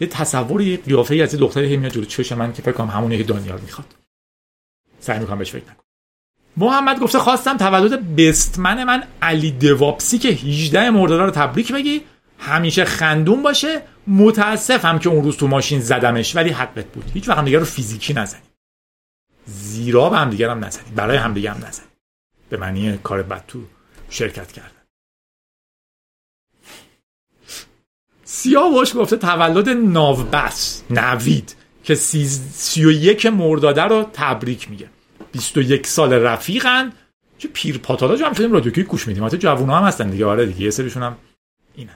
یه 0.00 0.06
تصوری 0.06 0.76
قیافه 0.76 1.14
ای 1.14 1.22
از 1.22 1.34
دختری 1.34 1.76
میاد 1.76 1.92
جلو 1.92 2.04
چش 2.04 2.32
من 2.32 2.52
که 2.52 2.62
فکر 2.62 2.72
کنم 2.72 2.86
همونه 2.86 3.18
که 3.18 3.24
دانیال 3.24 3.60
می‌خواد. 3.60 3.94
سعی 5.00 5.18
می‌کنم 5.18 5.38
بهش 5.38 5.50
فکر 5.50 5.62
نکنم. 5.62 5.76
محمد 6.56 7.00
گفته 7.00 7.18
خواستم 7.18 7.56
تولد 7.56 8.16
بستمن 8.16 8.84
من 8.84 9.04
علی 9.22 9.50
دوابسی 9.50 10.18
که 10.18 10.28
18 10.28 10.90
مرداد 10.90 11.20
رو 11.20 11.30
تبریک 11.30 11.72
بگی. 11.72 12.02
همیشه 12.38 12.84
خندون 12.84 13.42
باشه. 13.42 13.82
متاسفم 14.06 14.98
که 14.98 15.08
اون 15.08 15.24
روز 15.24 15.36
تو 15.36 15.46
ماشین 15.48 15.80
زدمش 15.80 16.36
ولی 16.36 16.50
حقت 16.50 16.86
بود. 16.86 17.10
هیچ 17.14 17.28
وقت 17.28 17.44
دیگه 17.44 17.58
رو 17.58 17.64
فیزیکی 17.64 18.14
نزنی. 18.14 18.42
زیرا 19.46 20.10
به 20.10 20.16
هم 20.16 20.30
دیگه 20.30 20.50
هم 20.50 20.64
نزنی. 20.64 20.90
برای 20.96 21.16
هم 21.16 21.34
دیگه 21.34 21.50
هم 21.50 21.66
نزنی. 21.66 21.86
به 22.48 22.56
معنی 22.56 22.98
کار 22.98 23.22
بد 23.22 23.44
تو 23.48 23.62
شرکت 24.10 24.52
کردن. 24.52 24.79
سیاوش 28.32 28.96
گفته 28.96 29.16
تولد 29.16 29.68
ناوبس 29.68 30.82
نوید 30.90 31.56
که 31.84 31.94
سی 31.94 32.84
و 32.84 32.90
یک 32.90 33.26
مرداده 33.26 33.82
رو 33.82 34.06
تبریک 34.12 34.70
میگه. 34.70 34.88
21 35.32 35.86
سال 35.86 36.12
رفیقن. 36.12 36.92
چه 37.38 37.48
پیر 37.48 37.78
پاتالا 37.78 38.16
جمع 38.16 38.34
شدیم 38.34 38.52
رادیو 38.52 38.72
که 38.72 38.82
گوش 38.82 39.08
میدیم؟ 39.08 39.24
حتی 39.24 39.38
جوونا 39.38 39.78
هم 39.78 39.84
هستن 39.84 40.10
دیگه. 40.10 40.26
آره 40.26 40.46
دیگه 40.46 40.60
یه 40.60 40.70
سریشون 40.70 41.02
هم 41.02 41.16
اینن. 41.74 41.94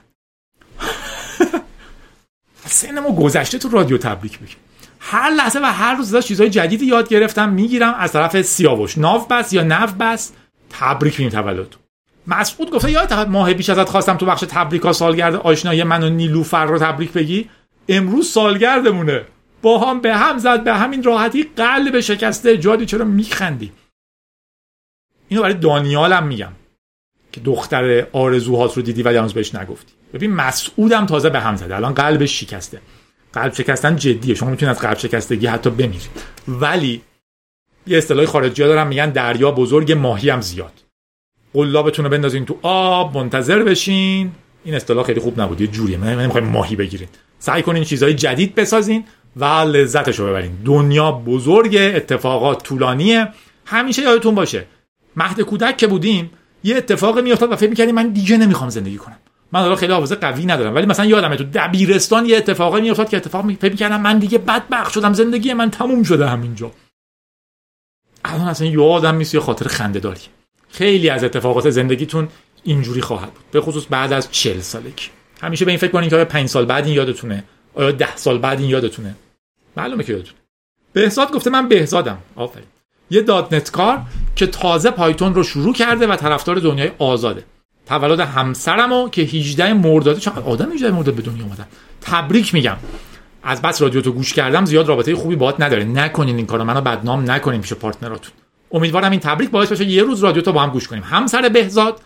ما 3.03 3.11
گذشته 3.15 3.57
تو 3.57 3.69
رادیو 3.69 3.97
تبریک 3.97 4.39
بگیم 4.39 4.57
هر 4.99 5.29
لحظه 5.29 5.59
و 5.59 5.65
هر 5.65 5.95
روز 5.95 6.17
چیزهای 6.17 6.49
جدیدی 6.49 6.85
یاد 6.85 7.09
گرفتم 7.09 7.49
می‌گیرم 7.49 7.93
از 7.93 8.11
طرف 8.11 8.41
سیاوش. 8.41 8.97
ناو 8.97 9.27
بس 9.27 9.53
یا 9.53 9.63
نو 9.63 9.87
بس 9.99 10.31
تبریک 10.69 11.19
میگیم 11.19 11.41
تولد 11.41 11.75
مسعود 12.27 12.71
گفته 12.71 12.91
یادت 12.91 13.13
ماه 13.13 13.53
بیش 13.53 13.69
ازت 13.69 13.89
خواستم 13.89 14.17
تو 14.17 14.25
بخش 14.25 14.43
تبریکا 14.49 14.93
سالگرد 14.93 15.35
آشنایی 15.35 15.83
من 15.83 16.03
و 16.03 16.09
نیلوفر 16.09 16.65
رو 16.65 16.79
تبریک 16.79 17.11
بگی. 17.11 17.49
امروز 17.89 18.29
سالگردمونه. 18.29 19.25
با 19.61 19.79
هم 19.79 20.01
به 20.01 20.15
هم 20.15 20.37
زد 20.37 20.63
به 20.63 20.73
همین 20.73 21.03
راحتی 21.03 21.43
قلب 21.55 21.99
شکسته. 21.99 22.57
جادی 22.57 22.85
چرا 22.85 23.05
میخندی؟ 23.05 23.71
اینو 25.27 25.41
برای 25.41 25.53
دانیالم 25.53 26.27
میگم 26.27 26.51
که 27.31 27.41
دختر 27.41 28.07
آرزوهات 28.13 28.77
رو 28.77 28.81
دیدی 28.81 29.03
ولی 29.03 29.17
هنوز 29.17 29.33
بهش 29.33 29.55
نگفتی. 29.55 29.93
ببین 30.13 30.31
مسعودم 30.31 31.05
تازه 31.05 31.29
به 31.29 31.39
هم 31.39 31.55
زده 31.55 31.75
الان 31.75 31.93
قلبش 31.93 32.39
شکسته. 32.39 32.81
قلب 33.33 33.53
شکستن 33.53 33.95
جدیه. 33.95 34.35
شما 34.35 34.49
می‌تونید 34.49 34.75
از 34.75 34.81
قلب 34.81 34.97
شکستگی 34.97 35.47
حتی 35.47 35.69
بمیرید 35.69 36.09
ولی 36.47 37.01
یه 37.87 37.97
اصطلاح 37.97 38.25
خارجی 38.25 38.61
ها 38.61 38.67
دارن 38.67 38.87
میگن 38.87 39.09
دریا 39.09 39.51
بزرگ 39.51 39.91
ماهی 39.91 40.29
هم 40.29 40.41
زیاد. 40.41 40.84
قلابتون 41.55 42.05
رو 42.05 42.11
بندازین 42.11 42.45
تو 42.45 42.59
آب 42.61 43.17
منتظر 43.17 43.63
بشین. 43.63 44.31
این 44.63 44.75
اصطلاح 44.75 45.05
خیلی 45.05 45.19
خوب 45.19 45.41
نبود 45.41 45.61
یه 45.61 45.67
جوریه. 45.67 45.97
من 45.97 46.19
نمی‌خوایم 46.19 46.47
ماهی 46.47 46.75
بگیرید 46.75 47.09
سعی 47.39 47.61
کنین 47.61 47.83
چیزهای 47.83 48.13
جدید 48.13 48.55
بسازین 48.55 49.03
و 49.35 49.45
لذتش 49.45 50.19
رو 50.19 50.27
ببرین. 50.27 50.51
دنیا 50.65 51.11
بزرگ 51.11 51.75
اتفاقات 51.79 52.63
طولانیه. 52.63 53.27
همیشه 53.65 54.01
یادتون 54.01 54.35
باشه 54.35 54.65
مهد 55.15 55.41
کودک 55.41 55.77
که 55.77 55.87
بودیم 55.87 56.31
یه 56.63 56.75
اتفاق 56.75 57.19
میافتاد 57.19 57.51
و 57.51 57.55
فکر 57.55 57.69
می‌کردیم 57.69 57.95
من 57.95 58.09
دیگه 58.09 58.37
نمی‌خوام 58.37 58.69
زندگی 58.69 58.97
کنم. 58.97 59.17
من 59.51 59.59
حالا 59.59 59.75
خیلی 59.75 59.93
حافظه 59.93 60.15
قوی 60.15 60.45
ندارم 60.45 60.75
ولی 60.75 60.85
مثلا 60.85 61.05
یادمه 61.05 61.35
تو 61.35 61.43
دبیرستان 61.53 62.25
یه 62.25 62.37
اتفاقی 62.37 62.81
میافتاد 62.81 63.09
که 63.09 63.17
اتفاق 63.17 63.51
فکر 63.51 63.71
می‌کردم 63.71 64.01
من 64.01 64.19
دیگه 64.19 64.37
بدبخت 64.37 64.93
شدم 64.93 65.13
زندگی 65.13 65.53
من 65.53 65.71
تموم 65.71 66.03
شده 66.03 66.27
همینجا. 66.27 66.71
الان 68.25 68.47
اصلا 68.47 68.67
یادم 68.67 69.15
نیست 69.15 69.33
یه 69.33 69.39
خاطر 69.39 69.67
خنده‌داری. 69.67 70.21
خیلی 70.77 71.09
از 71.09 71.23
اتفاقات 71.23 71.69
زندگیتون 71.69 72.27
اینجوری 72.63 73.01
خواهد 73.01 73.33
بود. 73.33 73.43
به 73.51 73.61
خصوص 73.61 73.85
بعد 73.89 74.13
از 74.13 74.31
40 74.31 74.59
سالگی. 74.59 75.03
همیشه 75.41 75.65
به 75.65 75.71
این 75.71 75.77
فکر 75.77 75.91
کنین 75.91 76.09
که 76.09 76.15
آیا 76.15 76.25
5 76.25 76.49
سال 76.49 76.65
بعد 76.65 76.85
این 76.85 76.93
یادتونه؟ 76.93 77.43
آیا 77.73 77.91
10 77.91 78.15
سال 78.15 78.37
بعد 78.37 78.59
این 78.59 78.69
یادتونه؟ 78.69 79.15
معلومه 79.77 80.03
که 80.03 80.13
یادتونه. 80.13 80.37
بهزاد 80.93 81.31
گفته 81.31 81.49
من 81.49 81.67
بهزادم. 81.67 82.17
آفرین. 82.35 82.65
یه 83.09 83.21
.NET 83.21 83.69
کار 83.69 84.01
که 84.35 84.47
تازه 84.47 84.91
پایتون 84.91 85.35
رو 85.35 85.43
شروع 85.43 85.73
کرده 85.73 86.07
و 86.07 86.15
طرفدار 86.15 86.55
دنیای 86.55 86.91
آزاده. 86.99 87.43
تولد 87.85 88.19
همسرمو 88.19 89.09
که 89.09 89.21
18 89.21 89.73
مرداد 89.73 90.19
چقدر 90.19 90.41
آدم 90.41 90.71
18 90.71 90.91
مرداد 90.91 91.13
به 91.13 91.21
دنیا 91.21 91.43
اومدن. 91.43 91.65
تبریک 92.01 92.53
میگم. 92.53 92.77
از 93.43 93.61
بس 93.61 93.81
رادیو 93.81 94.01
تو 94.01 94.11
گوش 94.11 94.33
کردم 94.33 94.65
زیاد 94.65 94.87
رابطه 94.87 95.15
خوبی 95.15 95.35
باهات 95.35 95.61
نداره. 95.61 95.83
نکنین 95.83 96.35
این 96.35 96.45
کارو. 96.45 96.63
منو 96.63 96.81
بدنام 96.81 97.31
نکنین 97.31 97.61
پیش 97.61 97.73
partner 97.73 98.10
اتون. 98.10 98.31
امیدوارم 98.75 99.11
این 99.11 99.19
تبریک 99.19 99.49
باعث 99.49 99.71
بشه 99.71 99.85
یه 99.85 100.03
روز 100.03 100.23
رادیو 100.23 100.41
تو 100.41 100.51
با 100.51 100.61
هم 100.61 100.69
گوش 100.69 100.87
کنیم. 100.87 101.03
همسر 101.03 101.49
بهزاد 101.49 102.01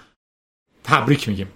تبریک 0.84 1.30
میگیم. 1.30 1.48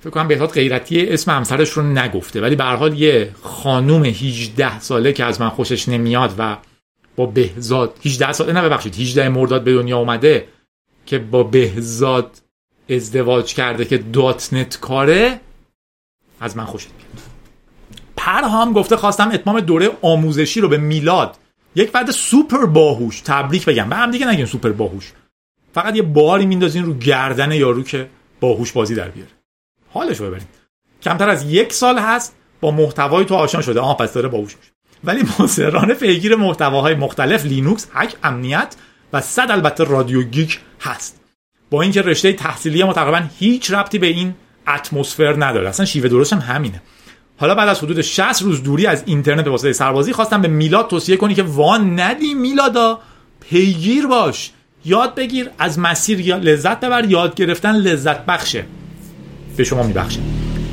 فکر 0.00 0.10
کنم 0.10 0.28
بهزاد 0.28 0.50
غیرتی 0.50 1.06
اسم 1.06 1.30
همسرش 1.30 1.70
رو 1.70 1.82
نگفته 1.82 2.40
ولی 2.40 2.56
به 2.56 2.64
حال 2.64 3.00
یه 3.00 3.34
خانوم 3.42 4.04
18 4.04 4.80
ساله 4.80 5.12
که 5.12 5.24
از 5.24 5.40
من 5.40 5.48
خوشش 5.48 5.88
نمیاد 5.88 6.34
و 6.38 6.56
با 7.16 7.26
بهزاد 7.26 7.98
18 8.04 8.32
ساله 8.32 8.52
نه 8.52 8.62
ببخشید 8.62 8.94
18 8.94 9.28
مرداد 9.28 9.64
به 9.64 9.74
دنیا 9.74 9.98
اومده 9.98 10.48
که 11.06 11.18
با 11.18 11.42
بهزاد 11.42 12.30
ازدواج 12.90 13.54
کرده 13.54 13.84
که 13.84 13.98
.NET 13.98 14.80
کاره 14.80 15.40
از 16.40 16.56
من 16.56 16.64
خوشت 16.64 16.88
میاد. 16.96 17.24
پرهام 18.16 18.72
گفته 18.72 18.96
خواستم 18.96 19.30
اتمام 19.30 19.60
دوره 19.60 19.90
آموزشی 20.02 20.60
رو 20.60 20.68
به 20.68 20.78
میلاد 20.78 21.36
یک 21.74 21.90
فرد 21.90 22.10
سوپر 22.10 22.66
باهوش 22.66 23.20
تبریک 23.20 23.64
بگم. 23.64 23.88
به 23.88 23.96
هم 23.96 24.10
دیگه 24.10 24.26
نگیم 24.26 24.46
سوپر 24.46 24.72
باهوش. 24.72 25.12
فقط 25.74 25.96
یه 25.96 26.02
باری 26.02 26.46
میندازین 26.46 26.84
رو 26.84 26.94
گردن 26.94 27.52
یارو 27.52 27.82
که 27.82 28.08
باهوش 28.40 28.72
بازی 28.72 28.94
در 28.94 29.08
بیاره. 29.08 29.30
حالش 29.90 30.16
رو 30.16 30.26
ببرین 30.26 30.46
کمتر 31.02 31.28
از 31.28 31.52
یک 31.52 31.72
سال 31.72 31.98
هست 31.98 32.36
با 32.60 32.70
محتوای 32.70 33.24
تو 33.24 33.34
آشنا 33.34 33.62
شده. 33.62 33.80
آها 33.80 33.94
پس 33.94 34.12
داره 34.12 34.28
باهوش 34.28 34.56
میشه. 34.56 34.72
ولی 35.04 35.22
مصرانه 35.38 35.94
پیگیر 35.94 36.36
محتواهای 36.36 36.94
مختلف 36.94 37.44
لینوکس 37.44 37.86
هک 37.94 38.16
امنیت 38.22 38.76
و 39.12 39.20
صد 39.20 39.50
البته 39.50 39.84
رادیو 39.84 40.22
گیک 40.22 40.60
هست. 40.80 41.20
با 41.70 41.82
اینکه 41.82 42.02
رشته 42.02 42.32
تحصیلی 42.32 42.82
ما 42.82 42.92
تقریبا 42.92 43.22
هیچ 43.38 43.70
ربطی 43.70 43.98
به 43.98 44.06
این 44.06 44.34
اتمسفر 44.68 45.44
نداره. 45.44 45.68
اصلا 45.68 45.86
شیوه 45.86 46.08
درست 46.08 46.32
هم 46.32 46.38
همینه. 46.38 46.82
حالا 47.40 47.54
بعد 47.54 47.68
از 47.68 47.78
حدود 47.78 48.00
60 48.00 48.42
روز 48.42 48.62
دوری 48.62 48.86
از 48.86 49.02
اینترنت 49.06 49.44
به 49.44 49.50
واسطه 49.50 49.72
سربازی 49.72 50.12
خواستم 50.12 50.42
به 50.42 50.48
میلاد 50.48 50.88
توصیه 50.88 51.16
کنی 51.16 51.34
که 51.34 51.42
وا 51.42 52.00
ندی 52.00 52.34
میلادا. 52.34 52.98
پیگیر 53.40 54.06
باش. 54.06 54.50
یاد 54.84 55.14
بگیر. 55.14 55.50
از 55.58 55.78
مسیر 55.78 56.36
لذت 56.36 56.80
ببر. 56.80 57.04
یاد 57.04 57.34
گرفتن 57.34 57.72
لذت 57.72 58.26
بخشه. 58.26 58.64
به 59.56 59.64
شما 59.64 59.82
میبخشه. 59.82 60.20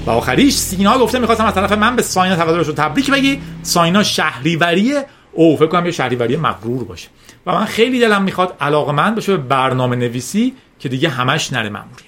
و 0.06 0.12
آخریش 0.12 0.54
سینا 0.54 0.98
گفته 0.98 1.20
می‌خواستم 1.20 1.46
از 1.46 1.54
طرف 1.54 1.72
من 1.72 1.96
به 1.96 2.02
ساینا 2.02 2.36
تولدش 2.36 2.68
رو 2.68 2.74
تبریک 2.74 3.12
بگی. 3.12 3.42
ساینا 3.62 4.04
شهریوریه 4.04 5.06
او. 5.34 5.58
فکر 5.58 5.68
کنم 5.68 5.86
یه 5.86 5.92
شهریوری 5.92 6.38
مغرور 6.38 6.84
باشه. 6.84 7.08
و 7.46 7.52
من 7.52 7.66
خیلی 7.66 8.00
دلم 8.00 8.24
می‌خواد 8.24 8.56
علاقه 8.62 8.92
من 8.92 9.16
بشه 9.16 9.38
به 9.38 9.44
برنامه 9.44 9.96
نویسی 9.96 10.54
که 10.80 10.90
دیگه 10.90 11.10
همش 11.10 11.54
نره 11.54 11.70
ماموریت 11.70 12.06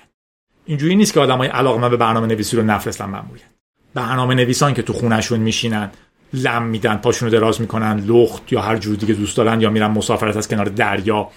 اینجوری 0.66 0.96
نیست 0.96 1.14
که 1.14 1.20
آدمای 1.20 1.48
علاقه 1.48 1.80
من 1.80 1.90
به 1.90 1.98
برنامه 1.98 2.28
نویسی 2.28 2.58
رو 2.58 2.64
نفرستن 2.64 3.06
ماموریت 3.06 3.57
برنامه 3.98 4.36
نویسان 4.36 4.74
که 4.74 4.82
تو 4.82 4.94
خونشون 4.94 5.40
میشینن 5.40 5.92
لم 6.34 6.64
میدن 6.64 6.98
پاشونو 6.98 7.32
دراز 7.32 7.62
می‌کنن 7.62 8.00
لخت 8.00 8.54
یا 8.54 8.62
هر 8.62 8.78
جور 8.78 8.96
دیگه 8.96 9.14
دوست 9.14 9.38
دارن 9.38 9.62
یا 9.62 9.70
میرن 9.70 9.88
مسافرت 9.88 10.38
از 10.38 10.48
کنار 10.48 10.66
دریا 10.66 11.30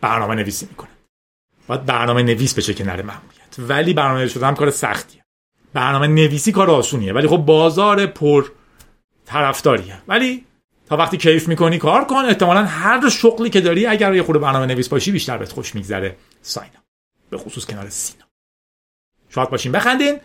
برنامه 0.00 0.34
نویسی 0.34 0.66
می‌کنن. 0.70 0.88
باید 1.66 1.86
برنامه 1.86 2.22
نویس 2.22 2.54
بشه 2.54 2.74
کنار 2.74 3.02
ماموریت 3.02 3.58
ولی 3.58 3.94
برنامه 3.94 4.18
نویس 4.18 4.32
شدن 4.32 4.54
کار 4.54 4.70
سختیه. 4.70 5.24
برنامه 5.72 6.06
نویسی 6.06 6.52
کار 6.52 6.70
آسونیه. 6.70 7.12
ولی 7.12 7.28
خب 7.28 7.36
بازار 7.36 8.06
پر 8.06 8.50
طرفداریه. 9.26 9.98
ولی 10.08 10.44
تا 10.86 10.96
وقتی 10.96 11.16
کیف 11.16 11.48
می‌کنی 11.48 11.78
کار 11.78 12.04
کن. 12.04 12.24
احتمالا 12.24 12.64
هر 12.64 13.08
شغلی 13.08 13.50
که 13.50 13.60
داری 13.60 13.86
اگر 13.86 14.14
یه 14.14 14.22
خورده 14.22 14.40
برنامه 14.40 14.66
نویس 14.66 14.88
باشی 14.88 15.12
بیشتر 15.12 15.38
بهت 15.38 15.52
خوش 15.52 15.74
میگذره. 15.74 16.16
ساینا. 16.42 16.78
به 17.30 17.38
خصوص 17.38 17.66
کنار 17.66 17.88
سینا. 17.88 18.24
شاد 19.28 19.50
باشین. 19.50 19.72
بخندین. 19.72 20.20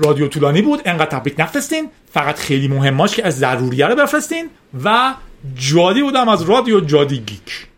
رادیو 0.00 0.28
طولانی 0.28 0.62
بود 0.62 0.82
انقدر 0.84 1.18
تبریک 1.18 1.40
نفرستین. 1.40 1.88
فقط 2.12 2.38
خیلی 2.38 2.68
مهماش 2.68 3.16
که 3.16 3.26
از 3.26 3.38
ضروریه 3.38 3.86
رو 3.86 3.96
بفرستین 3.96 4.50
و 4.84 5.14
جادی 5.54 6.02
بودم 6.02 6.28
از 6.28 6.42
رادیو 6.42 6.80
جادی 6.80 7.18
گیک. 7.18 7.69